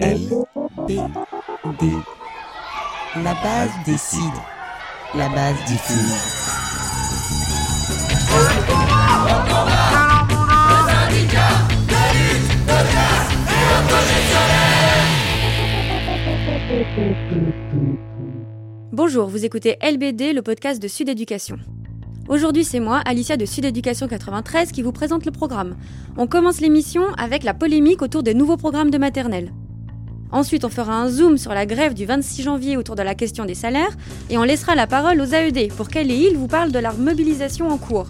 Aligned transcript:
L, 0.00 0.18
P, 0.86 0.96
D. 1.78 1.92
La 3.16 3.34
base 3.34 3.70
décide. 3.84 4.20
La 5.14 5.28
base 5.28 5.56
diffuse. 5.66 6.14
Bonjour, 18.92 19.28
vous 19.28 19.44
écoutez 19.44 19.76
LBD, 19.82 20.32
le 20.32 20.40
podcast 20.40 20.80
de 20.80 20.88
Sud 20.88 21.08
Éducation. 21.08 21.56
Aujourd'hui, 22.28 22.64
c'est 22.64 22.80
moi, 22.80 22.98
Alicia 23.04 23.36
de 23.36 23.44
Sud 23.44 23.64
Éducation 23.64 24.06
93, 24.06 24.70
qui 24.70 24.82
vous 24.82 24.92
présente 24.92 25.26
le 25.26 25.32
programme. 25.32 25.74
On 26.16 26.28
commence 26.28 26.60
l'émission 26.60 27.02
avec 27.18 27.42
la 27.42 27.52
polémique 27.52 28.00
autour 28.00 28.22
des 28.22 28.32
nouveaux 28.32 28.56
programmes 28.56 28.90
de 28.90 28.98
maternelle. 28.98 29.52
Ensuite, 30.30 30.64
on 30.64 30.68
fera 30.68 30.94
un 30.94 31.08
zoom 31.08 31.36
sur 31.36 31.52
la 31.52 31.66
grève 31.66 31.94
du 31.94 32.06
26 32.06 32.42
janvier 32.42 32.76
autour 32.76 32.94
de 32.94 33.02
la 33.02 33.16
question 33.16 33.44
des 33.44 33.54
salaires 33.54 33.96
et 34.30 34.38
on 34.38 34.44
laissera 34.44 34.76
la 34.76 34.86
parole 34.86 35.20
aux 35.20 35.34
AED 35.34 35.72
pour 35.72 35.88
qu'elle 35.88 36.10
et 36.10 36.28
ils 36.30 36.38
vous 36.38 36.46
parlent 36.46 36.72
de 36.72 36.78
leur 36.78 36.96
mobilisation 36.96 37.68
en 37.68 37.76
cours. 37.76 38.06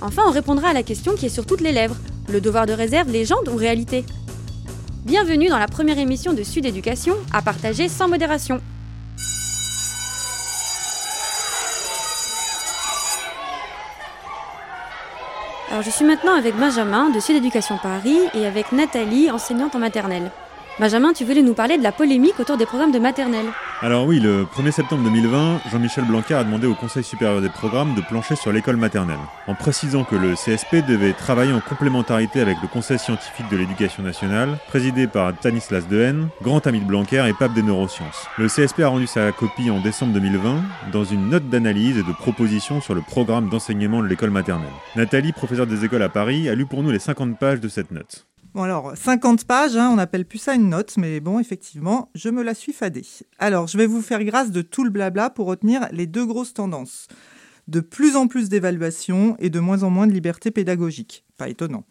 Enfin, 0.00 0.22
on 0.26 0.32
répondra 0.32 0.70
à 0.70 0.72
la 0.72 0.82
question 0.82 1.14
qui 1.14 1.26
est 1.26 1.28
sur 1.28 1.46
toutes 1.46 1.60
les 1.60 1.72
lèvres 1.72 1.96
le 2.28 2.40
devoir 2.40 2.66
de 2.66 2.72
réserve, 2.72 3.10
légende 3.10 3.48
ou 3.52 3.56
réalité? 3.56 4.04
Bienvenue 5.04 5.48
dans 5.48 5.58
la 5.58 5.66
première 5.66 5.98
émission 5.98 6.32
de 6.32 6.42
Sud 6.42 6.64
Éducation 6.64 7.14
à 7.32 7.42
partager 7.42 7.88
sans 7.88 8.08
modération. 8.08 8.60
Je 15.82 15.88
suis 15.88 16.04
maintenant 16.04 16.34
avec 16.34 16.56
Benjamin 16.56 17.08
de 17.08 17.20
Sud 17.20 17.36
Éducation 17.36 17.78
Paris 17.78 18.18
et 18.34 18.44
avec 18.44 18.70
Nathalie, 18.70 19.30
enseignante 19.30 19.74
en 19.74 19.78
maternelle. 19.78 20.30
Benjamin, 20.78 21.12
tu 21.12 21.24
voulais 21.24 21.42
nous 21.42 21.52
parler 21.52 21.76
de 21.76 21.82
la 21.82 21.92
polémique 21.92 22.40
autour 22.40 22.56
des 22.56 22.64
programmes 22.64 22.92
de 22.92 22.98
maternelle. 22.98 23.46
Alors 23.82 24.06
oui, 24.06 24.18
le 24.18 24.44
1er 24.44 24.70
septembre 24.70 25.04
2020, 25.04 25.60
Jean-Michel 25.70 26.04
Blanquer 26.04 26.34
a 26.34 26.44
demandé 26.44 26.66
au 26.66 26.74
Conseil 26.74 27.02
supérieur 27.02 27.42
des 27.42 27.50
programmes 27.50 27.94
de 27.94 28.00
plancher 28.00 28.36
sur 28.36 28.52
l'école 28.52 28.76
maternelle, 28.76 29.18
en 29.46 29.54
précisant 29.54 30.04
que 30.04 30.16
le 30.16 30.34
CSP 30.34 30.86
devait 30.86 31.12
travailler 31.12 31.52
en 31.52 31.60
complémentarité 31.60 32.40
avec 32.40 32.56
le 32.62 32.68
Conseil 32.68 32.98
scientifique 32.98 33.48
de 33.50 33.56
l'éducation 33.58 34.02
nationale, 34.02 34.58
présidé 34.68 35.06
par 35.06 35.34
Stanislas 35.36 35.86
Dehaene, 35.88 36.28
grand 36.42 36.66
ami 36.66 36.80
de 36.80 36.86
Blanquer 36.86 37.26
et 37.28 37.34
pape 37.34 37.52
des 37.52 37.62
neurosciences. 37.62 38.26
Le 38.38 38.46
CSP 38.46 38.80
a 38.80 38.88
rendu 38.88 39.06
sa 39.06 39.32
copie 39.32 39.70
en 39.70 39.80
décembre 39.80 40.14
2020 40.14 40.62
dans 40.92 41.04
une 41.04 41.28
note 41.28 41.48
d'analyse 41.48 41.98
et 41.98 42.02
de 42.02 42.12
proposition 42.12 42.80
sur 42.80 42.94
le 42.94 43.02
programme 43.02 43.48
d'enseignement 43.50 44.02
de 44.02 44.08
l'école 44.08 44.30
maternelle. 44.30 44.68
Nathalie, 44.96 45.32
professeure 45.32 45.66
des 45.66 45.84
écoles 45.84 46.02
à 46.02 46.08
Paris, 46.08 46.48
a 46.48 46.54
lu 46.54 46.64
pour 46.64 46.82
nous 46.82 46.90
les 46.90 46.98
50 46.98 47.38
pages 47.38 47.60
de 47.60 47.68
cette 47.68 47.90
note. 47.90 48.26
Bon 48.52 48.64
alors, 48.64 48.96
50 48.96 49.44
pages, 49.44 49.76
hein, 49.76 49.90
on 49.92 49.96
n'appelle 49.96 50.24
plus 50.24 50.38
ça 50.38 50.54
une 50.54 50.70
note, 50.70 50.96
mais 50.96 51.20
bon, 51.20 51.38
effectivement, 51.38 52.10
je 52.16 52.28
me 52.30 52.42
la 52.42 52.54
suis 52.54 52.72
fadée. 52.72 53.06
Alors, 53.38 53.68
je 53.68 53.78
vais 53.78 53.86
vous 53.86 54.02
faire 54.02 54.24
grâce 54.24 54.50
de 54.50 54.60
tout 54.60 54.82
le 54.82 54.90
blabla 54.90 55.30
pour 55.30 55.46
retenir 55.46 55.86
les 55.92 56.08
deux 56.08 56.26
grosses 56.26 56.52
tendances. 56.52 57.06
De 57.68 57.78
plus 57.78 58.16
en 58.16 58.26
plus 58.26 58.48
d'évaluation 58.48 59.36
et 59.38 59.50
de 59.50 59.60
moins 59.60 59.84
en 59.84 59.90
moins 59.90 60.08
de 60.08 60.12
liberté 60.12 60.50
pédagogique. 60.50 61.24
Pas 61.36 61.48
étonnant. 61.48 61.84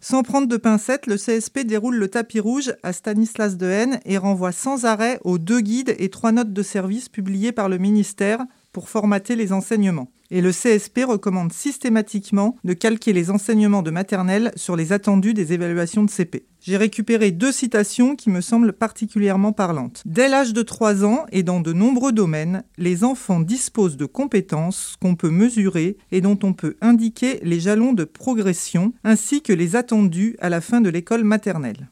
Sans 0.00 0.22
prendre 0.22 0.46
de 0.46 0.58
pincettes, 0.58 1.06
le 1.06 1.16
CSP 1.16 1.60
déroule 1.60 1.96
le 1.96 2.08
tapis 2.08 2.40
rouge 2.40 2.74
à 2.82 2.92
Stanislas 2.92 3.56
Dehaene 3.56 3.98
et 4.04 4.18
renvoie 4.18 4.52
sans 4.52 4.84
arrêt 4.84 5.18
aux 5.24 5.38
deux 5.38 5.60
guides 5.60 5.96
et 5.98 6.10
trois 6.10 6.32
notes 6.32 6.52
de 6.52 6.62
service 6.62 7.08
publiées 7.08 7.52
par 7.52 7.70
le 7.70 7.78
ministère 7.78 8.44
pour 8.76 8.90
formater 8.90 9.36
les 9.36 9.54
enseignements. 9.54 10.10
Et 10.30 10.42
le 10.42 10.50
CSP 10.50 11.06
recommande 11.08 11.50
systématiquement 11.50 12.58
de 12.62 12.74
calquer 12.74 13.14
les 13.14 13.30
enseignements 13.30 13.80
de 13.80 13.90
maternelle 13.90 14.52
sur 14.54 14.76
les 14.76 14.92
attendus 14.92 15.32
des 15.32 15.54
évaluations 15.54 16.04
de 16.04 16.10
CP. 16.10 16.44
J'ai 16.60 16.76
récupéré 16.76 17.30
deux 17.30 17.52
citations 17.52 18.16
qui 18.16 18.28
me 18.28 18.42
semblent 18.42 18.74
particulièrement 18.74 19.52
parlantes. 19.52 20.02
Dès 20.04 20.28
l'âge 20.28 20.52
de 20.52 20.60
3 20.60 21.06
ans 21.06 21.24
et 21.32 21.42
dans 21.42 21.60
de 21.60 21.72
nombreux 21.72 22.12
domaines, 22.12 22.64
les 22.76 23.02
enfants 23.02 23.40
disposent 23.40 23.96
de 23.96 24.04
compétences 24.04 24.96
qu'on 25.00 25.14
peut 25.14 25.30
mesurer 25.30 25.96
et 26.12 26.20
dont 26.20 26.38
on 26.42 26.52
peut 26.52 26.76
indiquer 26.82 27.40
les 27.44 27.60
jalons 27.60 27.94
de 27.94 28.04
progression 28.04 28.92
ainsi 29.04 29.40
que 29.40 29.54
les 29.54 29.74
attendus 29.74 30.36
à 30.38 30.50
la 30.50 30.60
fin 30.60 30.82
de 30.82 30.90
l'école 30.90 31.24
maternelle. 31.24 31.88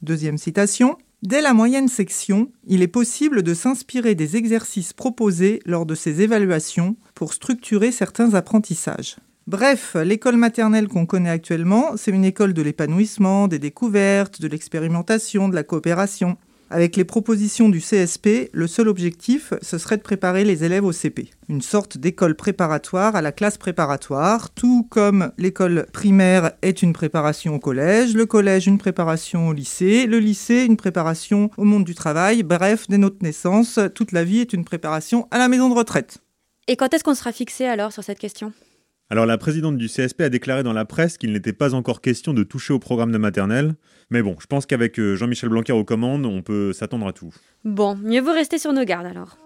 Deuxième 0.00 0.38
citation. 0.38 0.96
Dès 1.22 1.42
la 1.42 1.52
moyenne 1.52 1.88
section, 1.88 2.50
il 2.66 2.80
est 2.80 2.88
possible 2.88 3.42
de 3.42 3.52
s'inspirer 3.52 4.14
des 4.14 4.38
exercices 4.38 4.94
proposés 4.94 5.60
lors 5.66 5.84
de 5.84 5.94
ces 5.94 6.22
évaluations 6.22 6.96
pour 7.14 7.34
structurer 7.34 7.92
certains 7.92 8.32
apprentissages. 8.32 9.16
Bref, 9.46 9.96
l'école 10.02 10.36
maternelle 10.36 10.88
qu'on 10.88 11.04
connaît 11.04 11.28
actuellement, 11.28 11.96
c'est 11.96 12.10
une 12.10 12.24
école 12.24 12.54
de 12.54 12.62
l'épanouissement, 12.62 13.48
des 13.48 13.58
découvertes, 13.58 14.40
de 14.40 14.48
l'expérimentation, 14.48 15.50
de 15.50 15.54
la 15.54 15.62
coopération. 15.62 16.38
Avec 16.72 16.94
les 16.94 17.04
propositions 17.04 17.68
du 17.68 17.80
CSP, 17.80 18.48
le 18.52 18.68
seul 18.68 18.86
objectif, 18.86 19.52
ce 19.60 19.76
serait 19.76 19.96
de 19.96 20.02
préparer 20.02 20.44
les 20.44 20.62
élèves 20.62 20.84
au 20.84 20.92
CP. 20.92 21.30
Une 21.48 21.62
sorte 21.62 21.98
d'école 21.98 22.36
préparatoire 22.36 23.16
à 23.16 23.22
la 23.22 23.32
classe 23.32 23.58
préparatoire, 23.58 24.50
tout 24.50 24.86
comme 24.88 25.32
l'école 25.36 25.86
primaire 25.92 26.52
est 26.62 26.82
une 26.82 26.92
préparation 26.92 27.56
au 27.56 27.58
collège, 27.58 28.14
le 28.14 28.24
collège 28.24 28.68
une 28.68 28.78
préparation 28.78 29.48
au 29.48 29.52
lycée, 29.52 30.06
le 30.06 30.20
lycée 30.20 30.64
une 30.64 30.76
préparation 30.76 31.50
au 31.56 31.64
monde 31.64 31.82
du 31.82 31.96
travail, 31.96 32.44
bref, 32.44 32.86
dès 32.88 32.98
notre 32.98 33.20
naissance, 33.20 33.80
toute 33.96 34.12
la 34.12 34.22
vie 34.22 34.38
est 34.38 34.52
une 34.52 34.64
préparation 34.64 35.26
à 35.32 35.38
la 35.38 35.48
maison 35.48 35.70
de 35.70 35.74
retraite. 35.74 36.18
Et 36.68 36.76
quand 36.76 36.94
est-ce 36.94 37.02
qu'on 37.02 37.16
sera 37.16 37.32
fixé 37.32 37.64
alors 37.64 37.92
sur 37.92 38.04
cette 38.04 38.20
question? 38.20 38.52
Alors 39.10 39.26
la 39.26 39.38
présidente 39.38 39.76
du 39.76 39.88
CSP 39.88 40.20
a 40.20 40.28
déclaré 40.28 40.62
dans 40.62 40.72
la 40.72 40.84
presse 40.84 41.18
qu'il 41.18 41.32
n'était 41.32 41.52
pas 41.52 41.74
encore 41.74 42.00
question 42.00 42.32
de 42.32 42.44
toucher 42.44 42.72
au 42.72 42.78
programme 42.78 43.10
de 43.10 43.18
maternelle. 43.18 43.74
Mais 44.08 44.22
bon, 44.22 44.36
je 44.38 44.46
pense 44.46 44.66
qu'avec 44.66 45.00
euh, 45.00 45.16
Jean-Michel 45.16 45.48
Blanquer 45.48 45.72
aux 45.72 45.84
commandes, 45.84 46.26
on 46.26 46.42
peut 46.42 46.72
s'attendre 46.72 47.08
à 47.08 47.12
tout. 47.12 47.34
Bon, 47.64 47.96
mieux 47.96 48.20
vaut 48.20 48.32
rester 48.32 48.58
sur 48.58 48.72
nos 48.72 48.84
gardes 48.84 49.06
alors. 49.06 49.36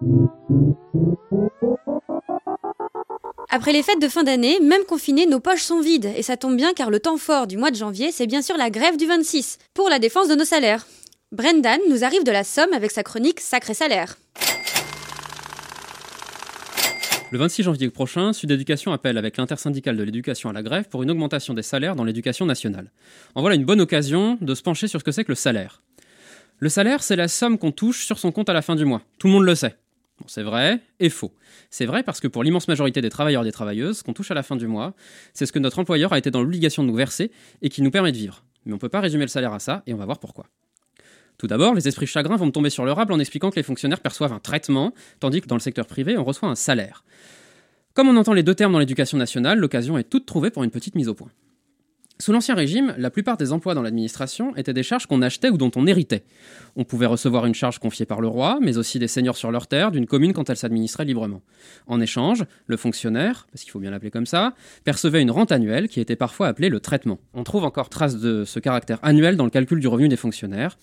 Après 3.48 3.72
les 3.72 3.82
fêtes 3.82 4.03
de 4.03 4.08
fin 4.08 4.22
d'année, 4.22 4.58
même 4.60 4.84
confinés, 4.84 5.26
nos 5.26 5.41
poches 5.41 5.62
sont 5.62 5.80
vides. 5.80 6.10
Et 6.16 6.22
ça 6.22 6.36
tombe 6.36 6.56
bien 6.56 6.74
car 6.74 6.91
le 6.91 7.00
temps 7.00 7.16
fort 7.16 7.47
du 7.47 7.56
mois 7.56 7.70
de 7.70 7.76
janvier, 7.76 8.12
c'est 8.12 8.26
bien 8.26 8.42
sûr 8.42 8.58
la 8.58 8.69
grève 8.69 8.98
du 8.98 9.06
26, 9.06 9.58
pour 9.72 9.88
la 9.88 9.98
défense 9.98 10.28
de 10.28 10.34
nos 10.34 10.44
salaires. 10.44 10.86
Brendan 11.32 11.80
nous 11.88 12.04
arrive 12.04 12.24
de 12.24 12.32
la 12.32 12.44
Somme 12.44 12.72
avec 12.74 12.91
sa 12.91 13.03
chronique 13.03 13.41
Sacré 13.41 13.72
salaire. 13.72 14.16
Le 17.34 17.41
26 17.41 17.65
janvier 17.65 17.91
prochain, 17.91 18.33
Sud 18.33 18.53
Éducation 18.53 18.93
appelle 18.93 19.19
avec 19.19 19.39
l'intersyndicale 19.39 19.97
de 19.97 20.05
l'éducation 20.05 20.50
à 20.50 20.53
la 20.53 20.62
grève 20.62 20.89
pour 20.89 21.03
une 21.03 21.11
augmentation 21.11 21.53
des 21.53 21.62
salaires 21.62 21.97
dans 21.97 22.05
l'éducation 22.05 22.47
nationale. 22.47 22.93
En 23.34 23.41
voilà 23.41 23.56
une 23.56 23.65
bonne 23.65 23.81
occasion 23.81 24.39
de 24.41 24.55
se 24.55 24.62
pencher 24.62 24.87
sur 24.87 25.00
ce 25.00 25.05
que 25.05 25.11
c'est 25.11 25.25
que 25.25 25.33
le 25.33 25.34
salaire. 25.34 25.83
Le 26.61 26.69
salaire, 26.69 27.03
c'est 27.03 27.17
la 27.17 27.27
somme 27.27 27.59
qu'on 27.59 27.72
touche 27.72 28.06
sur 28.06 28.21
son 28.21 28.31
compte 28.31 28.50
à 28.50 28.53
la 28.53 28.62
fin 28.62 28.77
du 28.77 28.84
mois. 28.84 29.03
Tout 29.19 29.27
le 29.27 29.33
monde 29.33 29.43
le 29.43 29.56
sait. 29.56 29.75
C'est 30.28 30.45
vrai 30.45 30.78
et 31.00 31.09
faux. 31.09 31.34
C'est 31.71 31.87
vrai 31.87 32.05
parce 32.05 32.21
que 32.21 32.28
pour 32.28 32.45
l'immense 32.45 32.69
majorité 32.69 33.00
des 33.00 33.11
travailleurs 33.11 33.43
et 33.43 33.47
des 33.47 33.51
travailleuses, 33.51 33.99
ce 33.99 34.05
qu'on 34.05 34.12
touche 34.12 34.31
à 34.31 34.34
la 34.34 34.45
fin 34.45 34.55
du 34.55 34.69
mois, 34.69 34.95
c'est 35.33 35.45
ce 35.45 35.51
que 35.51 35.59
notre 35.59 35.81
employeur 35.81 36.12
a 36.12 36.19
été 36.19 36.31
dans 36.31 36.41
l'obligation 36.41 36.84
de 36.84 36.89
nous 36.89 36.95
verser 36.95 37.33
et 37.62 37.69
qui 37.69 37.83
nous 37.83 37.91
permet 37.91 38.12
de 38.12 38.16
vivre. 38.16 38.45
Mais 38.65 38.75
on 38.75 38.77
ne 38.77 38.81
peut 38.81 38.89
pas 38.89 39.01
résumer 39.01 39.25
le 39.25 39.28
salaire 39.28 39.55
à 39.55 39.59
ça 39.59 39.83
et 39.89 39.93
on 39.93 39.97
va 39.97 40.05
voir 40.05 40.21
pourquoi. 40.21 40.47
Tout 41.39 41.47
d'abord, 41.47 41.75
les 41.75 41.89
esprits 41.89 42.06
chagrins 42.06 42.37
vont 42.37 42.47
me 42.47 42.53
tomber 42.53 42.71
sur 42.71 42.84
le 42.84 42.93
rable 42.93 43.12
en 43.12 43.19
expliquant 43.19 43.50
que 43.50 43.56
les 43.56 43.62
fonctionnaires 43.62 44.00
perçoivent 44.00 44.33
un 44.33 44.39
traitement, 44.39 44.95
tandis 45.21 45.41
que 45.41 45.47
dans 45.47 45.56
le 45.56 45.61
secteur 45.61 45.87
privé, 45.87 46.17
on 46.17 46.25
reçoit 46.25 46.49
un 46.49 46.55
salaire. 46.55 47.05
Comme 47.95 48.09
on 48.09 48.17
entend 48.17 48.33
les 48.33 48.43
deux 48.43 48.55
termes 48.55 48.72
dans 48.72 48.78
l'éducation 48.78 49.19
nationale, 49.19 49.59
l'occasion 49.59 49.99
est 49.99 50.05
toute 50.05 50.27
trouvée 50.27 50.50
pour 50.50 50.65
une 50.65 50.71
petite 50.71 50.95
mise 50.95 51.09
au 51.09 51.15
point. 51.15 51.31
Sous 52.21 52.31
l'Ancien 52.31 52.55
Régime, 52.55 52.95
la 52.97 53.11
plupart 53.11 53.37
des 53.37 53.53
emplois 53.53 53.75
dans 53.75 53.83
l'administration 53.83 54.55
étaient 54.55 54.72
des 54.72 54.84
charges 54.84 55.06
qu'on 55.06 55.21
achetait 55.21 55.49
ou 55.49 55.56
dont 55.56 55.72
on 55.75 55.84
héritait. 55.84 56.25
On 56.77 56.84
pouvait 56.84 57.06
recevoir 57.06 57.45
une 57.45 57.55
charge 57.55 57.81
confiée 57.81 58.06
par 58.06 58.21
le 58.21 58.28
roi, 58.28 58.59
mais 58.62 58.78
aussi 58.78 59.01
des 59.01 59.09
seigneurs 59.09 59.37
sur 59.37 59.51
leur 59.51 59.66
terre 59.66 59.91
d'une 59.91 60.06
commune 60.06 60.33
quand 60.33 60.49
elle 60.49 60.56
s'administrait 60.56 61.05
librement. 61.05 61.43
En 61.89 62.01
échange, 62.01 62.45
le 62.66 62.77
fonctionnaire, 62.77 63.49
parce 63.51 63.65
qu'il 63.65 63.72
faut 63.72 63.81
bien 63.81 63.91
l'appeler 63.91 64.12
comme 64.12 64.27
ça, 64.27 64.55
percevait 64.84 65.22
une 65.22 65.33
rente 65.33 65.51
annuelle 65.51 65.89
qui 65.89 65.99
était 65.99 66.15
parfois 66.15 66.47
appelée 66.47 66.69
le 66.69 66.78
traitement. 66.78 67.19
On 67.34 67.43
trouve 67.43 67.65
encore 67.65 67.89
trace 67.89 68.16
de 68.16 68.45
ce 68.45 68.61
caractère 68.61 69.01
annuel 69.03 69.37
dans 69.37 69.45
le 69.45 69.51
calcul 69.51 69.81
du 69.81 69.89
revenu 69.89 70.06
des 70.09 70.16
fonctionnaires 70.16 70.78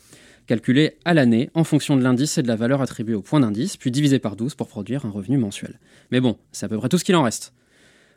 calculé 0.51 0.97
à 1.05 1.13
l'année 1.13 1.49
en 1.53 1.63
fonction 1.63 1.95
de 1.95 2.03
l'indice 2.03 2.37
et 2.37 2.43
de 2.43 2.47
la 2.49 2.57
valeur 2.57 2.81
attribuée 2.81 3.13
au 3.13 3.21
point 3.21 3.39
d'indice, 3.39 3.77
puis 3.77 3.89
divisé 3.89 4.19
par 4.19 4.35
12 4.35 4.55
pour 4.55 4.67
produire 4.67 5.05
un 5.05 5.09
revenu 5.09 5.37
mensuel. 5.37 5.79
Mais 6.11 6.19
bon, 6.19 6.37
c'est 6.51 6.65
à 6.65 6.67
peu 6.67 6.77
près 6.77 6.89
tout 6.89 6.97
ce 6.97 7.05
qu'il 7.05 7.15
en 7.15 7.23
reste. 7.23 7.53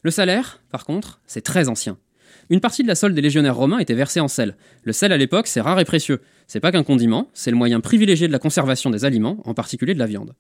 Le 0.03 0.11
salaire, 0.11 0.61
par 0.73 0.85
contre, 0.85 1.21
c'est 1.29 1.43
très 1.43 1.69
ancien. 1.69 1.97
Une 2.51 2.59
partie 2.59 2.83
de 2.83 2.89
la 2.89 2.97
solde 2.97 3.15
des 3.15 3.21
légionnaires 3.21 3.55
romains 3.55 3.79
était 3.79 3.95
versée 3.95 4.19
en 4.19 4.27
sel. 4.27 4.57
Le 4.83 4.93
sel 4.93 5.13
à 5.13 5.17
l'époque, 5.17 5.47
c'est 5.47 5.61
rare 5.61 5.79
et 5.79 5.85
précieux. 5.85 6.23
C'est 6.49 6.59
pas 6.59 6.73
qu'un 6.73 6.83
condiment, 6.83 7.31
c'est 7.35 7.53
le 7.53 7.57
moyen 7.57 7.79
privilégié 7.79 8.27
de 8.27 8.33
la 8.33 8.41
conservation 8.41 8.91
des 8.91 9.05
aliments, 9.05 9.41
en 9.45 9.55
particulier 9.55 9.95
de 9.95 10.01
la 10.01 10.07
viande. 10.07 10.35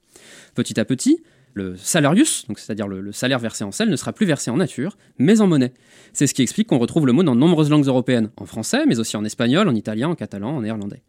Petit 0.56 0.80
à 0.80 0.84
petit, 0.84 1.22
le 1.52 1.76
salarius, 1.76 2.44
c'est-à-dire 2.56 2.88
le, 2.88 3.12
salaire 3.12 3.38
versé 3.38 3.62
en 3.62 3.70
sel, 3.70 3.88
ne 3.88 3.94
sera 3.94 4.12
plus 4.12 4.26
versé 4.26 4.50
en 4.50 4.56
nature, 4.56 4.98
mais 5.18 5.40
en 5.40 5.46
monnaie. 5.46 5.72
C'est 6.12 6.26
ce 6.26 6.34
qui 6.34 6.42
explique 6.42 6.66
qu'on 6.66 6.78
retrouve 6.78 7.06
le 7.06 7.12
mot 7.12 7.22
dans 7.22 7.36
de 7.36 7.40
nombreuses 7.40 7.70
langues 7.70 7.86
européennes, 7.86 8.30
en 8.36 8.46
français, 8.46 8.84
mais 8.86 8.98
aussi 8.98 9.16
en 9.16 9.24
espagnol, 9.24 9.68
en 9.68 9.74
italien, 9.76 10.08
en 10.08 10.16
catalan, 10.16 10.56
en 10.56 10.62
néerlandais. 10.62 11.02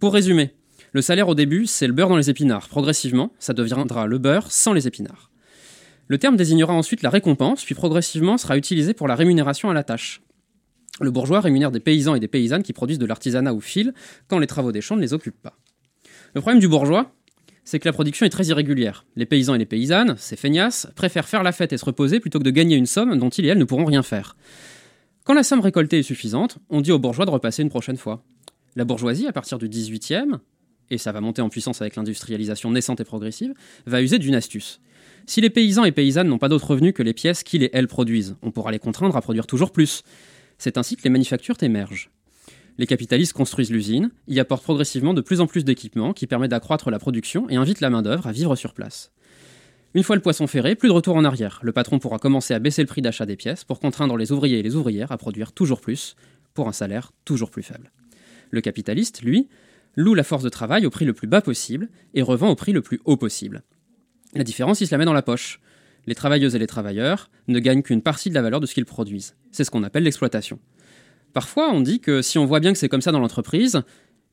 Pour 0.00 0.12
résumer, 0.12 0.54
le 0.92 1.00
salaire 1.00 1.28
au 1.28 1.34
début, 1.34 1.66
c'est 1.66 1.86
le 1.86 1.92
beurre 1.92 2.08
dans 2.08 2.16
les 2.16 2.28
épinards. 2.28 2.68
Progressivement, 2.68 3.32
ça 3.38 3.54
deviendra 3.54 4.06
le 4.06 4.18
beurre 4.18 4.50
sans 4.50 4.72
les 4.72 4.86
épinards. 4.86 5.30
Le 6.08 6.18
terme 6.18 6.36
désignera 6.36 6.74
ensuite 6.74 7.02
la 7.02 7.10
récompense, 7.10 7.64
puis 7.64 7.74
progressivement 7.74 8.36
sera 8.36 8.56
utilisé 8.56 8.92
pour 8.92 9.08
la 9.08 9.14
rémunération 9.14 9.70
à 9.70 9.74
la 9.74 9.84
tâche. 9.84 10.20
Le 11.00 11.10
bourgeois 11.10 11.40
rémunère 11.40 11.70
des 11.70 11.80
paysans 11.80 12.14
et 12.14 12.20
des 12.20 12.28
paysannes 12.28 12.62
qui 12.62 12.74
produisent 12.74 12.98
de 12.98 13.06
l'artisanat 13.06 13.54
au 13.54 13.60
fil 13.60 13.94
quand 14.28 14.38
les 14.38 14.46
travaux 14.46 14.72
des 14.72 14.82
champs 14.82 14.96
ne 14.96 15.00
les 15.00 15.14
occupent 15.14 15.40
pas. 15.40 15.56
Le 16.34 16.40
problème 16.40 16.60
du 16.60 16.68
bourgeois, 16.68 17.14
c'est 17.64 17.78
que 17.78 17.88
la 17.88 17.92
production 17.92 18.26
est 18.26 18.30
très 18.30 18.46
irrégulière. 18.46 19.06
Les 19.16 19.24
paysans 19.24 19.54
et 19.54 19.58
les 19.58 19.66
paysannes, 19.66 20.16
ces 20.18 20.36
feignasses, 20.36 20.88
préfèrent 20.94 21.28
faire 21.28 21.42
la 21.42 21.52
fête 21.52 21.72
et 21.72 21.78
se 21.78 21.84
reposer 21.84 22.20
plutôt 22.20 22.38
que 22.38 22.44
de 22.44 22.50
gagner 22.50 22.76
une 22.76 22.86
somme 22.86 23.16
dont 23.18 23.30
ils 23.30 23.46
et 23.46 23.48
elles 23.48 23.58
ne 23.58 23.64
pourront 23.64 23.84
rien 23.84 24.02
faire. 24.02 24.36
Quand 25.24 25.34
la 25.34 25.44
somme 25.44 25.60
récoltée 25.60 26.00
est 26.00 26.02
suffisante, 26.02 26.58
on 26.68 26.80
dit 26.80 26.92
aux 26.92 26.98
bourgeois 26.98 27.24
de 27.24 27.30
repasser 27.30 27.62
une 27.62 27.70
prochaine 27.70 27.96
fois. 27.96 28.24
La 28.74 28.84
bourgeoisie, 28.84 29.26
à 29.26 29.32
partir 29.32 29.58
du 29.58 29.68
18e, 29.68 30.38
et 30.90 30.98
ça 30.98 31.12
va 31.12 31.20
monter 31.20 31.42
en 31.42 31.48
puissance 31.48 31.80
avec 31.80 31.96
l'industrialisation 31.96 32.70
naissante 32.70 33.00
et 33.00 33.04
progressive, 33.04 33.54
va 33.86 34.02
user 34.02 34.18
d'une 34.18 34.34
astuce. 34.34 34.80
Si 35.26 35.40
les 35.40 35.50
paysans 35.50 35.84
et 35.84 35.92
paysannes 35.92 36.28
n'ont 36.28 36.38
pas 36.38 36.48
d'autres 36.48 36.70
revenus 36.70 36.94
que 36.94 37.02
les 37.02 37.12
pièces 37.12 37.42
qu'ils 37.42 37.62
et 37.62 37.70
elles 37.72 37.88
produisent, 37.88 38.36
on 38.42 38.50
pourra 38.50 38.72
les 38.72 38.78
contraindre 38.78 39.16
à 39.16 39.22
produire 39.22 39.46
toujours 39.46 39.72
plus. 39.72 40.02
C'est 40.58 40.78
ainsi 40.78 40.96
que 40.96 41.02
les 41.04 41.10
manufactures 41.10 41.56
émergent. 41.62 42.10
Les 42.78 42.86
capitalistes 42.86 43.34
construisent 43.34 43.70
l'usine, 43.70 44.10
y 44.28 44.40
apportent 44.40 44.64
progressivement 44.64 45.14
de 45.14 45.20
plus 45.20 45.40
en 45.40 45.46
plus 45.46 45.64
d'équipements 45.64 46.12
qui 46.12 46.26
permettent 46.26 46.50
d'accroître 46.50 46.90
la 46.90 46.98
production 46.98 47.48
et 47.50 47.56
invitent 47.56 47.80
la 47.80 47.90
main-d'œuvre 47.90 48.26
à 48.26 48.32
vivre 48.32 48.56
sur 48.56 48.72
place. 48.72 49.12
Une 49.94 50.02
fois 50.02 50.16
le 50.16 50.22
poisson 50.22 50.46
ferré, 50.46 50.74
plus 50.74 50.88
de 50.88 50.94
retour 50.94 51.16
en 51.16 51.24
arrière. 51.24 51.60
Le 51.62 51.72
patron 51.72 51.98
pourra 51.98 52.18
commencer 52.18 52.54
à 52.54 52.58
baisser 52.58 52.82
le 52.82 52.88
prix 52.88 53.02
d'achat 53.02 53.26
des 53.26 53.36
pièces 53.36 53.64
pour 53.64 53.78
contraindre 53.78 54.16
les 54.16 54.32
ouvriers 54.32 54.58
et 54.58 54.62
les 54.62 54.74
ouvrières 54.74 55.12
à 55.12 55.18
produire 55.18 55.52
toujours 55.52 55.82
plus, 55.82 56.16
pour 56.54 56.66
un 56.66 56.72
salaire 56.72 57.12
toujours 57.26 57.50
plus 57.50 57.62
faible. 57.62 57.92
Le 58.52 58.60
capitaliste, 58.60 59.22
lui, 59.22 59.48
loue 59.96 60.14
la 60.14 60.22
force 60.22 60.44
de 60.44 60.48
travail 60.48 60.86
au 60.86 60.90
prix 60.90 61.04
le 61.04 61.14
plus 61.14 61.26
bas 61.26 61.40
possible 61.40 61.88
et 62.14 62.22
revend 62.22 62.50
au 62.50 62.54
prix 62.54 62.72
le 62.72 62.82
plus 62.82 63.00
haut 63.04 63.16
possible. 63.16 63.64
La 64.34 64.44
différence, 64.44 64.80
il 64.80 64.86
se 64.86 64.92
la 64.92 64.98
met 64.98 65.04
dans 65.04 65.12
la 65.12 65.22
poche. 65.22 65.60
Les 66.06 66.14
travailleuses 66.14 66.54
et 66.54 66.58
les 66.58 66.66
travailleurs 66.66 67.30
ne 67.48 67.58
gagnent 67.58 67.82
qu'une 67.82 68.02
partie 68.02 68.28
de 68.28 68.34
la 68.34 68.42
valeur 68.42 68.60
de 68.60 68.66
ce 68.66 68.74
qu'ils 68.74 68.84
produisent. 68.84 69.36
C'est 69.50 69.64
ce 69.64 69.70
qu'on 69.70 69.82
appelle 69.82 70.04
l'exploitation. 70.04 70.58
Parfois, 71.32 71.70
on 71.72 71.80
dit 71.80 72.00
que 72.00 72.22
si 72.22 72.38
on 72.38 72.44
voit 72.44 72.60
bien 72.60 72.72
que 72.72 72.78
c'est 72.78 72.88
comme 72.88 73.00
ça 73.00 73.12
dans 73.12 73.20
l'entreprise, 73.20 73.82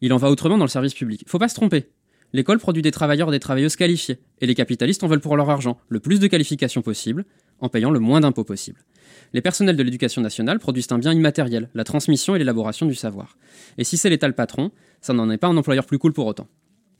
il 0.02 0.12
en 0.14 0.18
va 0.18 0.30
autrement 0.30 0.58
dans 0.58 0.66
le 0.66 0.70
service 0.70 0.94
public. 0.94 1.24
Faut 1.28 1.40
pas 1.40 1.50
se 1.50 1.56
tromper. 1.56 1.90
L'école 2.34 2.60
produit 2.60 2.82
des 2.82 2.92
travailleurs 2.92 3.30
et 3.30 3.32
des 3.32 3.40
travailleuses 3.40 3.76
qualifiés, 3.76 4.20
et 4.40 4.46
les 4.46 4.54
capitalistes 4.54 5.04
en 5.04 5.08
veulent 5.08 5.20
pour 5.20 5.36
leur 5.36 5.50
argent, 5.50 5.80
le 5.88 6.00
plus 6.00 6.20
de 6.20 6.28
qualifications 6.28 6.82
possible, 6.82 7.26
en 7.60 7.70
payant 7.70 7.90
le 7.90 8.00
moins 8.00 8.20
d'impôts 8.20 8.44
possible. 8.44 8.84
Les 9.34 9.42
personnels 9.42 9.76
de 9.76 9.84
l'éducation 9.84 10.22
nationale 10.22 10.60
produisent 10.60 10.92
un 10.92 10.98
bien 10.98 11.14
immatériel, 11.14 11.70
la 11.76 11.84
transmission 11.84 12.36
et 12.36 12.40
l'élaboration 12.40 12.88
du 12.88 12.96
savoir. 12.96 13.38
Et 13.78 13.84
si 13.84 13.96
c'est 13.96 14.10
l'État 14.10 14.28
le 14.28 14.34
patron, 14.34 14.72
ça 15.02 15.14
n'en 15.14 15.30
est 15.30 15.38
pas 15.38 15.48
un 15.48 15.58
employeur 15.58 15.86
plus 15.86 16.00
cool 16.00 16.14
pour 16.14 16.26
autant. 16.26 16.48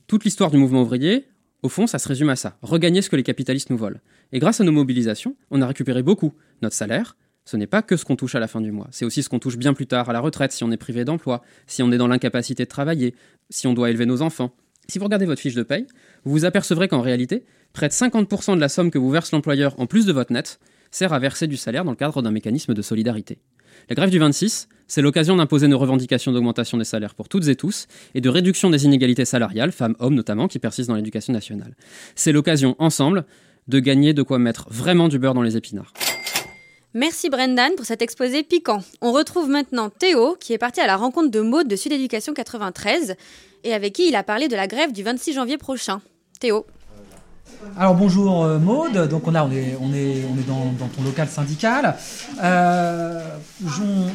Toute 0.06 0.24
l'histoire 0.24 0.50
du 0.50 0.56
mouvement 0.56 0.82
ouvrier, 0.82 1.26
au 1.62 1.68
fond, 1.68 1.86
ça 1.86 1.98
se 1.98 2.08
résume 2.08 2.30
à 2.30 2.36
ça, 2.36 2.56
regagner 2.62 3.02
ce 3.02 3.10
que 3.10 3.16
les 3.16 3.22
capitalistes 3.22 3.70
nous 3.70 3.76
volent. 3.76 3.98
Et 4.32 4.38
grâce 4.38 4.60
à 4.60 4.64
nos 4.64 4.72
mobilisations, 4.72 5.36
on 5.50 5.60
a 5.60 5.66
récupéré 5.66 6.02
beaucoup. 6.02 6.32
Notre 6.62 6.76
salaire, 6.76 7.16
ce 7.44 7.56
n'est 7.56 7.66
pas 7.66 7.82
que 7.82 7.96
ce 7.96 8.04
qu'on 8.04 8.16
touche 8.16 8.36
à 8.36 8.40
la 8.40 8.46
fin 8.46 8.60
du 8.60 8.70
mois, 8.70 8.88
c'est 8.92 9.04
aussi 9.04 9.22
ce 9.22 9.28
qu'on 9.28 9.40
touche 9.40 9.56
bien 9.56 9.74
plus 9.74 9.86
tard 9.86 10.08
à 10.08 10.12
la 10.12 10.20
retraite 10.20 10.52
si 10.52 10.62
on 10.62 10.70
est 10.70 10.76
privé 10.76 11.04
d'emploi, 11.04 11.42
si 11.66 11.82
on 11.82 11.90
est 11.90 11.98
dans 11.98 12.06
l'incapacité 12.06 12.64
de 12.64 12.68
travailler, 12.68 13.14
si 13.50 13.66
on 13.66 13.74
doit 13.74 13.90
élever 13.90 14.06
nos 14.06 14.22
enfants. 14.22 14.54
Si 14.88 14.98
vous 14.98 15.04
regardez 15.04 15.26
votre 15.26 15.40
fiche 15.40 15.54
de 15.54 15.62
paye, 15.62 15.86
vous 16.24 16.32
vous 16.32 16.44
apercevrez 16.44 16.88
qu'en 16.88 17.00
réalité, 17.00 17.44
près 17.72 17.88
de 17.88 17.92
50% 17.92 18.54
de 18.54 18.60
la 18.60 18.68
somme 18.68 18.90
que 18.90 18.98
vous 18.98 19.10
verse 19.10 19.32
l'employeur 19.32 19.78
en 19.78 19.86
plus 19.86 20.06
de 20.06 20.12
votre 20.12 20.32
net 20.32 20.60
sert 20.90 21.12
à 21.12 21.18
verser 21.18 21.46
du 21.46 21.56
salaire 21.56 21.84
dans 21.84 21.92
le 21.92 21.96
cadre 21.96 22.22
d'un 22.22 22.30
mécanisme 22.30 22.74
de 22.74 22.82
solidarité. 22.82 23.38
La 23.88 23.94
grève 23.94 24.10
du 24.10 24.18
26, 24.18 24.68
c'est 24.86 25.02
l'occasion 25.02 25.36
d'imposer 25.36 25.68
nos 25.68 25.78
revendications 25.78 26.32
d'augmentation 26.32 26.78
des 26.78 26.84
salaires 26.84 27.14
pour 27.14 27.28
toutes 27.28 27.48
et 27.48 27.56
tous 27.56 27.86
et 28.14 28.20
de 28.20 28.28
réduction 28.28 28.70
des 28.70 28.84
inégalités 28.84 29.24
salariales, 29.24 29.72
femmes-hommes 29.72 30.14
notamment, 30.14 30.48
qui 30.48 30.58
persistent 30.58 30.88
dans 30.90 30.96
l'éducation 30.96 31.32
nationale. 31.32 31.76
C'est 32.14 32.32
l'occasion, 32.32 32.76
ensemble, 32.78 33.24
de 33.68 33.78
gagner 33.78 34.14
de 34.14 34.22
quoi 34.22 34.38
mettre 34.38 34.66
vraiment 34.70 35.08
du 35.08 35.18
beurre 35.18 35.34
dans 35.34 35.42
les 35.42 35.56
épinards. 35.56 35.92
Merci 36.92 37.30
Brendan 37.30 37.72
pour 37.76 37.86
cet 37.86 38.02
exposé 38.02 38.42
piquant. 38.42 38.82
On 39.00 39.12
retrouve 39.12 39.48
maintenant 39.48 39.90
Théo 39.90 40.36
qui 40.40 40.52
est 40.52 40.58
parti 40.58 40.80
à 40.80 40.88
la 40.88 40.96
rencontre 40.96 41.30
de 41.30 41.40
Maude 41.40 41.68
de 41.68 41.76
Sud 41.76 41.92
Éducation 41.92 42.34
93 42.34 43.14
et 43.62 43.74
avec 43.74 43.92
qui 43.92 44.08
il 44.08 44.16
a 44.16 44.24
parlé 44.24 44.48
de 44.48 44.56
la 44.56 44.66
grève 44.66 44.92
du 44.92 45.04
26 45.04 45.34
janvier 45.34 45.56
prochain. 45.56 46.00
Théo. 46.40 46.66
Alors 47.78 47.94
bonjour 47.94 48.44
euh, 48.44 48.58
Maude, 48.58 49.08
donc 49.08 49.26
on, 49.26 49.34
est, 49.52 49.76
dans, 50.46 50.88
ton 50.94 51.02
local 51.02 51.28
syndical. 51.28 51.96
Euh, 52.42 53.22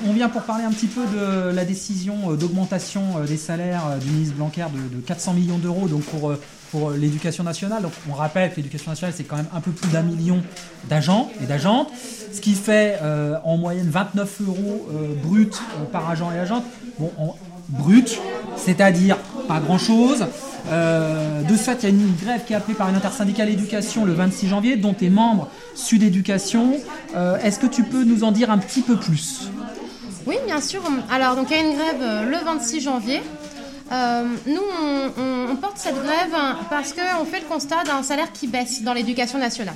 on, 0.07 0.13
vient 0.13 0.29
pour 0.29 0.43
parler 0.43 0.63
un 0.63 0.71
petit 0.71 0.87
peu 0.87 1.01
de 1.05 1.49
la 1.55 1.65
décision 1.65 2.31
euh, 2.31 2.35
d'augmentation 2.35 3.21
des 3.27 3.37
salaires 3.37 3.97
du 3.99 4.09
ministre 4.09 4.35
Blanquer 4.35 4.65
de, 4.73 4.97
de 4.97 5.01
400 5.01 5.33
millions 5.33 5.57
d'euros 5.57 5.87
pour, 6.11 6.91
l'éducation 6.91 7.45
nationale. 7.45 7.83
Donc 7.83 7.93
on 8.09 8.13
rappelle 8.13 8.51
que 8.51 8.57
l'éducation 8.57 8.91
nationale 8.91 9.13
c'est 9.15 9.23
quand 9.23 9.37
même 9.37 9.47
un 9.55 9.61
peu 9.61 9.71
plus 9.71 9.89
d'un 9.91 10.01
million 10.01 10.43
d'agents 10.89 11.31
et 11.41 11.45
d'agentes, 11.45 11.89
ce 12.33 12.41
qui 12.41 12.53
fait 12.53 12.99
en 13.45 13.55
moyenne 13.55 13.89
29 13.89 14.41
euros 14.45 14.89
euh, 14.91 15.15
brut 15.23 15.61
par 15.93 16.09
agent 16.09 16.31
et 16.33 16.39
agente. 16.39 16.65
Brut, 17.69 18.19
c'est-à-dire 18.57 19.17
pas 19.47 19.59
grand-chose. 19.59 20.25
Euh, 20.71 21.43
de 21.43 21.55
ce 21.55 21.63
fait, 21.63 21.77
il 21.83 21.83
y 21.83 21.85
a 21.85 21.89
une 21.89 22.15
grève 22.15 22.41
qui 22.45 22.53
est 22.53 22.55
appelée 22.55 22.73
par 22.73 22.89
une 22.89 22.95
intersyndicale 22.95 23.49
éducation 23.49 24.05
le 24.05 24.13
26 24.13 24.47
janvier, 24.47 24.77
dont 24.77 24.95
est 24.99 25.09
membre 25.09 25.49
Sud 25.75 26.01
Éducation. 26.03 26.73
Euh, 27.15 27.37
Est-ce 27.43 27.59
que 27.59 27.67
tu 27.67 27.83
peux 27.83 28.03
nous 28.03 28.23
en 28.23 28.31
dire 28.31 28.49
un 28.49 28.57
petit 28.57 28.81
peu 28.81 28.95
plus? 28.95 29.49
Oui, 30.25 30.35
bien 30.47 30.59
sûr. 30.59 30.81
Alors, 31.11 31.35
donc, 31.35 31.47
il 31.51 31.57
y 31.57 31.59
a 31.59 31.63
une 31.63 31.75
grève 31.75 32.01
euh, 32.01 32.25
le 32.25 32.37
26 32.43 32.81
janvier. 32.81 33.21
Euh, 33.91 34.23
nous, 34.47 34.61
on, 35.51 35.55
porte 35.57 35.77
cette 35.77 35.95
grève 35.95 36.35
parce 36.69 36.91
qu'on 36.93 37.23
fait 37.25 37.39
le 37.39 37.45
constat 37.45 37.83
d'un 37.85 38.01
salaire 38.03 38.31
qui 38.31 38.47
baisse 38.47 38.81
dans 38.81 38.93
l'éducation 38.93 39.37
nationale. 39.37 39.75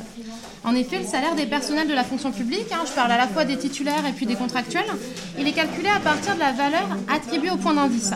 En 0.64 0.76
effet, 0.76 1.00
le 1.00 1.06
salaire 1.06 1.36
des 1.36 1.46
personnels 1.46 1.88
de 1.88 1.94
la 1.94 2.04
fonction 2.04 2.32
publique, 2.32 2.72
hein, 2.74 2.84
je 2.86 2.92
parle 2.92 3.12
à 3.12 3.18
la 3.18 3.28
fois 3.28 3.46
des 3.46 3.58
titulaires 3.58 4.06
et 4.08 4.12
puis 4.12 4.26
des 4.26 4.36
contractuels, 4.36 4.86
il 5.38 5.48
est 5.48 5.52
calculé 5.54 5.88
à 5.90 6.00
partir 6.00 6.36
de 6.36 6.40
la 6.40 6.52
valeur 6.52 6.88
attribuée 7.14 7.52
au 7.52 7.58
point 7.58 7.74
d'indice. 7.74 8.12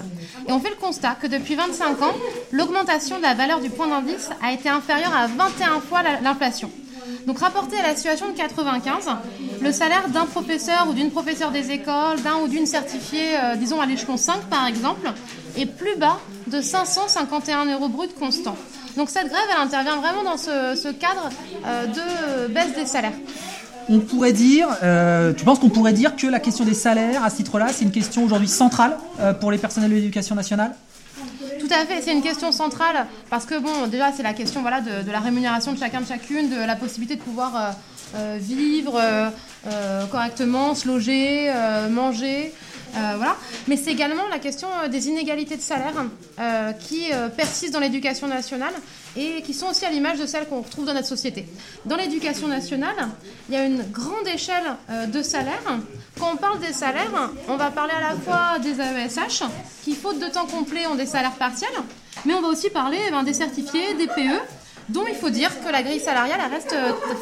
Et 0.47 0.51
on 0.51 0.59
fait 0.59 0.71
le 0.71 0.75
constat 0.75 1.15
que 1.21 1.27
depuis 1.27 1.55
25 1.55 2.01
ans, 2.01 2.13
l'augmentation 2.51 3.17
de 3.17 3.21
la 3.21 3.33
valeur 3.33 3.61
du 3.61 3.69
point 3.69 3.87
d'indice 3.87 4.29
a 4.41 4.51
été 4.51 4.67
inférieure 4.69 5.15
à 5.15 5.27
21 5.27 5.79
fois 5.79 6.01
la- 6.03 6.19
l'inflation. 6.21 6.69
Donc 7.27 7.39
rapporté 7.39 7.77
à 7.79 7.83
la 7.83 7.95
situation 7.95 8.27
de 8.29 8.35
95, 8.35 9.07
le 9.61 9.71
salaire 9.71 10.09
d'un 10.09 10.25
professeur 10.25 10.87
ou 10.89 10.93
d'une 10.93 11.11
professeure 11.11 11.51
des 11.51 11.71
écoles, 11.71 12.21
d'un 12.23 12.37
ou 12.43 12.47
d'une 12.49 12.65
certifiée, 12.65 13.37
euh, 13.41 13.55
disons 13.55 13.79
à 13.79 13.85
l'échelon 13.85 14.17
5 14.17 14.41
par 14.49 14.67
exemple, 14.67 15.07
est 15.57 15.65
plus 15.65 15.95
bas 15.97 16.19
de 16.47 16.61
551 16.61 17.65
euros 17.65 17.89
brut 17.89 18.13
constant. 18.17 18.55
Donc 18.97 19.09
cette 19.09 19.27
grève, 19.27 19.43
elle 19.51 19.61
intervient 19.61 19.97
vraiment 19.97 20.23
dans 20.23 20.37
ce, 20.37 20.79
ce 20.81 20.89
cadre 20.89 21.29
euh, 21.65 21.87
de 21.87 22.53
baisse 22.53 22.75
des 22.75 22.85
salaires. 22.85 23.13
On 23.89 23.99
pourrait 23.99 24.33
dire, 24.33 24.67
euh, 24.83 25.33
tu 25.33 25.43
penses 25.43 25.59
qu'on 25.59 25.69
pourrait 25.69 25.93
dire 25.93 26.15
que 26.15 26.27
la 26.27 26.39
question 26.39 26.63
des 26.63 26.73
salaires 26.73 27.23
à 27.23 27.29
ce 27.29 27.37
titre-là, 27.37 27.67
c'est 27.73 27.83
une 27.83 27.91
question 27.91 28.23
aujourd'hui 28.23 28.47
centrale 28.47 28.97
euh, 29.19 29.33
pour 29.33 29.51
les 29.51 29.57
personnels 29.57 29.89
de 29.89 29.95
l'éducation 29.95 30.35
nationale? 30.35 30.73
Tout 31.59 31.67
à 31.69 31.85
fait, 31.85 32.01
c'est 32.01 32.13
une 32.13 32.21
question 32.21 32.51
centrale 32.51 33.07
parce 33.29 33.45
que 33.45 33.57
bon, 33.59 33.87
déjà 33.87 34.11
c'est 34.15 34.23
la 34.23 34.33
question 34.33 34.61
voilà 34.61 34.81
de, 34.81 35.03
de 35.03 35.11
la 35.11 35.19
rémunération 35.19 35.73
de 35.73 35.77
chacun 35.79 36.01
de 36.01 36.05
chacune, 36.05 36.49
de 36.49 36.55
la 36.55 36.75
possibilité 36.75 37.15
de 37.15 37.21
pouvoir 37.21 37.75
vivre 38.37 39.01
correctement, 40.11 40.75
se 40.75 40.87
loger, 40.87 41.51
manger. 41.89 42.53
Euh, 42.95 43.13
voilà. 43.17 43.35
Mais 43.67 43.77
c'est 43.77 43.91
également 43.91 44.27
la 44.29 44.39
question 44.39 44.67
euh, 44.83 44.87
des 44.87 45.07
inégalités 45.07 45.57
de 45.57 45.61
salaire 45.61 45.93
euh, 46.39 46.71
qui 46.73 47.09
persistent 47.35 47.73
dans 47.73 47.79
l'éducation 47.79 48.27
nationale 48.27 48.73
et 49.15 49.41
qui 49.41 49.53
sont 49.53 49.67
aussi 49.67 49.85
à 49.85 49.89
l'image 49.89 50.19
de 50.19 50.25
celles 50.25 50.47
qu'on 50.47 50.61
retrouve 50.61 50.85
dans 50.85 50.93
notre 50.93 51.07
société. 51.07 51.45
Dans 51.85 51.95
l'éducation 51.95 52.47
nationale, 52.47 52.95
il 53.49 53.55
y 53.55 53.57
a 53.57 53.65
une 53.65 53.83
grande 53.91 54.27
échelle 54.27 54.75
de 55.07 55.21
salaires. 55.21 55.61
Quand 56.19 56.31
on 56.33 56.37
parle 56.37 56.59
des 56.59 56.73
salaires, 56.73 57.29
on 57.47 57.55
va 57.55 57.69
parler 57.69 57.93
à 57.93 58.13
la 58.13 58.19
fois 58.19 58.59
des 58.59 58.81
AESH 58.81 59.43
qui, 59.83 59.93
faute 59.93 60.19
de 60.19 60.27
temps 60.27 60.47
complet, 60.47 60.87
ont 60.87 60.95
des 60.95 61.05
salaires 61.05 61.33
partiels, 61.33 61.69
mais 62.25 62.33
on 62.33 62.41
va 62.41 62.47
aussi 62.47 62.69
parler 62.71 62.97
eh 63.07 63.11
ben, 63.11 63.21
des 63.21 63.33
certifiés, 63.33 63.93
des 63.93 64.07
PE, 64.07 64.39
dont 64.89 65.05
il 65.07 65.15
faut 65.15 65.29
dire 65.29 65.51
que 65.63 65.71
la 65.71 65.83
grille 65.83 65.99
salariale 65.99 66.41
reste 66.51 66.75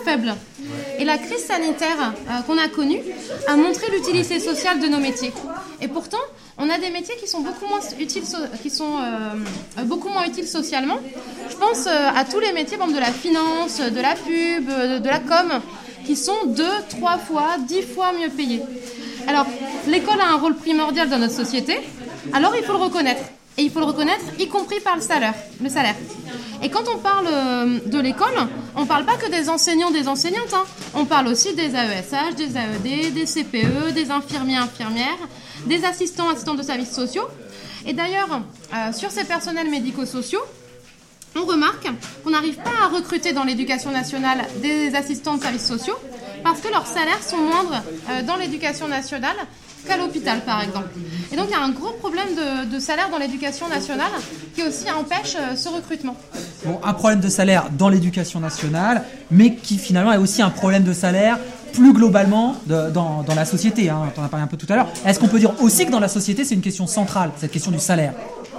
faible. 0.06 0.34
Et 0.98 1.04
la 1.04 1.18
crise 1.18 1.44
sanitaire 1.46 2.14
qu'on 2.48 2.58
a 2.58 2.70
connue 2.70 3.02
a 3.48 3.58
montré 3.58 3.92
l'utilité 3.92 4.40
sociale 4.40 4.80
de 4.80 4.88
nos 4.88 5.00
métiers. 5.00 5.34
Et 5.82 5.88
pourtant, 5.88 6.18
on 6.60 6.70
a 6.70 6.78
des 6.78 6.92
métiers 6.92 7.16
qui 7.20 7.28
sont 7.28 7.42
beaucoup 7.42 7.66
moins 7.66 7.80
utiles, 8.00 8.24
qui 8.62 8.70
sont, 8.70 8.98
euh, 9.00 9.84
beaucoup 9.86 10.10
moins 10.10 10.28
utiles 10.28 10.48
socialement. 10.48 11.00
Je 11.50 11.56
pense 11.56 11.88
euh, 11.88 12.10
à 12.16 12.24
tous 12.24 12.40
les 12.40 12.54
métiers, 12.54 12.78
de 12.78 13.00
la 13.00 13.12
finance, 13.12 13.80
de 13.80 14.00
la 14.00 14.14
pub, 14.14 14.70
euh, 14.70 15.00
de 15.00 15.08
la 15.08 15.20
com, 15.20 15.60
qui 16.06 16.16
sont 16.16 16.46
deux, 16.48 16.78
trois 16.90 17.18
fois, 17.18 17.58
dix 17.68 17.82
fois 17.82 18.12
mieux 18.14 18.30
payés. 18.30 18.62
Alors, 19.28 19.48
l'école 19.88 20.22
a 20.22 20.34
un 20.34 20.38
rôle 20.38 20.56
primordial 20.56 21.10
dans 21.10 21.18
notre 21.18 21.34
société, 21.34 21.80
alors 22.34 22.56
il 22.56 22.64
faut 22.64 22.74
le 22.74 22.80
reconnaître. 22.80 23.24
Et 23.58 23.64
il 23.64 23.72
faut 23.72 23.80
le 23.80 23.86
reconnaître, 23.86 24.24
y 24.40 24.48
compris 24.48 24.80
par 24.80 24.96
le 24.96 25.02
salaire. 25.02 25.34
Le 25.62 25.70
salaire. 25.70 25.96
Et 26.64 26.70
quand 26.70 26.84
on 26.94 27.00
parle 27.00 27.28
euh, 27.28 27.80
de 27.86 28.00
l'école, 28.00 28.36
on 28.76 28.82
ne 28.82 28.86
parle 28.86 29.06
pas 29.06 29.16
que 29.16 29.30
des 29.32 29.50
enseignants, 29.50 29.90
des 29.92 30.08
enseignantes. 30.08 30.54
hein. 30.54 30.64
On 30.94 31.06
parle 31.06 31.28
aussi 31.28 31.56
des 31.56 31.76
AESH, 31.76 32.36
des 32.36 32.56
AED, 32.56 33.14
des 33.14 33.26
CPE, 33.26 33.92
des 33.94 34.12
infirmiers, 34.12 34.58
infirmières, 34.58 35.18
des 35.66 35.84
assistants, 35.86 36.30
assistants 36.30 36.54
de 36.56 36.62
services 36.64 36.92
sociaux. 36.92 37.28
Et 37.88 37.94
d'ailleurs, 37.94 38.42
euh, 38.76 38.94
sur 38.94 39.10
ces 39.10 39.24
personnels 39.24 39.70
médico-sociaux, 39.72 40.42
on 41.36 41.46
remarque 41.46 41.88
qu'on 42.24 42.30
n'arrive 42.30 42.58
pas 42.58 42.86
à 42.86 42.88
recruter 42.90 43.34
dans 43.34 43.44
l'éducation 43.44 43.90
nationale 43.92 44.46
des 44.62 44.94
assistants 44.96 45.38
de 45.38 45.42
services 45.42 45.66
sociaux 45.68 45.98
parce 46.44 46.60
que 46.60 46.68
leurs 46.68 46.88
salaires 46.88 47.24
sont 47.24 47.38
moindres 47.38 47.82
euh, 48.10 48.22
dans 48.24 48.36
l'éducation 48.36 48.88
nationale 48.88 49.38
qu'à 49.88 49.98
l'hôpital, 49.98 50.42
par 50.42 50.62
exemple. 50.62 50.90
Et 51.32 51.36
donc, 51.36 51.46
il 51.50 51.52
y 51.52 51.56
a 51.56 51.64
un 51.64 51.70
gros 51.70 51.92
problème 51.92 52.28
de, 52.36 52.74
de 52.74 52.80
salaire 52.80 53.10
dans 53.10 53.18
l'éducation 53.18 53.68
nationale 53.70 54.12
qui 54.56 54.64
aussi 54.64 54.90
empêche 54.92 55.36
euh, 55.40 55.56
ce 55.56 55.70
recrutement. 55.70 56.16
Bon, 56.66 56.80
un 56.84 56.94
problème 56.94 57.20
de 57.20 57.30
salaire 57.30 57.66
dans 57.78 57.90
l'éducation 57.90 58.40
nationale, 58.40 59.04
mais 59.30 59.56
qui 59.56 59.78
finalement 59.78 60.14
est 60.14 60.18
aussi 60.18 60.42
un 60.42 60.50
problème 60.50 60.84
de 60.84 60.94
salaire 60.94 61.38
plus 61.74 61.94
globalement 61.94 62.56
de- 62.68 62.90
dans, 62.90 63.24
dans 63.24 63.34
la 63.36 63.46
société. 63.46 63.90
Hein, 63.90 64.12
on 64.18 64.22
en 64.22 64.26
a 64.26 64.28
parlé 64.28 64.44
un 64.44 64.48
peu 64.48 64.58
tout 64.58 64.68
à 64.72 64.76
l'heure. 64.76 64.88
Est-ce 65.06 65.20
qu'on 65.20 65.30
peut 65.30 65.40
dire 65.40 65.54
aussi 65.62 65.86
que 65.86 65.92
dans 65.92 66.02
la 66.02 66.10
société, 66.10 66.44
c'est 66.44 66.56
une 66.56 66.62
question 66.62 66.86
centrale, 66.86 67.32
cette 67.38 67.52
question 67.52 67.72
du 67.72 67.80
salaire? 67.80 68.14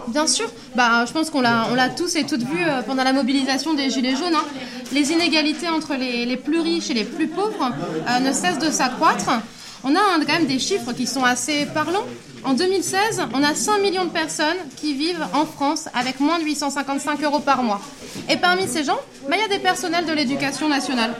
Bien 0.08 0.26
sûr, 0.26 0.50
bah, 0.74 1.04
je 1.06 1.12
pense 1.12 1.30
qu'on 1.30 1.42
l'a, 1.42 1.66
on 1.70 1.74
l'a 1.74 1.88
tous 1.88 2.16
et 2.16 2.24
toutes 2.24 2.42
vu 2.42 2.58
euh, 2.66 2.82
pendant 2.82 3.04
la 3.04 3.12
mobilisation 3.12 3.74
des 3.74 3.88
Gilets 3.90 4.16
jaunes. 4.16 4.34
hein. 4.34 4.44
Les 4.92 5.12
inégalités 5.12 5.68
entre 5.68 5.94
les, 5.94 6.24
les 6.26 6.36
plus 6.36 6.60
riches 6.60 6.90
et 6.90 6.94
les 6.94 7.04
plus 7.04 7.28
pauvres 7.28 7.70
euh, 8.08 8.18
ne 8.18 8.32
cessent 8.32 8.58
de 8.58 8.70
s'accroître. 8.70 9.30
On 9.84 9.94
a 9.96 9.98
hein, 9.98 10.20
quand 10.26 10.34
même 10.34 10.46
des 10.46 10.58
chiffres 10.58 10.92
qui 10.92 11.06
sont 11.06 11.24
assez 11.24 11.66
parlants. 11.66 12.04
En 12.44 12.54
2016, 12.54 13.22
on 13.34 13.42
a 13.42 13.54
5 13.54 13.80
millions 13.80 14.04
de 14.04 14.10
personnes 14.10 14.56
qui 14.76 14.94
vivent 14.94 15.26
en 15.34 15.44
France 15.44 15.88
avec 15.94 16.20
moins 16.20 16.38
de 16.38 16.44
855 16.44 17.22
euros 17.22 17.40
par 17.40 17.62
mois. 17.62 17.80
Et 18.28 18.36
parmi 18.36 18.66
ces 18.68 18.84
gens, 18.84 18.98
bah, 19.28 19.36
il 19.36 19.40
y 19.40 19.44
a 19.44 19.48
des 19.48 19.62
personnels 19.62 20.06
de 20.06 20.12
l'éducation 20.12 20.68
nationale. 20.68 21.14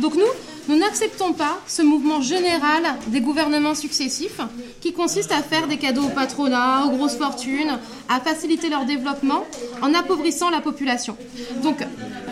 Donc 0.00 0.14
nous, 0.14 0.26
nous 0.68 0.76
n'acceptons 0.76 1.32
pas 1.32 1.60
ce 1.66 1.82
mouvement 1.82 2.20
général 2.20 2.82
des 3.08 3.20
gouvernements 3.20 3.74
successifs 3.74 4.40
qui 4.80 4.92
consiste 4.92 5.32
à 5.32 5.42
faire 5.42 5.68
des 5.68 5.76
cadeaux 5.76 6.04
au 6.04 6.08
patronat, 6.08 6.86
aux 6.86 6.96
grosses 6.96 7.16
fortunes, 7.16 7.78
à 8.08 8.20
faciliter 8.20 8.68
leur 8.68 8.84
développement 8.84 9.44
en 9.82 9.94
appauvrissant 9.94 10.50
la 10.50 10.60
population. 10.60 11.16
Donc 11.62 11.78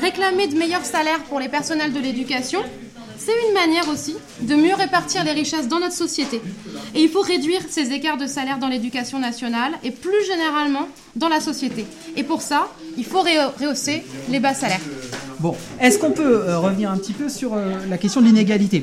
réclamer 0.00 0.48
de 0.48 0.56
meilleurs 0.56 0.84
salaires 0.84 1.22
pour 1.28 1.40
les 1.40 1.48
personnels 1.48 1.92
de 1.92 2.00
l'éducation, 2.00 2.60
c'est 3.24 3.48
une 3.48 3.54
manière 3.54 3.88
aussi 3.88 4.16
de 4.40 4.54
mieux 4.54 4.74
répartir 4.74 5.24
les 5.24 5.32
richesses 5.32 5.68
dans 5.68 5.80
notre 5.80 5.94
société. 5.94 6.42
Et 6.94 7.00
il 7.00 7.08
faut 7.08 7.22
réduire 7.22 7.62
ces 7.70 7.92
écarts 7.92 8.18
de 8.18 8.26
salaire 8.26 8.58
dans 8.58 8.68
l'éducation 8.68 9.18
nationale 9.18 9.72
et 9.82 9.90
plus 9.90 10.26
généralement 10.26 10.88
dans 11.16 11.28
la 11.28 11.40
société. 11.40 11.86
Et 12.16 12.22
pour 12.22 12.42
ça, 12.42 12.68
il 12.98 13.04
faut 13.04 13.22
rehausser 13.22 14.02
les 14.28 14.40
bas 14.40 14.52
salaires. 14.52 14.80
Bon, 15.40 15.56
est-ce 15.80 15.98
qu'on 15.98 16.10
peut 16.10 16.42
euh, 16.48 16.58
revenir 16.58 16.90
un 16.90 16.96
petit 16.96 17.12
peu 17.12 17.28
sur 17.28 17.54
euh, 17.54 17.74
la 17.88 17.98
question 17.98 18.20
de 18.20 18.26
l'inégalité? 18.26 18.82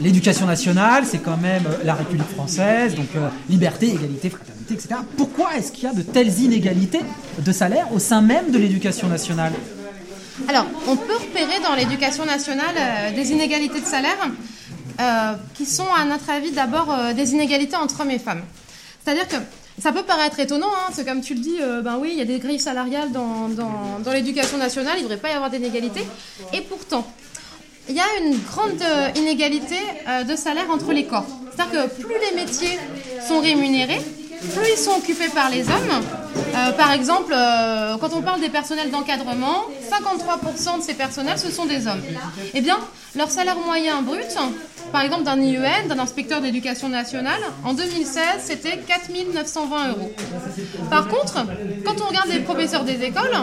L'éducation 0.00 0.46
nationale, 0.46 1.04
c'est 1.06 1.18
quand 1.18 1.36
même 1.36 1.64
euh, 1.66 1.84
la 1.84 1.94
République 1.94 2.28
française, 2.28 2.94
donc 2.94 3.08
liberté, 3.48 3.88
égalité, 3.88 4.30
fraternité, 4.30 4.74
etc. 4.74 5.00
Pourquoi 5.16 5.56
est-ce 5.56 5.70
qu'il 5.70 5.84
y 5.84 5.86
a 5.86 5.94
de 5.94 6.02
telles 6.02 6.40
inégalités 6.40 7.00
de 7.38 7.52
salaire 7.52 7.86
au 7.94 7.98
sein 7.98 8.20
même 8.20 8.50
de 8.50 8.58
l'éducation 8.58 9.08
nationale? 9.08 9.52
Alors, 10.48 10.66
on 10.88 10.96
peut 10.96 11.16
repérer 11.16 11.60
dans 11.60 11.74
l'éducation 11.74 12.24
nationale 12.24 12.74
euh, 12.76 13.12
des 13.12 13.32
inégalités 13.32 13.80
de 13.80 13.86
salaire 13.86 14.18
euh, 15.00 15.34
qui 15.54 15.66
sont, 15.66 15.86
à 15.96 16.04
notre 16.04 16.28
avis, 16.30 16.50
d'abord 16.50 16.90
euh, 16.90 17.12
des 17.12 17.32
inégalités 17.32 17.76
entre 17.76 18.00
hommes 18.00 18.10
et 18.10 18.18
femmes. 18.18 18.42
C'est-à-dire 19.04 19.28
que 19.28 19.36
ça 19.80 19.92
peut 19.92 20.02
paraître 20.02 20.38
étonnant, 20.40 20.68
hein, 20.68 20.92
c'est 20.92 21.06
comme 21.06 21.20
tu 21.20 21.34
le 21.34 21.40
dis, 21.40 21.58
ben 21.82 21.96
oui, 22.00 22.10
il 22.12 22.18
y 22.18 22.20
a 22.20 22.26
des 22.26 22.38
grilles 22.38 22.60
salariales 22.60 23.10
dans, 23.10 23.48
dans, 23.48 24.12
l'éducation 24.12 24.58
nationale, 24.58 24.94
il 24.98 25.04
ne 25.04 25.08
devrait 25.08 25.20
pas 25.20 25.30
y 25.30 25.32
avoir 25.32 25.50
d'inégalité. 25.50 26.06
Et 26.52 26.60
pourtant, 26.60 27.10
il 27.88 27.96
y 27.96 28.00
a 28.00 28.04
une 28.22 28.38
grande 28.38 28.84
inégalité 29.16 29.78
de 30.28 30.36
salaire 30.36 30.70
entre 30.70 30.92
les 30.92 31.06
corps. 31.06 31.26
C'est-à-dire 31.56 31.88
que 31.88 32.02
plus 32.02 32.14
les 32.30 32.36
métiers 32.36 32.78
sont 33.26 33.40
rémunérés, 33.40 34.00
plus 34.50 34.70
ils 34.72 34.78
sont 34.78 34.92
occupés 34.92 35.28
par 35.28 35.50
les 35.50 35.62
hommes. 35.62 36.02
Euh, 36.54 36.72
par 36.72 36.92
exemple, 36.92 37.32
euh, 37.34 37.96
quand 37.98 38.12
on 38.14 38.22
parle 38.22 38.40
des 38.40 38.48
personnels 38.48 38.90
d'encadrement, 38.90 39.64
53% 39.90 40.78
de 40.78 40.82
ces 40.82 40.94
personnels, 40.94 41.38
ce 41.38 41.50
sont 41.50 41.66
des 41.66 41.86
hommes. 41.86 42.02
Eh 42.54 42.60
bien, 42.60 42.78
leur 43.14 43.30
salaire 43.30 43.56
moyen 43.56 44.02
brut, 44.02 44.26
par 44.92 45.00
exemple 45.02 45.24
d'un 45.24 45.40
IEN, 45.40 45.88
d'un 45.88 45.98
inspecteur 45.98 46.40
d'éducation 46.40 46.88
nationale, 46.88 47.40
en 47.64 47.72
2016, 47.72 48.22
c'était 48.40 48.78
4 48.78 49.10
920 49.34 49.88
euros. 49.88 50.12
Par 50.90 51.08
contre, 51.08 51.46
quand 51.84 52.00
on 52.00 52.08
regarde 52.08 52.28
les 52.28 52.40
professeurs 52.40 52.84
des 52.84 53.02
écoles, 53.02 53.36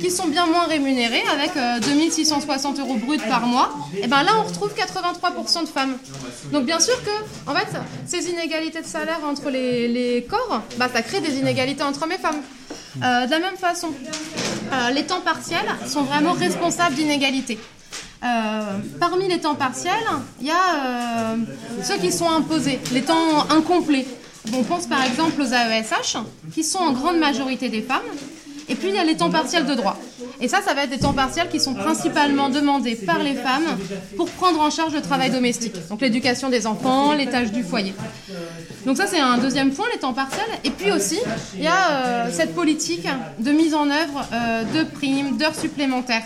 qui 0.00 0.10
sont 0.10 0.28
bien 0.28 0.46
moins 0.46 0.66
rémunérés, 0.66 1.22
avec 1.32 1.56
euh, 1.56 1.80
2660 1.80 2.78
euros 2.78 2.96
bruts 2.96 3.18
par 3.28 3.46
mois, 3.46 3.70
et 4.00 4.06
ben 4.06 4.22
là, 4.22 4.32
on 4.40 4.44
retrouve 4.44 4.72
83% 4.74 5.62
de 5.62 5.68
femmes. 5.68 5.96
Donc 6.52 6.64
bien 6.64 6.78
sûr 6.78 6.94
que, 7.02 7.10
ces 8.06 8.30
inégalités 8.30 8.80
de 8.80 8.86
salaire 8.86 9.20
entre 9.28 9.50
les, 9.50 9.88
les 9.88 10.22
corps, 10.22 10.62
bah, 10.76 10.88
ça 10.92 11.02
crée 11.02 11.20
des 11.20 11.38
inégalités 11.38 11.82
entre 11.82 12.02
hommes 12.04 12.12
et 12.12 12.18
femmes. 12.18 12.40
Euh, 13.02 13.26
de 13.26 13.30
la 13.30 13.40
même 13.40 13.56
façon, 13.56 13.88
euh, 14.72 14.90
les 14.90 15.04
temps 15.04 15.20
partiels 15.20 15.66
sont 15.86 16.02
vraiment 16.02 16.32
responsables 16.32 16.94
d'inégalités. 16.94 17.58
Euh, 18.24 18.78
parmi 18.98 19.28
les 19.28 19.38
temps 19.38 19.54
partiels, 19.54 19.92
il 20.40 20.46
y 20.46 20.50
a 20.50 20.54
euh, 20.54 21.36
ceux 21.82 21.98
qui 21.98 22.10
sont 22.10 22.28
imposés, 22.28 22.78
les 22.92 23.02
temps 23.02 23.50
incomplets. 23.50 24.06
On 24.54 24.62
pense 24.62 24.86
par 24.86 25.04
exemple 25.04 25.42
aux 25.42 25.52
AESH, 25.52 26.16
qui 26.54 26.64
sont 26.64 26.78
en 26.78 26.92
grande 26.92 27.18
majorité 27.18 27.68
des 27.68 27.82
femmes. 27.82 28.02
Et 28.66 28.76
puis 28.76 28.88
il 28.88 28.94
y 28.94 28.98
a 28.98 29.04
les 29.04 29.16
temps 29.18 29.28
partiels 29.28 29.66
de 29.66 29.74
droit. 29.74 29.98
Et 30.40 30.48
ça, 30.48 30.62
ça 30.62 30.72
va 30.72 30.84
être 30.84 30.90
des 30.90 30.98
temps 30.98 31.12
partiels 31.12 31.50
qui 31.50 31.60
sont 31.60 31.74
principalement 31.74 32.48
demandés 32.48 32.96
par 32.96 33.22
les 33.22 33.34
femmes 33.34 33.76
pour 34.16 34.30
prendre 34.30 34.58
en 34.60 34.70
charge 34.70 34.94
le 34.94 35.02
travail 35.02 35.30
domestique. 35.30 35.74
Donc 35.90 36.00
l'éducation 36.00 36.48
des 36.48 36.66
enfants, 36.66 37.12
les 37.12 37.26
tâches 37.26 37.52
du 37.52 37.62
foyer. 37.62 37.94
Donc 38.86 38.96
ça, 38.96 39.06
c'est 39.06 39.20
un 39.20 39.36
deuxième 39.36 39.70
point, 39.70 39.84
les 39.92 39.98
temps 39.98 40.14
partiels. 40.14 40.46
Et 40.64 40.70
puis 40.70 40.90
aussi, 40.92 41.18
il 41.56 41.62
y 41.62 41.66
a 41.66 41.90
euh, 41.90 42.30
cette 42.32 42.54
politique 42.54 43.06
de 43.38 43.50
mise 43.52 43.74
en 43.74 43.90
œuvre 43.90 44.26
de 44.74 44.84
primes, 44.84 45.36
d'heures 45.36 45.54
supplémentaires. 45.54 46.24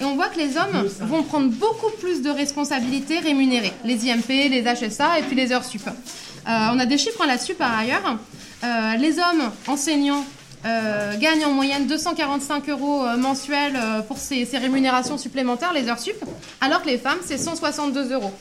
Et 0.00 0.04
on 0.04 0.14
voit 0.14 0.28
que 0.28 0.38
les 0.38 0.56
hommes 0.56 0.86
vont 1.00 1.22
prendre 1.22 1.50
beaucoup 1.50 1.90
plus 2.00 2.22
de 2.22 2.30
responsabilités 2.30 3.18
rémunérées. 3.18 3.72
Les 3.84 4.08
IMP, 4.08 4.28
les 4.28 4.62
HSA 4.62 5.18
et 5.18 5.22
puis 5.22 5.36
les 5.36 5.52
heures 5.52 5.64
sup. 5.64 5.82
Euh, 5.86 6.68
on 6.72 6.78
a 6.78 6.86
des 6.86 6.96
chiffres 6.96 7.26
là-dessus 7.26 7.54
par 7.54 7.76
ailleurs. 7.76 8.16
Euh, 8.64 8.96
les 8.96 9.18
hommes 9.18 9.50
enseignants 9.66 10.24
euh, 10.64 11.16
gagnent 11.18 11.44
en 11.44 11.50
moyenne 11.50 11.86
245 11.86 12.68
euros 12.70 13.04
mensuels 13.18 13.78
pour 14.08 14.16
ces, 14.16 14.46
ces 14.46 14.58
rémunérations 14.58 15.18
supplémentaires, 15.18 15.72
les 15.74 15.88
heures 15.88 15.98
sup, 15.98 16.16
alors 16.60 16.82
que 16.82 16.88
les 16.88 16.98
femmes, 16.98 17.18
c'est 17.22 17.38
162 17.38 18.12
euros. 18.12 18.32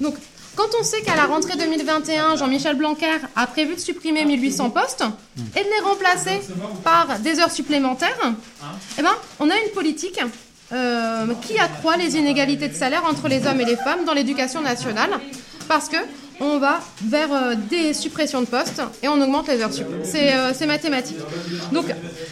Donc, 0.00 0.16
quand 0.56 0.68
on 0.78 0.84
sait 0.84 1.02
qu'à 1.02 1.16
la 1.16 1.26
rentrée 1.26 1.56
2021, 1.56 2.36
Jean-Michel 2.36 2.76
Blanquer 2.76 3.18
a 3.34 3.46
prévu 3.46 3.74
de 3.74 3.80
supprimer 3.80 4.24
1800 4.24 4.70
postes 4.70 5.04
et 5.56 5.60
de 5.60 5.68
les 5.68 5.80
remplacer 5.84 6.40
par 6.84 7.18
des 7.18 7.40
heures 7.40 7.50
supplémentaires, 7.50 8.32
eh 8.98 9.02
ben, 9.02 9.14
on 9.40 9.50
a 9.50 9.54
une 9.56 9.70
politique 9.74 10.20
euh, 10.74 11.26
qui 11.42 11.58
accroît 11.58 11.96
les 11.96 12.16
inégalités 12.16 12.68
de 12.68 12.74
salaire 12.74 13.04
entre 13.08 13.28
les 13.28 13.46
hommes 13.46 13.60
et 13.60 13.64
les 13.64 13.76
femmes 13.76 14.04
dans 14.04 14.12
l'éducation 14.12 14.60
nationale, 14.60 15.10
parce 15.68 15.88
que 15.88 15.96
on 16.40 16.58
va 16.58 16.80
vers 17.04 17.32
euh, 17.32 17.54
des 17.70 17.94
suppressions 17.94 18.40
de 18.40 18.46
postes 18.46 18.82
et 19.02 19.08
on 19.08 19.20
augmente 19.20 19.46
les 19.46 19.62
heures 19.62 19.70
euh, 19.70 20.52
c'est 20.52 20.66
mathématique. 20.66 21.18
Donc, 21.70 21.86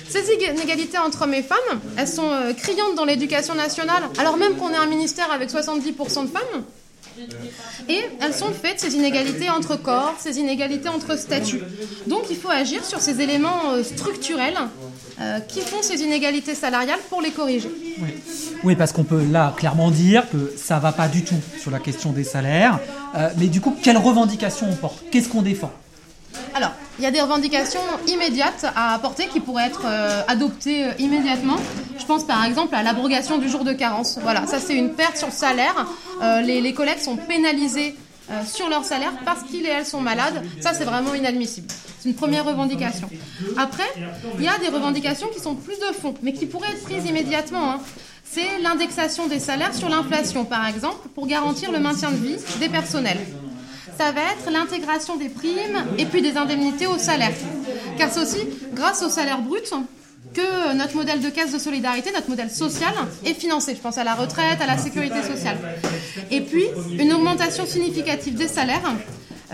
ces 0.09 0.25
inégalités 0.35 0.99
entre 0.99 1.23
hommes 1.23 1.35
et 1.35 1.43
femmes, 1.43 1.81
elles 1.97 2.09
sont 2.09 2.31
criantes 2.57 2.97
dans 2.97 3.05
l'éducation 3.05 3.55
nationale, 3.55 4.03
alors 4.19 4.37
même 4.37 4.57
qu'on 4.57 4.71
est 4.71 4.77
un 4.77 4.87
ministère 4.87 5.31
avec 5.31 5.49
70% 5.51 5.93
de 6.25 6.29
femmes. 6.29 6.65
Et 7.89 8.01
elles 8.21 8.35
sont 8.35 8.53
faites, 8.53 8.81
ces 8.81 8.95
inégalités 8.95 9.51
entre 9.51 9.77
corps, 9.77 10.15
ces 10.19 10.39
inégalités 10.39 10.89
entre 10.89 11.17
statuts. 11.17 11.63
Donc 12.07 12.25
il 12.31 12.37
faut 12.37 12.51
agir 12.51 12.85
sur 12.85 13.01
ces 13.01 13.21
éléments 13.21 13.73
euh, 13.73 13.83
structurels 13.83 14.59
euh, 15.21 15.41
qui 15.41 15.61
font 15.61 15.83
ces 15.83 16.03
inégalités 16.03 16.55
salariales 16.55 17.01
pour 17.09 17.21
les 17.21 17.31
corriger. 17.31 17.71
Oui. 18.01 18.09
Oui, 18.65 18.77
parce 18.77 18.93
qu'on 18.93 19.05
peut 19.05 19.25
là 19.25 19.55
clairement 19.57 19.91
dire 19.91 20.29
que 20.31 20.53
ça 20.57 20.79
va 20.79 20.93
pas 20.93 21.09
du 21.09 21.25
tout 21.25 21.41
sur 21.61 21.71
la 21.71 21.81
question 21.81 22.13
des 22.13 22.25
salaires. 22.25 22.79
Euh, 23.17 23.29
mais 23.37 23.49
du 23.49 23.61
coup, 23.61 23.77
quelles 23.83 23.99
revendications 23.99 24.69
on 24.71 24.77
porte? 24.77 25.03
Qu'est-ce 25.11 25.29
qu'on 25.29 25.43
défend? 25.43 25.73
Alors, 26.55 26.73
il 26.99 27.05
y 27.05 27.07
a 27.07 27.11
des 27.11 27.21
revendications 27.21 27.81
immédiates 28.07 28.67
à 28.77 28.95
apporter 28.95 29.27
qui 29.27 29.41
pourraient 29.41 29.67
être 29.67 29.83
euh, 29.87 30.23
adoptées 30.29 30.85
euh, 30.85 30.93
immédiatement. 30.99 31.57
Je 31.99 32.05
pense 32.05 32.25
par 32.25 32.45
exemple 32.45 32.75
à 32.75 32.83
l'abrogation 32.83 33.39
du 33.39 33.49
jour 33.49 33.65
de 33.65 33.73
carence. 33.73 34.19
Voilà, 34.23 34.47
ça 34.47 34.59
c'est 34.61 34.75
une 34.77 34.91
perte 34.91 35.17
sur 35.17 35.29
le 35.29 35.33
salaire. 35.33 35.87
Euh, 36.23 36.43
les, 36.43 36.73
collègues 36.75 36.99
sont 36.99 37.17
pénalisés 37.17 37.95
sur 38.47 38.71
leur 38.71 38.85
salaire 38.85 39.13
parce 39.27 39.43
qu'ils 39.43 39.67
et 39.67 39.69
elles 39.69 39.85
sont 39.85 40.01
malades. 40.01 40.43
Ça 40.61 40.73
c'est 40.75 40.85
vraiment 40.85 41.15
inadmissible. 41.15 41.67
C'est 41.99 42.09
une 42.09 42.15
première 42.15 42.45
revendication. 42.45 43.09
Après, 43.59 43.89
il 44.39 44.45
y 44.45 44.49
a 44.49 44.59
des 44.59 44.69
revendications 44.69 45.29
qui 45.29 45.41
sont 45.41 45.55
plus 45.55 45.79
de 45.79 45.93
fond, 45.95 46.15
mais 46.23 46.33
qui 46.33 46.47
pourraient 46.47 46.71
être 46.71 46.83
prises 46.83 47.05
immédiatement. 47.07 47.73
hein. 47.73 47.81
C'est 48.25 48.59
l'indexation 48.63 49.27
des 49.27 49.39
salaires 49.39 49.75
sur 49.75 49.91
l'inflation, 49.91 50.45
par 50.45 50.67
exemple, 50.67 51.09
pour 51.15 51.27
garantir 51.27 51.71
le 51.71 51.81
maintien 51.81 52.11
de 52.11 52.17
vie 52.17 52.37
des 52.61 52.71
personnels 52.71 53.19
ça 54.03 54.11
va 54.11 54.21
être 54.33 54.51
l'intégration 54.51 55.17
des 55.17 55.29
primes 55.29 55.79
et 55.97 56.07
puis 56.07 56.23
des 56.23 56.37
indemnités 56.37 56.89
au 56.89 56.99
salaire. 56.99 57.31
Car 57.97 58.11
c'est 58.11 58.21
aussi 58.21 58.43
grâce 58.75 59.01
au 59.05 59.09
salaire 59.09 59.41
brut 59.41 59.73
que 60.35 60.75
notre 60.75 60.97
modèle 60.97 61.21
de 61.21 61.29
caisse 61.31 61.53
de 61.53 61.59
solidarité, 61.59 62.11
notre 62.13 62.29
modèle 62.29 62.51
social 62.51 62.93
est 63.25 63.35
financé. 63.35 63.75
Je 63.77 63.81
pense 63.81 63.99
à 63.99 64.05
la 64.05 64.15
retraite, 64.15 64.61
à 64.61 64.67
la 64.67 64.77
sécurité 64.77 65.23
sociale. 65.23 65.57
Et 66.33 66.41
puis, 66.41 66.65
une 66.99 67.13
augmentation 67.13 67.65
significative 67.65 68.35
des 68.35 68.49
salaires 68.49 68.91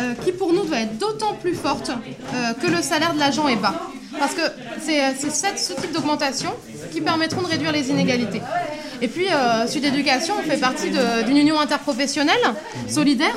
euh, 0.01 0.15
qui 0.25 0.33
pour 0.33 0.53
nous 0.55 0.65
doit 0.65 0.81
être 0.81 0.97
d'autant 0.97 1.35
plus 1.35 1.55
forte 1.55 1.91
euh, 1.91 2.55
que 2.55 2.69
le 2.69 2.81
salaire 2.81 3.13
de 3.13 3.19
l'agent 3.19 3.49
est 3.49 3.57
bas. 3.57 3.75
Parce 4.19 4.33
que 4.35 4.41
c'est 4.81 5.15
cette- 5.31 5.59
ce 5.59 5.75
type 5.75 5.93
d'augmentation 5.93 6.51
qui 6.93 7.01
permettront 7.03 7.43
de 7.43 7.49
réduire 7.49 7.73
les 7.73 7.91
inégalités. 7.91 8.41
Et 9.03 9.09
puis, 9.09 9.27
euh, 9.31 9.67
Sud 9.67 9.85
Éducation, 9.85 10.35
on 10.39 10.43
fait 10.51 10.57
partie 10.57 10.91
d'une 11.27 11.37
union 11.37 11.61
interprofessionnelle 11.61 12.45
solidaire 12.89 13.37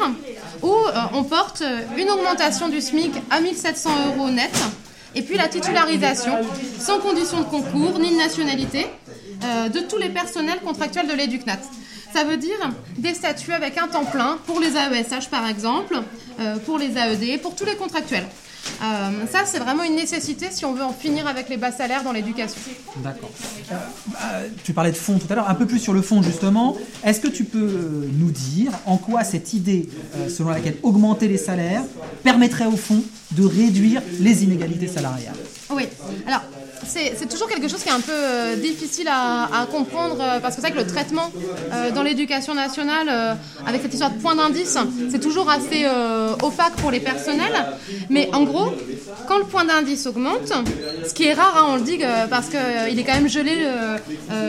où 0.61 0.73
on 1.13 1.23
porte 1.23 1.63
une 1.97 2.09
augmentation 2.09 2.69
du 2.69 2.81
SMIC 2.81 3.13
à 3.29 3.41
1700 3.41 3.89
euros 4.07 4.29
net, 4.29 4.51
et 5.15 5.21
puis 5.21 5.37
la 5.37 5.47
titularisation, 5.47 6.33
sans 6.79 6.99
condition 6.99 7.39
de 7.39 7.45
concours 7.45 7.99
ni 7.99 8.11
de 8.11 8.17
nationalité, 8.17 8.87
de 9.41 9.79
tous 9.79 9.97
les 9.97 10.09
personnels 10.09 10.59
contractuels 10.63 11.07
de 11.07 11.13
l'EducNat. 11.13 11.59
Ça 12.13 12.23
veut 12.23 12.37
dire 12.37 12.57
des 12.97 13.13
statuts 13.13 13.53
avec 13.53 13.77
un 13.77 13.87
temps 13.87 14.05
plein 14.05 14.37
pour 14.45 14.59
les 14.59 14.75
AESH 14.75 15.29
par 15.29 15.47
exemple, 15.47 16.01
pour 16.65 16.77
les 16.77 16.97
AED, 16.97 17.41
pour 17.41 17.55
tous 17.55 17.65
les 17.65 17.75
contractuels. 17.75 18.27
Euh, 18.81 19.25
ça, 19.31 19.45
c'est 19.45 19.59
vraiment 19.59 19.83
une 19.83 19.95
nécessité 19.95 20.47
si 20.51 20.65
on 20.65 20.73
veut 20.73 20.83
en 20.83 20.93
finir 20.93 21.27
avec 21.27 21.49
les 21.49 21.57
bas 21.57 21.71
salaires 21.71 22.03
dans 22.03 22.11
l'éducation. 22.11 22.59
D'accord. 22.97 23.31
Euh, 23.71 23.75
euh, 23.75 24.47
tu 24.63 24.73
parlais 24.73 24.91
de 24.91 24.97
fond 24.97 25.19
tout 25.19 25.31
à 25.31 25.35
l'heure, 25.35 25.49
un 25.49 25.55
peu 25.55 25.65
plus 25.65 25.79
sur 25.79 25.93
le 25.93 26.01
fond 26.01 26.21
justement. 26.21 26.75
Est-ce 27.03 27.19
que 27.19 27.27
tu 27.27 27.43
peux 27.43 28.09
nous 28.17 28.31
dire 28.31 28.71
en 28.85 28.97
quoi 28.97 29.23
cette 29.23 29.53
idée 29.53 29.89
selon 30.29 30.49
laquelle 30.49 30.77
augmenter 30.83 31.27
les 31.27 31.37
salaires 31.37 31.83
permettrait 32.23 32.65
au 32.65 32.77
fond 32.77 33.03
de 33.31 33.45
réduire 33.45 34.01
les 34.19 34.43
inégalités 34.43 34.87
salariales? 34.87 35.35
Oui. 35.69 35.83
Alors, 36.27 36.41
c'est 36.85 37.29
toujours 37.29 37.47
quelque 37.47 37.67
chose 37.67 37.81
qui 37.81 37.89
est 37.89 37.93
un 37.93 38.01
peu 38.01 38.11
euh, 38.11 38.55
difficile 38.55 39.07
à, 39.09 39.67
comprendre 39.71 40.17
euh, 40.19 40.39
parce 40.39 40.55
que 40.55 40.61
c'est 40.61 40.67
vrai 40.67 40.77
que 40.77 40.83
le 40.83 40.91
traitement 40.91 41.31
euh, 41.71 41.91
dans 41.91 42.03
l'éducation 42.03 42.53
nationale 42.53 43.37
avec 43.65 43.81
cette 43.81 43.93
histoire 43.93 44.11
de 44.11 44.19
point 44.19 44.35
d'indice, 44.35 44.77
c'est 45.09 45.19
toujours 45.19 45.49
assez 45.49 45.85
opaque 46.41 46.75
pour 46.77 46.91
les 46.91 46.99
personnels. 46.99 47.65
Mais 48.09 48.29
en 48.33 48.43
gros, 48.43 48.71
quand 49.27 49.37
le 49.37 49.45
point 49.45 49.65
d'indice 49.65 50.05
augmente, 50.07 50.51
ce 51.07 51.13
qui 51.13 51.25
est 51.25 51.33
rare, 51.33 51.55
hein, 51.57 51.65
on 51.69 51.75
le 51.75 51.81
dit 51.81 51.99
parce 52.29 52.47
qu'il 52.47 52.99
est 52.99 53.03
quand 53.03 53.13
même 53.13 53.29
gelé 53.29 53.55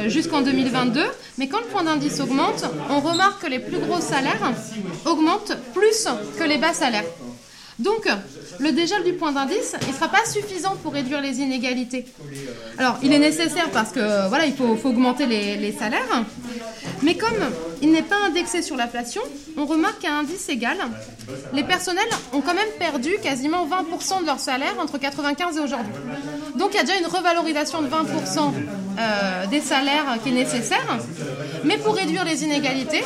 jusqu'en 0.07 0.43
2022, 0.43 1.03
mais 1.39 1.49
quand 1.49 1.61
le 1.61 1.67
point 1.67 1.85
d'indice 1.85 2.21
augmente, 2.21 2.65
on 2.91 3.01
remarque 3.01 3.43
que 3.43 3.49
les 3.49 3.59
plus 3.59 3.79
gros 3.79 4.01
salaires 4.01 4.53
augmentent 5.05 5.57
plus 5.75 6.09
que 6.39 6.45
les 6.45 6.59
bas 6.59 6.73
salaires. 6.73 7.05
Donc, 7.79 8.09
le 8.59 8.73
dégel 8.73 9.03
du 9.05 9.13
point 9.15 9.33
d'indice, 9.33 9.75
il 9.83 9.89
ne 9.89 9.93
sera 9.95 10.09
pas 10.09 10.25
suffisant 10.25 10.77
pour 10.83 10.93
réduire 10.93 11.21
les 11.21 11.41
inégalités. 11.41 12.05
Alors, 12.79 12.99
il 13.03 13.13
est 13.13 13.19
nécessaire 13.19 13.71
parce 13.71 13.91
que 13.93 14.01
faut, 14.57 14.89
augmenter 14.89 15.27
les, 15.27 15.73
salaires, 15.73 16.25
mais 17.03 17.17
comme 17.17 17.39
il 17.81 17.91
n'est 17.91 18.03
pas 18.03 18.17
indexé 18.27 18.63
sur 18.63 18.77
l'inflation, 18.77 19.23
on 19.57 19.67
remarque 19.67 20.01
qu'à 20.01 20.13
indice 20.13 20.49
égal, 20.49 20.77
les 21.53 21.65
personnels 21.65 22.09
ont 22.33 22.41
quand 22.41 22.55
même 22.55 22.69
perdu 22.79 23.11
quasiment 23.23 23.67
20% 23.67 24.23
de 24.23 24.27
leur 24.27 24.39
salaire 24.39 24.75
entre 24.81 24.99
95 24.99 25.57
et 25.57 25.61
aujourd'hui. 25.61 25.93
Donc, 26.57 26.71
il 26.73 26.77
y 26.77 26.81
a 26.81 26.85
déjà 26.85 26.99
une 26.99 27.07
revalorisation 27.07 27.83
de 27.83 27.89
20% 27.89 28.53
euh, 28.99 29.47
des 29.47 29.61
salaires 29.61 30.19
qui 30.23 30.31
est 30.31 30.33
nécessaire, 30.33 30.99
mais 31.65 31.79
pour 31.79 31.95
réduire 31.95 32.25
les 32.25 32.45
inégalités, 32.45 33.03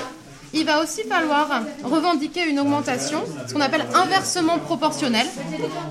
il 0.54 0.64
va 0.64 0.82
aussi 0.82 1.02
falloir 1.02 1.62
revendiquer 1.84 2.48
une 2.48 2.58
augmentation, 2.60 3.22
ce 3.46 3.52
qu'on 3.52 3.60
appelle 3.60 3.84
inversement 3.94 4.58
proportionnel, 4.58 5.26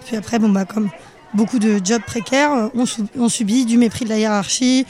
Puis 0.06 0.16
après, 0.16 0.40
bon, 0.40 0.50
bah, 0.50 0.66
comme 0.66 0.90
beaucoup 1.34 1.60
de 1.60 1.80
jobs 1.84 2.02
précaires, 2.02 2.72
on, 3.16 3.30
subit 3.30 3.66
du 3.66 3.78
mépris 3.78 4.06
de 4.06 4.10
la 4.10 4.18
hiérarchie, 4.18 4.86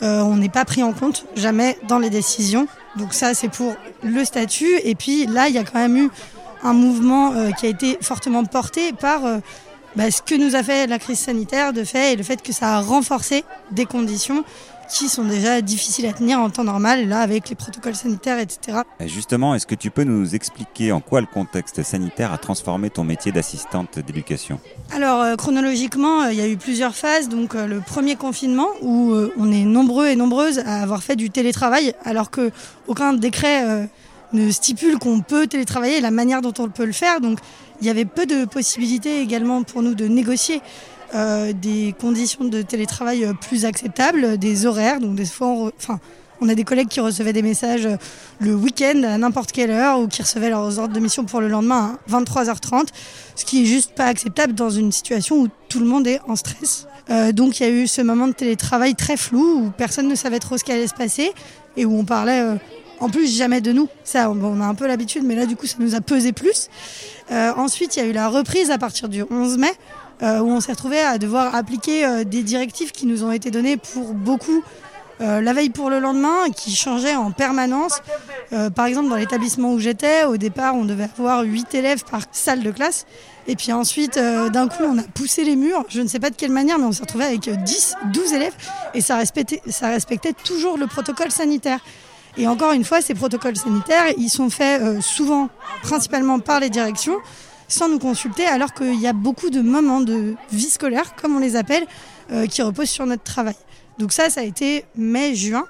on 0.00 0.36
n'est 0.36 0.48
pas 0.48 0.64
pris 0.64 0.82
en 0.82 0.92
compte 0.92 1.26
jamais 1.36 1.78
dans 1.88 1.98
les 1.98 2.10
décisions. 2.10 2.66
Donc 2.96 3.12
ça, 3.12 3.34
c'est 3.34 3.48
pour 3.48 3.74
le 4.02 4.24
statut. 4.24 4.78
Et 4.84 4.94
puis 4.94 5.26
là, 5.26 5.48
il 5.48 5.54
y 5.54 5.58
a 5.58 5.64
quand 5.64 5.78
même 5.78 5.96
eu 5.96 6.10
un 6.62 6.72
mouvement 6.72 7.32
qui 7.58 7.66
a 7.66 7.68
été 7.68 7.98
fortement 8.00 8.44
porté 8.44 8.92
par 8.92 9.20
bah, 9.96 10.10
ce 10.10 10.22
que 10.22 10.34
nous 10.34 10.56
a 10.56 10.62
fait 10.62 10.86
la 10.86 10.98
crise 10.98 11.18
sanitaire 11.18 11.72
de 11.72 11.84
fait 11.84 12.12
et 12.12 12.16
le 12.16 12.22
fait 12.22 12.42
que 12.42 12.52
ça 12.52 12.76
a 12.76 12.80
renforcé 12.80 13.44
des 13.72 13.86
conditions 13.86 14.44
qui 14.90 15.08
sont 15.08 15.24
déjà 15.24 15.60
difficiles 15.60 16.06
à 16.06 16.12
tenir 16.12 16.40
en 16.40 16.50
temps 16.50 16.64
normal, 16.64 17.08
là 17.08 17.20
avec 17.20 17.48
les 17.48 17.54
protocoles 17.54 17.94
sanitaires, 17.94 18.38
etc. 18.38 18.78
justement, 19.06 19.54
est-ce 19.54 19.66
que 19.66 19.74
tu 19.74 19.90
peux 19.90 20.04
nous 20.04 20.34
expliquer 20.34 20.92
en 20.92 21.00
quoi 21.00 21.20
le 21.20 21.26
contexte 21.26 21.82
sanitaire 21.82 22.32
a 22.32 22.38
transformé 22.38 22.90
ton 22.90 23.04
métier 23.04 23.30
d'assistante 23.32 23.98
d'éducation? 24.00 24.58
Alors 24.92 25.20
euh, 25.20 25.36
chronologiquement, 25.36 26.22
euh, 26.22 26.32
il 26.32 26.38
y 26.38 26.42
a 26.42 26.48
eu 26.48 26.56
plusieurs 26.56 26.94
phases. 26.94 27.28
Donc 27.28 27.54
euh, 27.54 27.66
le 27.66 27.80
premier 27.80 28.16
confinement 28.16 28.68
où 28.82 29.14
on 29.38 29.52
est 29.52 29.64
nombreux 29.64 30.08
et 30.08 30.16
nombreuses 30.16 30.58
à 30.58 30.82
avoir 30.82 31.02
fait 31.02 31.16
du 31.16 31.30
télétravail, 31.30 31.94
alors 32.04 32.30
que 32.30 32.50
aucun 32.88 33.12
décret 33.12 33.88
ne 34.32 34.50
stipule 34.50 34.98
qu'on 34.98 35.20
peut 35.20 35.46
télétravailler 35.46 36.00
la 36.00 36.10
manière 36.10 36.40
dont 36.42 36.54
on 36.58 36.68
peut 36.68 36.84
le 36.84 36.92
faire. 36.92 37.20
Donc 37.20 37.38
il 37.80 37.86
y 37.86 37.90
avait 37.90 38.04
peu 38.04 38.26
de 38.26 38.44
possibilités 38.44 39.20
également 39.20 39.62
pour 39.62 39.82
nous 39.82 39.94
de 39.94 40.06
négocier 40.06 40.60
euh, 41.14 41.52
des 41.52 41.92
conditions 41.98 42.44
de 42.44 42.62
télétravail 42.62 43.24
euh, 43.24 43.32
plus 43.32 43.64
acceptables, 43.64 44.38
des 44.38 44.66
horaires. 44.66 45.00
Donc 45.00 45.16
des 45.16 45.24
fois, 45.24 45.48
on, 45.48 45.72
enfin, 45.76 45.98
on 46.40 46.48
a 46.48 46.54
des 46.54 46.62
collègues 46.62 46.86
qui 46.86 47.00
recevaient 47.00 47.32
des 47.32 47.42
messages 47.42 47.86
euh, 47.86 47.96
le 48.38 48.54
week-end 48.54 49.02
à 49.02 49.18
n'importe 49.18 49.50
quelle 49.50 49.72
heure 49.72 49.98
ou 49.98 50.06
qui 50.06 50.22
recevaient 50.22 50.50
leurs 50.50 50.78
ordres 50.78 50.94
de 50.94 51.00
mission 51.00 51.24
pour 51.24 51.40
le 51.40 51.48
lendemain 51.48 51.98
à 52.08 52.12
23h30, 52.12 52.86
ce 53.34 53.44
qui 53.44 53.62
est 53.62 53.66
juste 53.66 53.92
pas 53.96 54.06
acceptable 54.06 54.52
dans 54.54 54.70
une 54.70 54.92
situation 54.92 55.40
où 55.40 55.48
tout 55.68 55.80
le 55.80 55.86
monde 55.86 56.06
est 56.06 56.20
en 56.28 56.36
stress. 56.36 56.86
donc 57.32 57.58
il 57.58 57.62
y 57.64 57.66
a 57.66 57.70
eu 57.70 57.86
ce 57.86 58.02
moment 58.02 58.28
de 58.28 58.32
télétravail 58.32 58.94
très 58.94 59.16
flou 59.16 59.64
où 59.64 59.70
personne 59.76 60.06
ne 60.08 60.14
savait 60.14 60.38
trop 60.38 60.58
ce 60.58 60.64
qui 60.64 60.72
allait 60.72 60.86
se 60.86 60.94
passer 60.94 61.32
et 61.76 61.84
où 61.84 61.98
on 61.98 62.04
parlait 62.04 62.42
en 63.00 63.08
plus 63.08 63.36
jamais 63.36 63.60
de 63.60 63.72
nous. 63.72 63.88
Ça, 64.04 64.30
on 64.30 64.60
a 64.60 64.64
un 64.64 64.74
peu 64.74 64.86
l'habitude, 64.86 65.24
mais 65.24 65.34
là 65.34 65.46
du 65.46 65.56
coup 65.56 65.66
ça 65.66 65.76
nous 65.80 65.94
a 65.94 66.00
pesé 66.00 66.32
plus. 66.32 66.68
Euh, 67.30 67.52
ensuite, 67.56 67.96
il 67.96 68.00
y 68.00 68.02
a 68.02 68.06
eu 68.06 68.12
la 68.12 68.28
reprise 68.28 68.70
à 68.70 68.78
partir 68.78 69.08
du 69.08 69.24
11 69.28 69.58
mai, 69.58 69.72
euh, 70.22 70.40
où 70.40 70.50
on 70.50 70.60
s'est 70.60 70.72
retrouvé 70.72 71.00
à 71.00 71.18
devoir 71.18 71.54
appliquer 71.54 72.04
euh, 72.04 72.24
des 72.24 72.42
directives 72.42 72.92
qui 72.92 73.06
nous 73.06 73.24
ont 73.24 73.32
été 73.32 73.50
données 73.50 73.76
pour 73.76 74.14
beaucoup 74.14 74.62
la 75.22 75.52
veille 75.52 75.68
pour 75.68 75.90
le 75.90 75.98
lendemain, 75.98 76.48
qui 76.56 76.74
changeaient 76.74 77.14
en 77.14 77.30
permanence. 77.30 78.00
par 78.74 78.86
exemple, 78.86 79.10
dans 79.10 79.16
l'établissement 79.16 79.74
où 79.74 79.78
j'étais, 79.78 80.24
au 80.24 80.38
départ, 80.38 80.74
on 80.74 80.86
devait 80.86 81.10
avoir 81.18 81.42
8 81.42 81.74
élèves 81.74 82.04
par 82.10 82.22
salle 82.32 82.62
de 82.62 82.70
classe. 82.70 83.04
Et 83.46 83.54
puis 83.54 83.70
ensuite, 83.70 84.14
d'un 84.18 84.66
coup, 84.66 84.82
on 84.82 84.96
a 84.96 85.02
poussé 85.02 85.44
les 85.44 85.56
murs. 85.56 85.84
Je 85.90 86.00
ne 86.00 86.08
sais 86.08 86.20
pas 86.20 86.30
de 86.30 86.36
quelle 86.36 86.52
manière, 86.52 86.78
mais 86.78 86.86
on 86.86 86.92
s'est 86.92 87.02
retrouvé 87.02 87.26
avec 87.26 87.50
10, 87.50 87.96
12 88.14 88.32
élèves. 88.32 88.54
Et 88.94 89.02
ça 89.02 89.16
respectait, 89.16 89.60
ça 89.68 89.88
respectait 89.88 90.32
toujours 90.32 90.78
le 90.78 90.86
protocole 90.86 91.30
sanitaire. 91.30 91.80
Et 92.36 92.46
encore 92.46 92.72
une 92.72 92.84
fois, 92.84 93.00
ces 93.00 93.14
protocoles 93.14 93.56
sanitaires, 93.56 94.04
ils 94.16 94.30
sont 94.30 94.50
faits 94.50 94.80
euh, 94.80 95.00
souvent, 95.00 95.48
principalement 95.82 96.38
par 96.38 96.60
les 96.60 96.70
directions, 96.70 97.16
sans 97.68 97.88
nous 97.88 97.98
consulter, 97.98 98.44
alors 98.46 98.72
qu'il 98.72 99.00
y 99.00 99.06
a 99.06 99.12
beaucoup 99.12 99.50
de 99.50 99.60
moments 99.60 100.00
de 100.00 100.34
vie 100.52 100.70
scolaire, 100.70 101.14
comme 101.16 101.36
on 101.36 101.38
les 101.38 101.56
appelle, 101.56 101.86
euh, 102.32 102.46
qui 102.46 102.62
reposent 102.62 102.90
sur 102.90 103.06
notre 103.06 103.24
travail. 103.24 103.56
Donc 103.98 104.12
ça, 104.12 104.30
ça 104.30 104.40
a 104.40 104.44
été 104.44 104.84
mai-juin. 104.96 105.64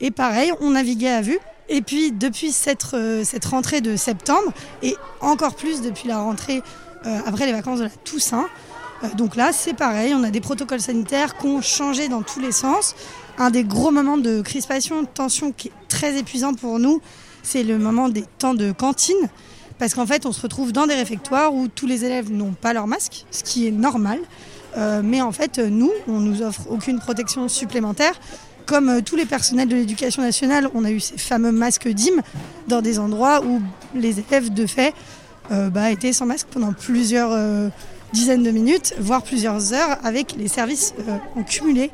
Et 0.00 0.10
pareil, 0.10 0.52
on 0.60 0.70
naviguait 0.70 1.10
à 1.10 1.20
vue. 1.20 1.38
Et 1.68 1.82
puis 1.82 2.10
depuis 2.10 2.50
cette, 2.50 2.86
euh, 2.94 3.22
cette 3.24 3.44
rentrée 3.44 3.80
de 3.80 3.96
septembre, 3.96 4.52
et 4.82 4.96
encore 5.20 5.54
plus 5.54 5.80
depuis 5.82 6.08
la 6.08 6.18
rentrée 6.18 6.62
après 7.24 7.46
les 7.46 7.52
vacances 7.52 7.78
de 7.78 7.84
la 7.84 7.90
Toussaint, 7.90 8.46
donc 9.16 9.34
là 9.34 9.52
c'est 9.54 9.72
pareil, 9.72 10.12
on 10.14 10.22
a 10.22 10.30
des 10.30 10.42
protocoles 10.42 10.82
sanitaires 10.82 11.38
qui 11.38 11.46
ont 11.46 11.62
changé 11.62 12.08
dans 12.08 12.20
tous 12.20 12.40
les 12.40 12.52
sens. 12.52 12.94
Un 13.40 13.48
des 13.48 13.64
gros 13.64 13.90
moments 13.90 14.18
de 14.18 14.42
crispation, 14.42 15.00
de 15.00 15.06
tension 15.06 15.50
qui 15.50 15.68
est 15.68 15.72
très 15.88 16.18
épuisant 16.18 16.52
pour 16.52 16.78
nous, 16.78 17.00
c'est 17.42 17.62
le 17.62 17.78
moment 17.78 18.10
des 18.10 18.24
temps 18.36 18.52
de 18.52 18.70
cantine. 18.70 19.30
Parce 19.78 19.94
qu'en 19.94 20.04
fait, 20.04 20.26
on 20.26 20.32
se 20.32 20.42
retrouve 20.42 20.72
dans 20.72 20.86
des 20.86 20.94
réfectoires 20.94 21.54
où 21.54 21.66
tous 21.66 21.86
les 21.86 22.04
élèves 22.04 22.30
n'ont 22.30 22.52
pas 22.52 22.74
leur 22.74 22.86
masque, 22.86 23.24
ce 23.30 23.42
qui 23.42 23.66
est 23.66 23.70
normal. 23.70 24.18
Euh, 24.76 25.00
mais 25.02 25.22
en 25.22 25.32
fait, 25.32 25.58
nous, 25.58 25.90
on 26.06 26.20
nous 26.20 26.42
offre 26.42 26.66
aucune 26.68 26.98
protection 26.98 27.48
supplémentaire. 27.48 28.12
Comme 28.66 28.90
euh, 28.90 29.00
tous 29.00 29.16
les 29.16 29.24
personnels 29.24 29.68
de 29.68 29.76
l'éducation 29.76 30.20
nationale, 30.20 30.68
on 30.74 30.84
a 30.84 30.90
eu 30.90 31.00
ces 31.00 31.16
fameux 31.16 31.50
masques 31.50 31.88
DIM 31.88 32.20
dans 32.68 32.82
des 32.82 32.98
endroits 32.98 33.42
où 33.42 33.62
les 33.94 34.20
élèves, 34.20 34.52
de 34.52 34.66
fait, 34.66 34.92
euh, 35.50 35.70
bah, 35.70 35.90
étaient 35.90 36.12
sans 36.12 36.26
masque 36.26 36.48
pendant 36.50 36.74
plusieurs 36.74 37.30
dizaines 38.12 38.42
de 38.42 38.50
minutes, 38.50 38.94
voire 38.98 39.22
plusieurs 39.22 39.72
heures, 39.72 39.98
avec 40.04 40.34
les 40.36 40.48
services 40.48 40.94
euh, 41.08 41.16
en 41.36 41.42
cumulé. 41.42 41.90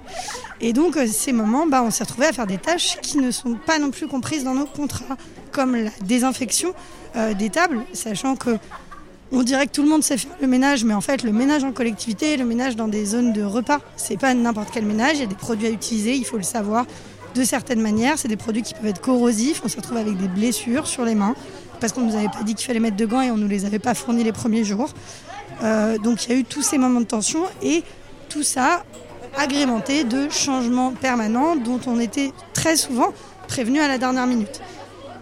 Et 0.61 0.73
donc, 0.73 0.97
euh, 0.97 1.07
ces 1.07 1.33
moments, 1.33 1.67
bah, 1.67 1.83
on 1.83 1.91
s'est 1.91 2.05
retrouvé 2.05 2.27
à 2.27 2.33
faire 2.33 2.47
des 2.47 2.59
tâches 2.59 2.99
qui 3.03 3.19
ne 3.19 3.31
sont 3.31 3.55
pas 3.55 3.79
non 3.79 3.91
plus 3.91 4.07
comprises 4.07 4.45
dans 4.45 4.55
nos 4.55 4.67
contrats, 4.67 5.17
comme 5.53 5.77
la 5.77 5.91
désinfection 6.05 6.75
euh, 7.17 7.35
des 7.35 7.51
tables, 7.51 7.83
sachant 7.93 8.37
que 8.37 8.59
on 9.33 9.43
dirait 9.43 9.67
que 9.67 9.73
tout 9.73 9.83
le 9.83 9.89
monde 9.89 10.05
sait 10.05 10.19
faire 10.19 10.31
le 10.41 10.47
ménage, 10.47 10.85
mais 10.85 10.95
en 10.95 11.01
fait, 11.01 11.25
le 11.25 11.33
ménage 11.33 11.65
en 11.65 11.73
collectivité, 11.73 12.37
le 12.37 12.45
ménage 12.45 12.77
dans 12.77 12.87
des 12.87 13.05
zones 13.05 13.33
de 13.33 13.43
repas, 13.43 13.81
c'est 13.97 14.17
pas 14.17 14.33
n'importe 14.35 14.69
quel 14.73 14.85
ménage. 14.85 15.15
Il 15.15 15.21
y 15.21 15.25
a 15.25 15.27
des 15.27 15.35
produits 15.35 15.67
à 15.67 15.71
utiliser, 15.71 16.15
il 16.15 16.25
faut 16.25 16.37
le 16.37 16.45
savoir 16.45 16.87
de 17.35 17.45
certaines 17.45 17.81
manières. 17.81 18.19
C'est 18.19 18.29
des 18.29 18.37
produits 18.37 18.63
qui 18.63 18.75
peuvent 18.75 18.87
être 18.87 19.01
corrosifs. 19.01 19.63
On 19.65 19.69
se 19.69 19.77
retrouve 19.77 19.97
avec 19.97 20.17
des 20.17 20.29
blessures 20.29 20.87
sur 20.87 21.05
les 21.05 21.17
mains 21.17 21.35
parce 21.81 21.93
qu'on 21.93 22.03
nous 22.03 22.17
avait 22.17 22.29
pas 22.29 22.43
dit 22.45 22.55
qu'il 22.55 22.67
fallait 22.67 22.81
mettre 22.81 22.97
de 22.97 23.05
gants 23.05 23.21
et 23.21 23.31
on 23.31 23.37
nous 23.37 23.49
les 23.49 23.65
avait 23.65 23.79
pas 23.79 23.95
fournis 23.95 24.25
les 24.25 24.33
premiers 24.33 24.65
jours. 24.65 24.91
Euh, 25.63 25.99
donc 25.99 26.25
il 26.25 26.33
y 26.33 26.35
a 26.35 26.39
eu 26.39 26.45
tous 26.45 26.63
ces 26.63 26.79
moments 26.79 27.01
de 27.01 27.07
tension 27.07 27.41
et 27.63 27.83
tout 28.29 28.43
ça 28.43 28.85
agrémenté 29.37 30.05
de 30.05 30.29
changements 30.31 30.93
permanents 30.93 31.57
dont 31.57 31.81
on 31.87 32.01
était 32.01 32.33
très 32.55 32.77
souvent 32.77 33.13
prévenu 33.49 33.81
à 33.81 33.89
la 33.89 33.99
dernière 33.99 34.27
minute. 34.27 34.61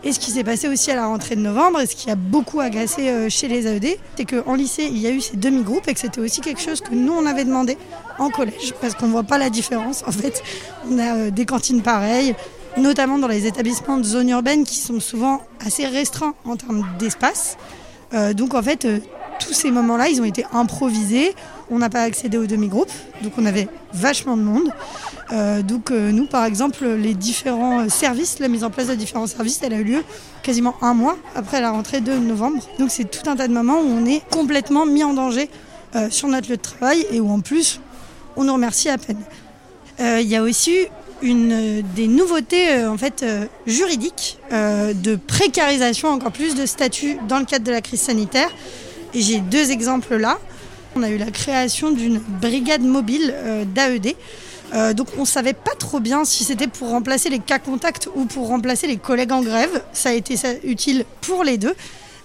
Et 0.05 0.13
ce 0.13 0.19
qui 0.19 0.31
s'est 0.31 0.45
passé 0.45 0.69
aussi 0.69 0.91
à 0.91 0.97
la 0.97 1.07
rentrée 1.07 1.35
de 1.35 1.41
novembre, 1.41 1.81
et 1.81 1.87
ce 1.87 1.97
qui 1.97 2.11
a 2.11 2.15
beaucoup 2.15 2.61
agacé 2.61 3.09
euh, 3.09 3.31
chez 3.31 3.49
les 3.49 3.67
AED, 3.67 3.99
c'est 4.17 4.27
qu'en 4.27 4.55
lycée, 4.55 4.87
il 4.91 4.99
y 4.99 5.07
a 5.07 5.11
eu 5.11 5.23
ces 5.23 5.39
demi-groupes 5.39 5.89
et 5.89 5.95
que 5.95 6.01
c'était 6.01 6.21
aussi 6.21 6.43
quelque 6.43 6.61
chose 6.61 6.83
que 6.83 6.95
nous, 6.95 7.13
on 7.13 7.25
avait 7.25 7.47
demandé 7.47 7.79
en 8.19 8.29
collège, 8.29 8.75
parce 8.83 8.95
qu'on 8.95 9.07
ne 9.07 9.13
voit 9.13 9.23
pas 9.23 9.39
la 9.39 9.49
différence. 9.49 10.05
En 10.07 10.13
fait, 10.13 10.43
on 10.91 10.99
a 10.99 11.17
euh, 11.17 11.31
des 11.31 11.47
cantines 11.47 11.81
pareilles, 11.81 12.35
notamment 12.77 13.19
dans 13.19 13.29
les 13.29 13.47
établissements 13.47 13.97
de 13.97 14.05
zone 14.05 14.29
urbaine 14.29 14.65
qui 14.65 14.77
sont 14.77 15.01
souvent 15.01 15.41
assez 15.65 15.87
restreints 15.87 16.35
en 16.45 16.57
termes 16.57 16.85
d'espace. 16.99 17.57
Donc 18.37 18.55
en 18.55 18.63
fait, 18.63 18.87
tous 19.39 19.53
ces 19.53 19.71
moments-là, 19.71 20.09
ils 20.09 20.21
ont 20.21 20.25
été 20.25 20.45
improvisés. 20.53 21.35
On 21.71 21.79
n'a 21.79 21.89
pas 21.89 22.03
accédé 22.03 22.37
aux 22.37 22.47
demi-groupes, 22.47 22.93
donc 23.23 23.33
on 23.39 23.47
avait 23.47 23.69
vachement 23.93 24.37
de 24.37 24.43
monde. 24.43 24.71
Euh, 25.33 25.63
donc 25.63 25.91
euh, 25.91 26.13
nous, 26.13 26.27
par 26.27 26.45
exemple, 26.45 26.87
les 26.87 27.15
différents 27.15 27.89
services, 27.89 28.39
la 28.39 28.49
mise 28.49 28.65
en 28.65 28.71
place 28.71 28.89
de 28.89 28.95
différents 28.95 29.27
services, 29.27 29.61
elle 29.63 29.73
a 29.73 29.79
eu 29.79 29.85
lieu 29.85 30.05
quasiment 30.43 30.75
un 30.83 30.95
mois 30.95 31.17
après 31.35 31.61
la 31.61 31.71
rentrée 31.71 32.01
de 32.01 32.13
novembre. 32.13 32.63
Donc 32.79 32.91
c'est 32.91 33.11
tout 33.11 33.29
un 33.29 33.37
tas 33.37 33.49
de 33.49 33.53
moments 33.53 33.81
où 33.81 33.87
on 33.87 34.05
est 34.05 34.23
complètement 34.31 34.85
mis 34.85 35.05
en 35.05 35.15
danger 35.15 35.49
euh, 35.97 36.11
sur 36.11 36.29
notre 36.29 36.51
lieu 36.51 36.57
de 36.57 36.63
travail 36.63 37.07
et 37.11 37.21
où 37.21 37.31
en 37.31 37.41
plus, 37.41 37.81
on 38.37 38.45
nous 38.45 38.53
remercie 38.53 38.89
à 38.89 38.99
peine. 38.99 39.21
Il 40.01 40.27
y 40.27 40.35
a 40.35 40.43
aussi 40.43 40.89
des 41.23 42.09
nouveautés 42.09 42.85
en 42.85 42.99
fait 42.99 43.25
juridiques 43.65 44.41
de 44.51 45.15
précarisation 45.15 46.09
encore 46.09 46.33
plus 46.33 46.57
de 46.57 46.67
statut 46.67 47.17
dans 47.29 47.39
le 47.39 47.45
cadre 47.45 47.65
de 47.65 47.71
la 47.71 47.81
crise 47.81 48.01
sanitaire. 48.01 48.51
J'ai 49.15 49.39
deux 49.39 49.71
exemples 49.71 50.17
là. 50.17 50.39
On 50.97 51.03
a 51.03 51.09
eu 51.09 51.19
la 51.19 51.31
création 51.31 51.91
d'une 51.93 52.19
brigade 52.19 52.83
mobile 52.83 53.33
euh, 53.35 53.65
d'AED. 53.65 54.17
Euh, 54.75 54.93
donc 54.93 55.09
on 55.19 55.25
savait 55.25 55.53
pas 55.53 55.75
trop 55.79 56.01
bien 56.01 56.25
si 56.25 56.43
c'était 56.43 56.67
pour 56.67 56.89
remplacer 56.89 57.31
les 57.31 57.39
cas 57.39 57.59
contacts 57.59 58.09
ou 58.15 58.25
pour 58.25 58.49
remplacer 58.49 58.87
les 58.87 58.97
collègues 58.97 59.33
en 59.33 59.43
grève. 59.43 59.83
Ça 59.93 60.09
a 60.09 60.13
été 60.13 60.37
utile 60.65 61.05
pour 61.21 61.45
les 61.45 61.59
deux. 61.59 61.75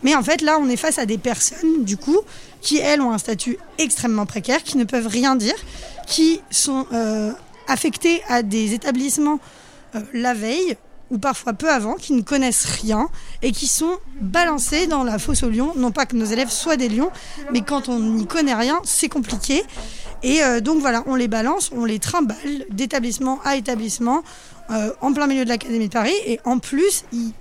Mais 0.02 0.16
en 0.16 0.24
fait 0.24 0.42
là 0.42 0.58
on 0.60 0.68
est 0.68 0.78
face 0.78 0.98
à 0.98 1.06
des 1.06 1.18
personnes 1.18 1.84
du 1.84 1.98
coup 1.98 2.20
qui 2.62 2.78
elles 2.78 3.02
ont 3.02 3.12
un 3.12 3.18
statut 3.18 3.58
extrêmement 3.78 4.26
précaire, 4.26 4.64
qui 4.64 4.78
ne 4.78 4.84
peuvent 4.84 5.08
rien 5.08 5.36
dire, 5.36 5.56
qui 6.08 6.42
sont 6.50 6.88
euh, 6.92 7.32
affectées 7.68 8.22
à 8.28 8.42
des 8.42 8.74
établissements 8.74 9.40
la 10.14 10.36
veille 10.36 10.78
ou 11.12 11.18
parfois 11.18 11.54
peu 11.54 11.70
avant, 11.70 11.96
qui 11.96 12.14
ne 12.14 12.22
connaissent 12.22 12.66
rien 12.66 13.10
et 13.42 13.52
qui 13.52 13.68
sont 13.68 13.98
balancés 14.22 14.88
dans 14.88 15.04
la 15.04 15.20
fosse 15.20 15.44
aux 15.44 15.50
lions. 15.50 15.74
Non 15.76 15.92
pas 15.92 16.06
que 16.06 16.16
nos 16.16 16.26
élèves 16.26 16.50
soient 16.50 16.78
des 16.78 16.90
lions, 16.90 17.12
mais 17.52 17.62
quand 17.62 17.90
on 17.90 18.00
n'y 18.00 18.28
connaît 18.28 18.54
rien, 18.54 18.80
c'est 18.84 19.10
compliqué. 19.10 19.64
Et 20.24 20.44
euh, 20.44 20.60
donc 20.60 20.80
voilà, 20.80 21.04
on 21.08 21.16
les 21.16 21.28
balance, 21.28 21.72
on 21.76 21.86
les 21.86 22.00
trimballe 22.00 22.66
d'établissement 22.72 23.40
à 23.44 23.56
établissement 23.56 24.24
euh, 24.72 24.92
en 25.02 25.14
plein 25.14 25.28
milieu 25.28 25.44
de 25.46 25.50
l'Académie 25.50 25.88
de 25.88 25.94
Paris. 25.94 26.14
Et 26.26 26.40
en 26.44 26.60
plus, 26.60 27.06
ils 27.14 27.32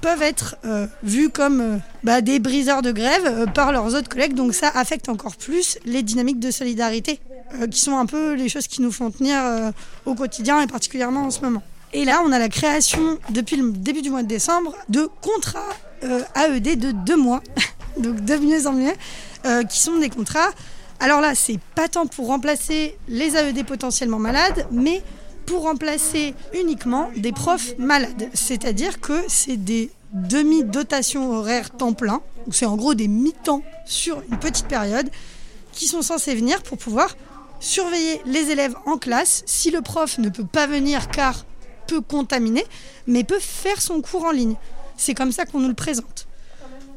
peuvent 0.00 0.22
être 0.22 0.56
euh, 0.64 0.86
vus 1.02 1.30
comme 1.30 1.80
bah, 2.02 2.20
des 2.20 2.38
briseurs 2.40 2.82
de 2.82 2.92
grève 2.92 3.46
par 3.54 3.72
leurs 3.72 3.94
autres 3.94 4.08
collègues. 4.08 4.34
Donc 4.34 4.54
ça 4.54 4.68
affecte 4.74 5.08
encore 5.08 5.36
plus 5.36 5.78
les 5.84 6.02
dynamiques 6.02 6.40
de 6.40 6.50
solidarité, 6.50 7.20
qui 7.70 7.80
sont 7.80 7.96
un 7.96 8.06
peu 8.06 8.34
les 8.34 8.48
choses 8.48 8.66
qui 8.66 8.82
nous 8.82 8.92
font 8.92 9.10
tenir 9.10 9.72
au 10.04 10.14
quotidien 10.14 10.60
et 10.60 10.66
particulièrement 10.66 11.22
en 11.22 11.30
ce 11.30 11.40
moment. 11.40 11.62
Et 11.96 12.04
là, 12.04 12.22
on 12.26 12.32
a 12.32 12.40
la 12.40 12.48
création, 12.48 13.18
depuis 13.30 13.54
le 13.54 13.70
début 13.70 14.02
du 14.02 14.10
mois 14.10 14.24
de 14.24 14.28
décembre, 14.28 14.74
de 14.88 15.08
contrats 15.22 15.60
euh, 16.02 16.22
AED 16.34 16.76
de 16.76 16.90
deux 16.90 17.16
mois, 17.16 17.40
donc 17.96 18.16
de 18.16 18.36
mieux 18.36 18.66
en 18.66 18.72
mieux, 18.72 18.92
euh, 19.46 19.62
qui 19.62 19.78
sont 19.78 19.96
des 19.98 20.10
contrats. 20.10 20.50
Alors 20.98 21.20
là, 21.20 21.36
c'est 21.36 21.60
pas 21.76 21.86
tant 21.86 22.08
pour 22.08 22.26
remplacer 22.26 22.98
les 23.06 23.36
AED 23.36 23.64
potentiellement 23.64 24.18
malades, 24.18 24.66
mais 24.72 25.02
pour 25.46 25.62
remplacer 25.62 26.34
uniquement 26.52 27.10
des 27.16 27.30
profs 27.30 27.78
malades. 27.78 28.28
C'est-à-dire 28.34 29.00
que 29.00 29.22
c'est 29.28 29.56
des 29.56 29.92
demi-dotations 30.12 31.30
horaires 31.30 31.70
temps 31.70 31.92
plein, 31.92 32.22
donc 32.44 32.56
c'est 32.56 32.66
en 32.66 32.74
gros 32.76 32.94
des 32.94 33.06
mi-temps 33.06 33.62
sur 33.86 34.20
une 34.32 34.38
petite 34.38 34.66
période, 34.66 35.08
qui 35.70 35.86
sont 35.86 36.02
censés 36.02 36.34
venir 36.34 36.60
pour 36.64 36.76
pouvoir 36.76 37.16
surveiller 37.60 38.20
les 38.26 38.50
élèves 38.50 38.74
en 38.84 38.98
classe 38.98 39.44
si 39.46 39.70
le 39.70 39.80
prof 39.80 40.18
ne 40.18 40.28
peut 40.28 40.44
pas 40.44 40.66
venir 40.66 41.08
car 41.08 41.44
peut 41.86 42.00
contaminer, 42.00 42.64
mais 43.06 43.24
peut 43.24 43.38
faire 43.40 43.80
son 43.80 44.00
cours 44.00 44.24
en 44.24 44.30
ligne. 44.30 44.56
C'est 44.96 45.14
comme 45.14 45.32
ça 45.32 45.44
qu'on 45.44 45.60
nous 45.60 45.68
le 45.68 45.74
présente. 45.74 46.26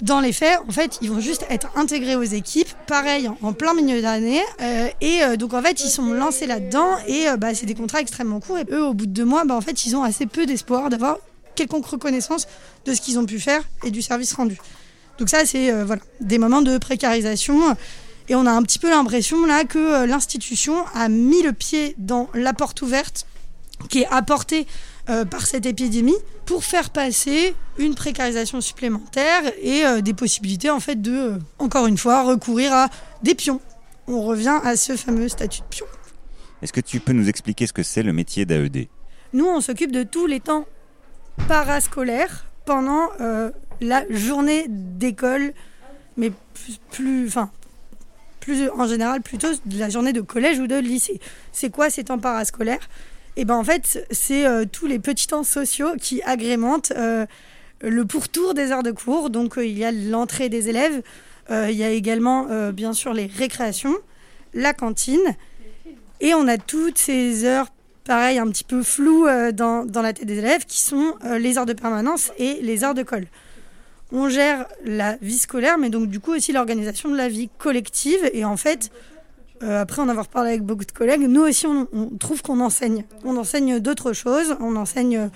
Dans 0.01 0.19
les 0.19 0.31
faits, 0.31 0.59
en 0.67 0.71
fait, 0.71 0.99
ils 1.01 1.09
vont 1.09 1.19
juste 1.19 1.45
être 1.49 1.69
intégrés 1.75 2.15
aux 2.15 2.21
équipes, 2.23 2.69
pareil, 2.85 3.29
en, 3.41 3.53
plein 3.53 3.73
milieu 3.73 3.99
d'année. 4.01 4.41
euh, 4.61 4.89
et 5.01 5.23
euh, 5.23 5.37
donc, 5.37 5.53
en 5.55 5.61
fait, 5.61 5.83
ils 5.83 5.89
sont 5.89 6.13
lancés 6.13 6.45
là-dedans 6.45 6.97
et 7.07 7.27
euh, 7.27 7.37
bah, 7.37 7.55
c'est 7.55 7.65
des 7.65 7.73
contrats 7.73 7.99
extrêmement 7.99 8.39
courts. 8.39 8.59
Et 8.59 8.65
eux, 8.71 8.83
au 8.83 8.93
bout 8.93 9.07
de 9.07 9.11
deux 9.11 9.25
mois, 9.25 9.43
bah, 9.43 9.55
en 9.55 9.61
fait, 9.61 9.85
ils 9.85 9.95
ont 9.95 10.03
assez 10.03 10.27
peu 10.27 10.45
d'espoir 10.45 10.89
d'avoir 10.89 11.17
quelconque 11.55 11.87
reconnaissance 11.87 12.47
de 12.85 12.93
ce 12.93 13.01
qu'ils 13.01 13.17
ont 13.17 13.25
pu 13.25 13.39
faire 13.39 13.63
et 13.83 13.89
du 13.89 14.03
service 14.03 14.33
rendu. 14.33 14.59
Donc 15.17 15.29
ça, 15.29 15.45
c'est 15.45 15.71
euh, 15.71 15.83
voilà, 15.83 16.03
des 16.21 16.37
moments 16.37 16.61
de 16.61 16.77
précarisation. 16.77 17.75
Et 18.29 18.35
on 18.35 18.45
a 18.45 18.51
un 18.51 18.61
petit 18.61 18.77
peu 18.77 18.89
l'impression 18.89 19.45
là 19.45 19.63
que 19.63 20.05
l'institution 20.05 20.75
a 20.93 21.09
mis 21.09 21.41
le 21.41 21.53
pied 21.53 21.95
dans 21.97 22.29
la 22.33 22.53
porte 22.53 22.81
ouverte 22.81 23.25
qui 23.89 24.01
est 24.01 24.07
apportée 24.07 24.67
euh, 25.09 25.25
par 25.25 25.45
cette 25.45 25.65
épidémie 25.65 26.17
pour 26.45 26.63
faire 26.63 26.89
passer 26.89 27.55
une 27.77 27.95
précarisation 27.95 28.61
supplémentaire 28.61 29.43
et 29.61 29.85
euh, 29.85 30.01
des 30.01 30.13
possibilités 30.13 30.69
en 30.69 30.79
fait 30.79 31.01
de, 31.01 31.11
euh, 31.11 31.37
encore 31.59 31.87
une 31.87 31.97
fois, 31.97 32.23
recourir 32.23 32.73
à 32.73 32.89
des 33.23 33.35
pions. 33.35 33.61
On 34.07 34.23
revient 34.23 34.59
à 34.63 34.75
ce 34.75 34.95
fameux 34.95 35.29
statut 35.29 35.61
de 35.61 35.67
pion. 35.67 35.85
Est-ce 36.61 36.73
que 36.73 36.81
tu 36.81 36.99
peux 36.99 37.13
nous 37.13 37.29
expliquer 37.29 37.67
ce 37.67 37.73
que 37.73 37.83
c'est 37.83 38.03
le 38.03 38.13
métier 38.13 38.45
d'AED 38.45 38.87
Nous, 39.33 39.45
on 39.45 39.61
s'occupe 39.61 39.91
de 39.91 40.03
tous 40.03 40.25
les 40.25 40.39
temps 40.39 40.65
parascolaires 41.47 42.45
pendant 42.65 43.09
euh, 43.21 43.51
la 43.79 44.03
journée 44.09 44.65
d'école, 44.67 45.53
mais 46.17 46.31
plus, 46.53 46.79
plus, 46.91 47.27
enfin, 47.27 47.51
plus 48.39 48.69
en 48.69 48.87
général 48.87 49.21
plutôt 49.21 49.49
de 49.65 49.79
la 49.79 49.89
journée 49.89 50.13
de 50.13 50.21
collège 50.21 50.59
ou 50.59 50.67
de 50.67 50.77
lycée. 50.77 51.19
C'est 51.51 51.69
quoi 51.69 51.89
ces 51.89 52.05
temps 52.05 52.17
parascolaires? 52.17 52.87
Et 53.37 53.45
ben 53.45 53.55
en 53.55 53.63
fait, 53.63 54.03
c'est 54.09 54.47
euh, 54.47 54.65
tous 54.69 54.87
les 54.87 54.97
petits 54.97 55.27
temps 55.27 55.43
sociaux 55.43 55.89
qui 56.01 56.23
agrémentent 56.23 56.91
euh, 56.97 57.27
le 57.81 58.03
pourtour 58.03 58.55
des 58.55 58.71
heures 58.71 58.81
de 58.81 58.91
cours. 58.91 59.29
Donc 59.29 59.59
euh, 59.59 59.65
il 59.65 59.77
y 59.77 59.85
a 59.85 59.91
l'entrée 59.91 60.49
des 60.49 60.69
élèves, 60.69 61.01
il 61.49 61.75
y 61.75 61.83
a 61.85 61.91
également 61.91 62.47
bien 62.73 62.91
sûr 62.91 63.13
les 63.13 63.27
récréations, 63.27 63.95
la 64.53 64.73
cantine, 64.73 65.37
et 66.19 66.33
on 66.33 66.45
a 66.45 66.57
toutes 66.57 66.97
ces 66.97 67.45
heures 67.45 67.67
pareil, 68.03 68.37
un 68.37 68.47
petit 68.49 68.65
peu 68.65 68.83
flou 68.83 69.25
euh, 69.25 69.53
dans, 69.53 69.85
dans, 69.85 70.01
la 70.01 70.11
tête 70.11 70.25
des 70.25 70.39
élèves, 70.39 70.65
qui 70.65 70.81
sont 70.81 71.15
les 71.39 71.57
heures 71.57 71.65
de 71.65 71.71
permanence 71.71 72.33
et 72.37 72.59
les 72.61 72.83
heures 72.83 72.95
de 72.95 73.03
colle. 73.03 73.27
On 74.11 74.27
gère 74.27 74.65
la 74.83 75.15
vie 75.21 75.37
scolaire, 75.37 75.77
mais 75.77 75.89
donc 75.89 76.09
du 76.09 76.19
coup 76.19 76.33
aussi 76.33 76.51
l'organisation 76.51 77.09
de 77.09 77.15
la 77.15 77.29
vie 77.29 77.49
collective. 77.57 78.29
Et 78.33 78.43
en 78.43 78.57
fait, 78.57 78.91
euh, 79.63 79.81
après 79.81 80.01
en 80.01 80.09
avoir 80.09 80.27
parlé 80.27 80.49
avec 80.51 80.63
beaucoup 80.63 80.85
de 80.85 80.91
collègues, 80.91 81.21
nous 81.21 81.41
aussi 81.41 81.65
on, 81.67 81.87
trouve 82.19 82.41
qu'on 82.41 82.59
enseigne. 82.59 83.05
On 83.23 83.37
enseigne 83.37 83.79
d'autres 83.79 84.13
choses. 84.13 84.55
On 84.59 84.75
enseigne 84.75 85.29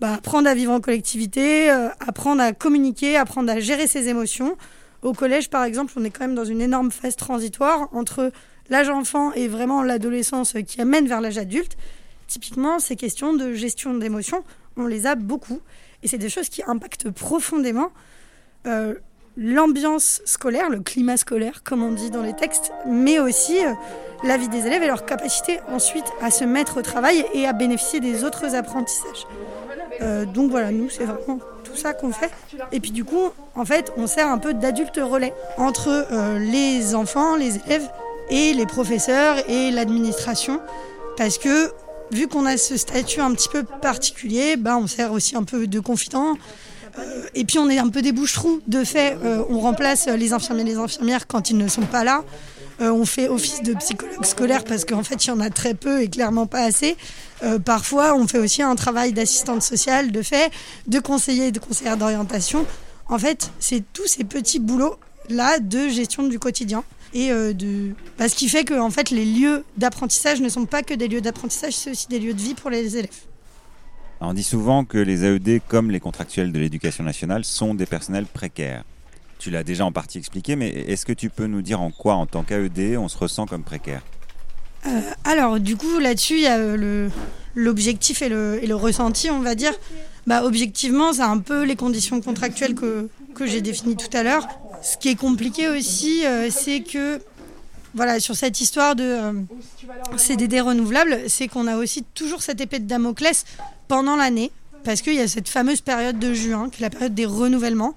bah, 0.00 0.14
apprendre 0.14 0.48
à 0.48 0.54
vivre 0.54 0.72
en 0.72 0.80
collectivité, 0.80 1.70
apprendre 2.00 2.42
à 2.42 2.52
communiquer, 2.52 3.16
apprendre 3.16 3.50
à 3.50 3.60
gérer 3.60 3.86
ses 3.86 4.08
émotions. 4.08 4.56
Au 5.02 5.12
collège, 5.12 5.50
par 5.50 5.64
exemple, 5.64 5.92
on 5.96 6.04
est 6.04 6.10
quand 6.10 6.24
même 6.24 6.34
dans 6.34 6.44
une 6.44 6.60
énorme 6.60 6.90
phase 6.90 7.16
transitoire 7.16 7.88
entre 7.92 8.32
l'âge 8.70 8.88
enfant 8.88 9.32
et 9.32 9.48
vraiment 9.48 9.82
l'adolescence 9.82 10.54
qui 10.66 10.80
amène 10.80 11.06
vers 11.06 11.20
l'âge 11.20 11.38
adulte. 11.38 11.76
Typiquement, 12.26 12.78
ces 12.78 12.96
questions 12.96 13.32
de 13.32 13.52
gestion 13.52 13.94
d'émotions, 13.94 14.42
on 14.76 14.86
les 14.86 15.06
a 15.06 15.14
beaucoup. 15.14 15.60
Et 16.02 16.08
c'est 16.08 16.18
des 16.18 16.28
choses 16.28 16.48
qui 16.48 16.62
impactent 16.66 17.10
profondément 17.10 17.90
euh, 18.66 18.94
l'ambiance 19.36 20.22
scolaire, 20.24 20.70
le 20.70 20.80
climat 20.80 21.16
scolaire, 21.16 21.62
comme 21.64 21.82
on 21.82 21.92
dit 21.92 22.10
dans 22.10 22.22
les 22.22 22.34
textes, 22.34 22.72
mais 22.86 23.18
aussi 23.18 23.64
euh, 23.64 23.72
la 24.24 24.36
vie 24.36 24.48
des 24.48 24.66
élèves 24.66 24.82
et 24.82 24.86
leur 24.86 25.04
capacité 25.04 25.60
ensuite 25.68 26.06
à 26.20 26.30
se 26.30 26.44
mettre 26.44 26.78
au 26.78 26.82
travail 26.82 27.24
et 27.34 27.46
à 27.46 27.52
bénéficier 27.52 28.00
des 28.00 28.24
autres 28.24 28.54
apprentissages. 28.54 29.26
Euh, 30.02 30.24
donc 30.24 30.50
voilà, 30.50 30.70
nous, 30.70 30.90
c'est 30.90 31.04
vraiment 31.04 31.38
tout 31.64 31.76
ça 31.76 31.92
qu'on 31.92 32.12
fait. 32.12 32.30
Et 32.72 32.80
puis 32.80 32.90
du 32.90 33.04
coup, 33.04 33.30
en 33.54 33.64
fait, 33.64 33.92
on 33.96 34.06
sert 34.06 34.28
un 34.28 34.38
peu 34.38 34.54
d'adulte 34.54 34.98
relais 35.02 35.34
entre 35.58 36.06
les 36.38 36.94
enfants, 36.94 37.36
les 37.36 37.56
élèves 37.56 37.88
et 38.30 38.52
les 38.52 38.66
professeurs 38.66 39.36
et 39.48 39.70
l'administration. 39.70 40.60
Parce 41.16 41.38
que 41.38 41.72
vu 42.10 42.28
qu'on 42.28 42.46
a 42.46 42.56
ce 42.56 42.76
statut 42.76 43.20
un 43.20 43.32
petit 43.32 43.48
peu 43.48 43.62
particulier, 43.62 44.56
bah, 44.56 44.76
on 44.78 44.86
sert 44.86 45.12
aussi 45.12 45.36
un 45.36 45.44
peu 45.44 45.66
de 45.66 45.80
confident. 45.80 46.36
Euh, 46.98 47.26
et 47.34 47.44
puis 47.44 47.58
on 47.58 47.68
est 47.68 47.78
un 47.78 47.88
peu 47.88 48.02
des 48.02 48.12
bouches-trous. 48.12 48.60
De 48.66 48.84
fait, 48.84 49.16
euh, 49.24 49.44
on 49.48 49.60
remplace 49.60 50.06
les 50.06 50.32
infirmiers 50.32 50.62
et 50.62 50.64
les 50.64 50.76
infirmières 50.76 51.26
quand 51.26 51.50
ils 51.50 51.56
ne 51.56 51.68
sont 51.68 51.82
pas 51.82 52.04
là. 52.04 52.24
Euh, 52.80 52.90
on 52.90 53.06
fait 53.06 53.28
office 53.28 53.62
de 53.62 53.72
psychologue 53.74 54.24
scolaire 54.24 54.64
parce 54.64 54.84
qu'en 54.84 55.02
fait, 55.02 55.24
il 55.24 55.28
y 55.28 55.30
en 55.30 55.40
a 55.40 55.48
très 55.50 55.74
peu 55.74 56.02
et 56.02 56.08
clairement 56.08 56.46
pas 56.46 56.62
assez. 56.62 56.96
parfois, 57.64 58.14
on 58.16 58.26
fait 58.26 58.38
aussi 58.38 58.62
un 58.62 58.74
travail 58.74 59.12
d'assistante 59.12 59.62
sociale, 59.62 60.12
de 60.12 60.22
fait, 60.22 60.50
de 60.86 60.98
conseiller 60.98 61.46
et 61.46 61.52
de 61.52 61.58
conseillère 61.58 61.96
d'orientation. 61.96 62.66
En 63.08 63.18
fait, 63.18 63.50
c'est 63.60 63.82
tous 63.92 64.06
ces 64.06 64.24
petits 64.24 64.58
boulots-là 64.58 65.58
de 65.60 65.88
gestion 65.88 66.24
du 66.24 66.38
quotidien 66.38 66.84
et 67.14 67.30
euh, 67.30 67.52
de 67.52 67.92
bah, 68.18 68.28
ce 68.28 68.34
qui 68.34 68.48
fait 68.48 68.64
que 68.64 68.78
en 68.78 68.90
fait 68.90 69.10
les 69.10 69.24
lieux 69.24 69.64
d'apprentissage 69.76 70.40
ne 70.40 70.48
sont 70.48 70.66
pas 70.66 70.82
que 70.82 70.94
des 70.94 71.08
lieux 71.08 71.20
d'apprentissage, 71.20 71.74
c'est 71.74 71.90
aussi 71.90 72.08
des 72.08 72.18
lieux 72.18 72.34
de 72.34 72.40
vie 72.40 72.54
pour 72.54 72.70
les 72.70 72.96
élèves. 72.96 73.10
On 74.20 74.32
dit 74.32 74.42
souvent 74.42 74.84
que 74.84 74.98
les 74.98 75.24
AED, 75.24 75.60
comme 75.68 75.90
les 75.90 76.00
contractuels 76.00 76.52
de 76.52 76.58
l'éducation 76.58 77.04
nationale, 77.04 77.44
sont 77.44 77.74
des 77.74 77.86
personnels 77.86 78.26
précaires. 78.26 78.84
Tu 79.38 79.50
l'as 79.50 79.62
déjà 79.62 79.84
en 79.84 79.92
partie 79.92 80.18
expliqué, 80.18 80.56
mais 80.56 80.68
est-ce 80.70 81.04
que 81.04 81.12
tu 81.12 81.28
peux 81.28 81.46
nous 81.46 81.62
dire 81.62 81.80
en 81.80 81.90
quoi, 81.90 82.14
en 82.14 82.26
tant 82.26 82.42
qu'AED, 82.42 82.96
on 82.96 83.08
se 83.08 83.18
ressent 83.18 83.46
comme 83.46 83.62
précaire? 83.62 84.02
Euh, 84.86 85.00
Alors, 85.24 85.60
du 85.60 85.76
coup, 85.76 85.98
là-dessus, 85.98 86.34
il 86.34 86.42
y 86.42 86.46
a 86.46 86.58
l'objectif 87.54 88.22
et 88.22 88.28
le, 88.28 88.74
ressenti, 88.74 89.30
on 89.30 89.40
va 89.40 89.54
dire. 89.54 89.72
Bah, 90.26 90.44
objectivement, 90.44 91.12
c'est 91.12 91.22
un 91.22 91.38
peu 91.38 91.64
les 91.64 91.76
conditions 91.76 92.20
contractuelles 92.20 92.74
que, 92.74 93.08
que 93.34 93.46
j'ai 93.46 93.60
définies 93.60 93.96
tout 93.96 94.14
à 94.16 94.22
l'heure. 94.22 94.48
Ce 94.82 94.96
qui 94.96 95.08
est 95.08 95.14
compliqué 95.14 95.68
aussi, 95.68 96.24
euh, 96.26 96.48
c'est 96.50 96.80
que 96.80 97.20
voilà, 97.96 98.20
sur 98.20 98.36
cette 98.36 98.60
histoire 98.60 98.94
de 98.94 99.02
euh, 99.02 99.32
CDD 100.18 100.60
renouvelable, 100.60 101.18
c'est 101.28 101.48
qu'on 101.48 101.66
a 101.66 101.76
aussi 101.78 102.04
toujours 102.14 102.42
cette 102.42 102.60
épée 102.60 102.78
de 102.78 102.84
Damoclès 102.84 103.44
pendant 103.88 104.16
l'année, 104.16 104.52
parce 104.84 105.00
qu'il 105.00 105.14
y 105.14 105.20
a 105.20 105.26
cette 105.26 105.48
fameuse 105.48 105.80
période 105.80 106.18
de 106.18 106.34
juin, 106.34 106.68
qui 106.68 106.82
est 106.82 106.86
la 106.86 106.90
période 106.90 107.14
des 107.14 107.24
renouvellements. 107.24 107.96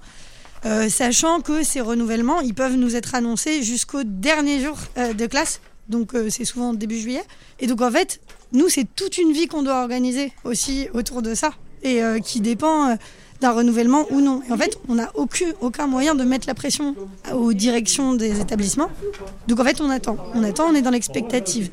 Euh, 0.66 0.90
sachant 0.90 1.42
que 1.42 1.64
ces 1.64 1.82
renouvellements, 1.82 2.40
ils 2.40 2.54
peuvent 2.54 2.78
nous 2.78 2.96
être 2.96 3.14
annoncés 3.14 3.62
jusqu'au 3.62 4.04
dernier 4.04 4.62
jour 4.62 4.78
de 4.98 5.26
classe, 5.26 5.60
donc 5.90 6.12
c'est 6.30 6.46
souvent 6.46 6.74
début 6.74 6.98
juillet. 6.98 7.24
Et 7.60 7.68
donc 7.68 7.82
en 7.82 7.92
fait, 7.92 8.22
nous, 8.54 8.70
c'est 8.70 8.88
toute 8.96 9.18
une 9.18 9.34
vie 9.34 9.48
qu'on 9.48 9.64
doit 9.64 9.82
organiser 9.82 10.32
aussi 10.46 10.88
autour 10.94 11.22
de 11.22 11.36
ça, 11.36 11.52
et 11.84 12.02
qui 12.24 12.40
dépend 12.40 12.98
d'un 13.42 13.52
renouvellement 13.52 14.06
ou 14.12 14.22
non. 14.22 14.42
Et 14.48 14.52
en 14.52 14.58
fait, 14.58 14.78
on 14.88 14.96
n'a 14.96 15.12
aucun, 15.16 15.88
moyen 15.88 16.16
de 16.16 16.24
mettre 16.24 16.48
la 16.48 16.54
pression 16.54 16.96
aux 17.34 17.54
directions 17.54 18.14
des 18.14 18.40
établissements. 18.42 18.90
Donc 19.48 19.60
en 19.60 19.64
fait, 19.64 19.82
on 19.82 19.90
attend. 19.90 20.18
On 20.34 20.44
attend, 20.44 20.66
on 20.70 20.76
est 20.76 20.82
dans 20.82 20.92
l'expectative. 20.92 21.70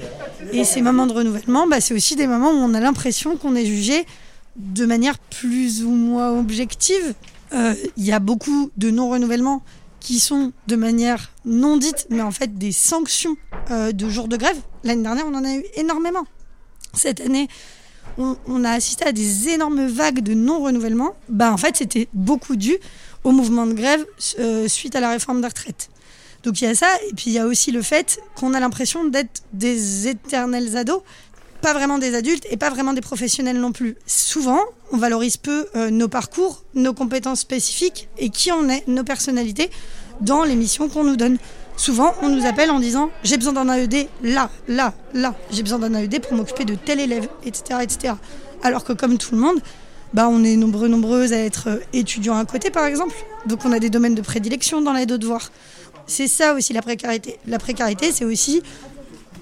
Et 0.52 0.64
ces 0.64 0.83
moments 0.83 1.07
de 1.07 1.12
renouvellement, 1.12 1.66
bah, 1.66 1.81
c'est 1.81 1.94
aussi 1.94 2.16
des 2.16 2.26
moments 2.26 2.50
où 2.50 2.57
on 2.57 2.74
a 2.74 2.81
l'impression 2.81 3.37
qu'on 3.37 3.55
est 3.55 3.66
jugé 3.66 4.07
de 4.57 4.87
manière 4.87 5.18
plus 5.18 5.85
ou 5.85 5.90
moins 5.90 6.31
objective. 6.38 7.14
Euh, 7.52 7.74
il 7.96 8.05
y 8.05 8.12
a 8.12 8.18
beaucoup 8.18 8.70
de 8.76 8.90
non-renouvellements 8.90 9.62
qui 10.00 10.20
sont 10.20 10.52
de 10.68 10.76
manière 10.76 11.33
non 11.44 11.76
dite, 11.76 12.07
mais 12.11 12.22
en 12.22 12.31
fait 12.31 12.59
des 12.59 12.72
sanctions 12.72 13.37
euh, 13.70 13.92
de 13.92 14.09
jours 14.09 14.29
de 14.29 14.37
grève. 14.37 14.57
L'année 14.85 15.02
dernière, 15.02 15.26
on 15.26 15.35
en 15.35 15.44
a 15.44 15.52
eu 15.52 15.64
énormément. 15.74 16.24
Cette 16.94 17.20
année, 17.20 17.48
on, 18.18 18.64
a 18.64 18.70
assisté 18.70 19.05
à 19.05 19.12
des 19.12 19.48
énormes 19.48 19.87
vagues 19.87 20.20
de 20.20 20.35
non-renouvellement, 20.35 21.14
bah, 21.29 21.52
en 21.52 21.57
fait, 21.57 21.76
c'était 21.76 22.09
beaucoup 22.14 22.57
dû 22.57 22.76
au 23.24 23.33
mouvement 23.33 23.66
de 23.66 23.72
grève 23.72 24.05
euh, 24.38 24.68
suite 24.68 24.96
à 24.96 25.00
la 25.00 25.11
réforme 25.11 25.40
des 25.40 25.48
retraites. 25.48 25.88
Donc 26.42 26.61
il 26.61 26.64
y 26.64 26.68
a 26.68 26.74
ça, 26.74 26.88
et 27.09 27.14
puis 27.14 27.24
il 27.26 27.33
y 27.33 27.38
a 27.38 27.46
aussi 27.46 27.72
le 27.72 27.83
fait 27.83 28.20
qu'on 28.37 28.55
a 28.55 28.61
l'impression 28.61 29.05
d'être 29.05 29.42
des 29.52 30.07
éternels 30.07 30.76
ados, 30.76 31.02
pas 31.61 31.72
vraiment 31.72 31.98
des 31.98 32.14
adultes 32.14 32.46
et 32.50 32.57
pas 32.57 32.70
vraiment 32.70 32.92
des 32.92 33.00
professionnels 33.00 33.59
non 33.59 33.72
plus. 33.72 33.96
Souvent, 34.07 34.61
on 34.92 34.96
valorise 34.96 35.37
peu 35.37 35.66
euh, 35.74 35.90
nos 35.90 36.09
parcours, 36.09 36.62
nos 36.74 36.94
compétences 36.94 37.40
spécifiques 37.40 38.09
et 38.18 38.31
qui 38.31 38.52
on 38.52 38.68
est, 38.68 38.87
nos 38.87 39.02
personnalités, 39.02 39.70
dans 40.20 40.44
les 40.44 40.55
missions 40.55 40.88
qu'on 40.88 41.05
nous 41.05 41.16
donne. 41.16 41.38
Souvent, 41.76 42.14
on 42.22 42.30
nous 42.30 42.46
appelle 42.46 42.70
en 42.70 42.80
disant 42.80 43.10
j'ai 43.22 43.36
besoin 43.36 43.52
d'un 43.52 43.72
AED 43.72 44.08
là, 44.22 44.50
là, 44.66 44.94
là. 45.12 45.34
J'ai 45.50 45.62
besoin 45.62 45.78
d'un 45.78 45.94
AED 45.94 46.22
pour 46.22 46.34
m'occuper 46.34 46.64
de 46.64 46.74
tel 46.74 47.00
élève, 47.00 47.28
etc., 47.44 47.80
etc. 47.82 48.14
Alors 48.62 48.84
que 48.84 48.94
comme 48.94 49.18
tout 49.18 49.34
le 49.34 49.40
monde, 49.40 49.60
bah, 50.14 50.28
on 50.30 50.42
est 50.44 50.56
nombreux, 50.56 50.88
nombreuses 50.88 51.34
à 51.34 51.38
être 51.38 51.68
euh, 51.68 51.78
étudiants 51.92 52.38
à 52.38 52.44
côté, 52.46 52.70
par 52.70 52.86
exemple. 52.86 53.14
Donc 53.44 53.64
on 53.66 53.72
a 53.72 53.78
des 53.78 53.90
domaines 53.90 54.14
de 54.14 54.22
prédilection 54.22 54.80
dans 54.80 54.94
l'aide 54.94 55.12
aux 55.12 55.18
devoirs. 55.18 55.50
C'est 56.06 56.28
ça 56.28 56.54
aussi 56.54 56.72
la 56.72 56.80
précarité. 56.80 57.38
La 57.46 57.58
précarité, 57.58 58.12
c'est 58.12 58.24
aussi 58.24 58.62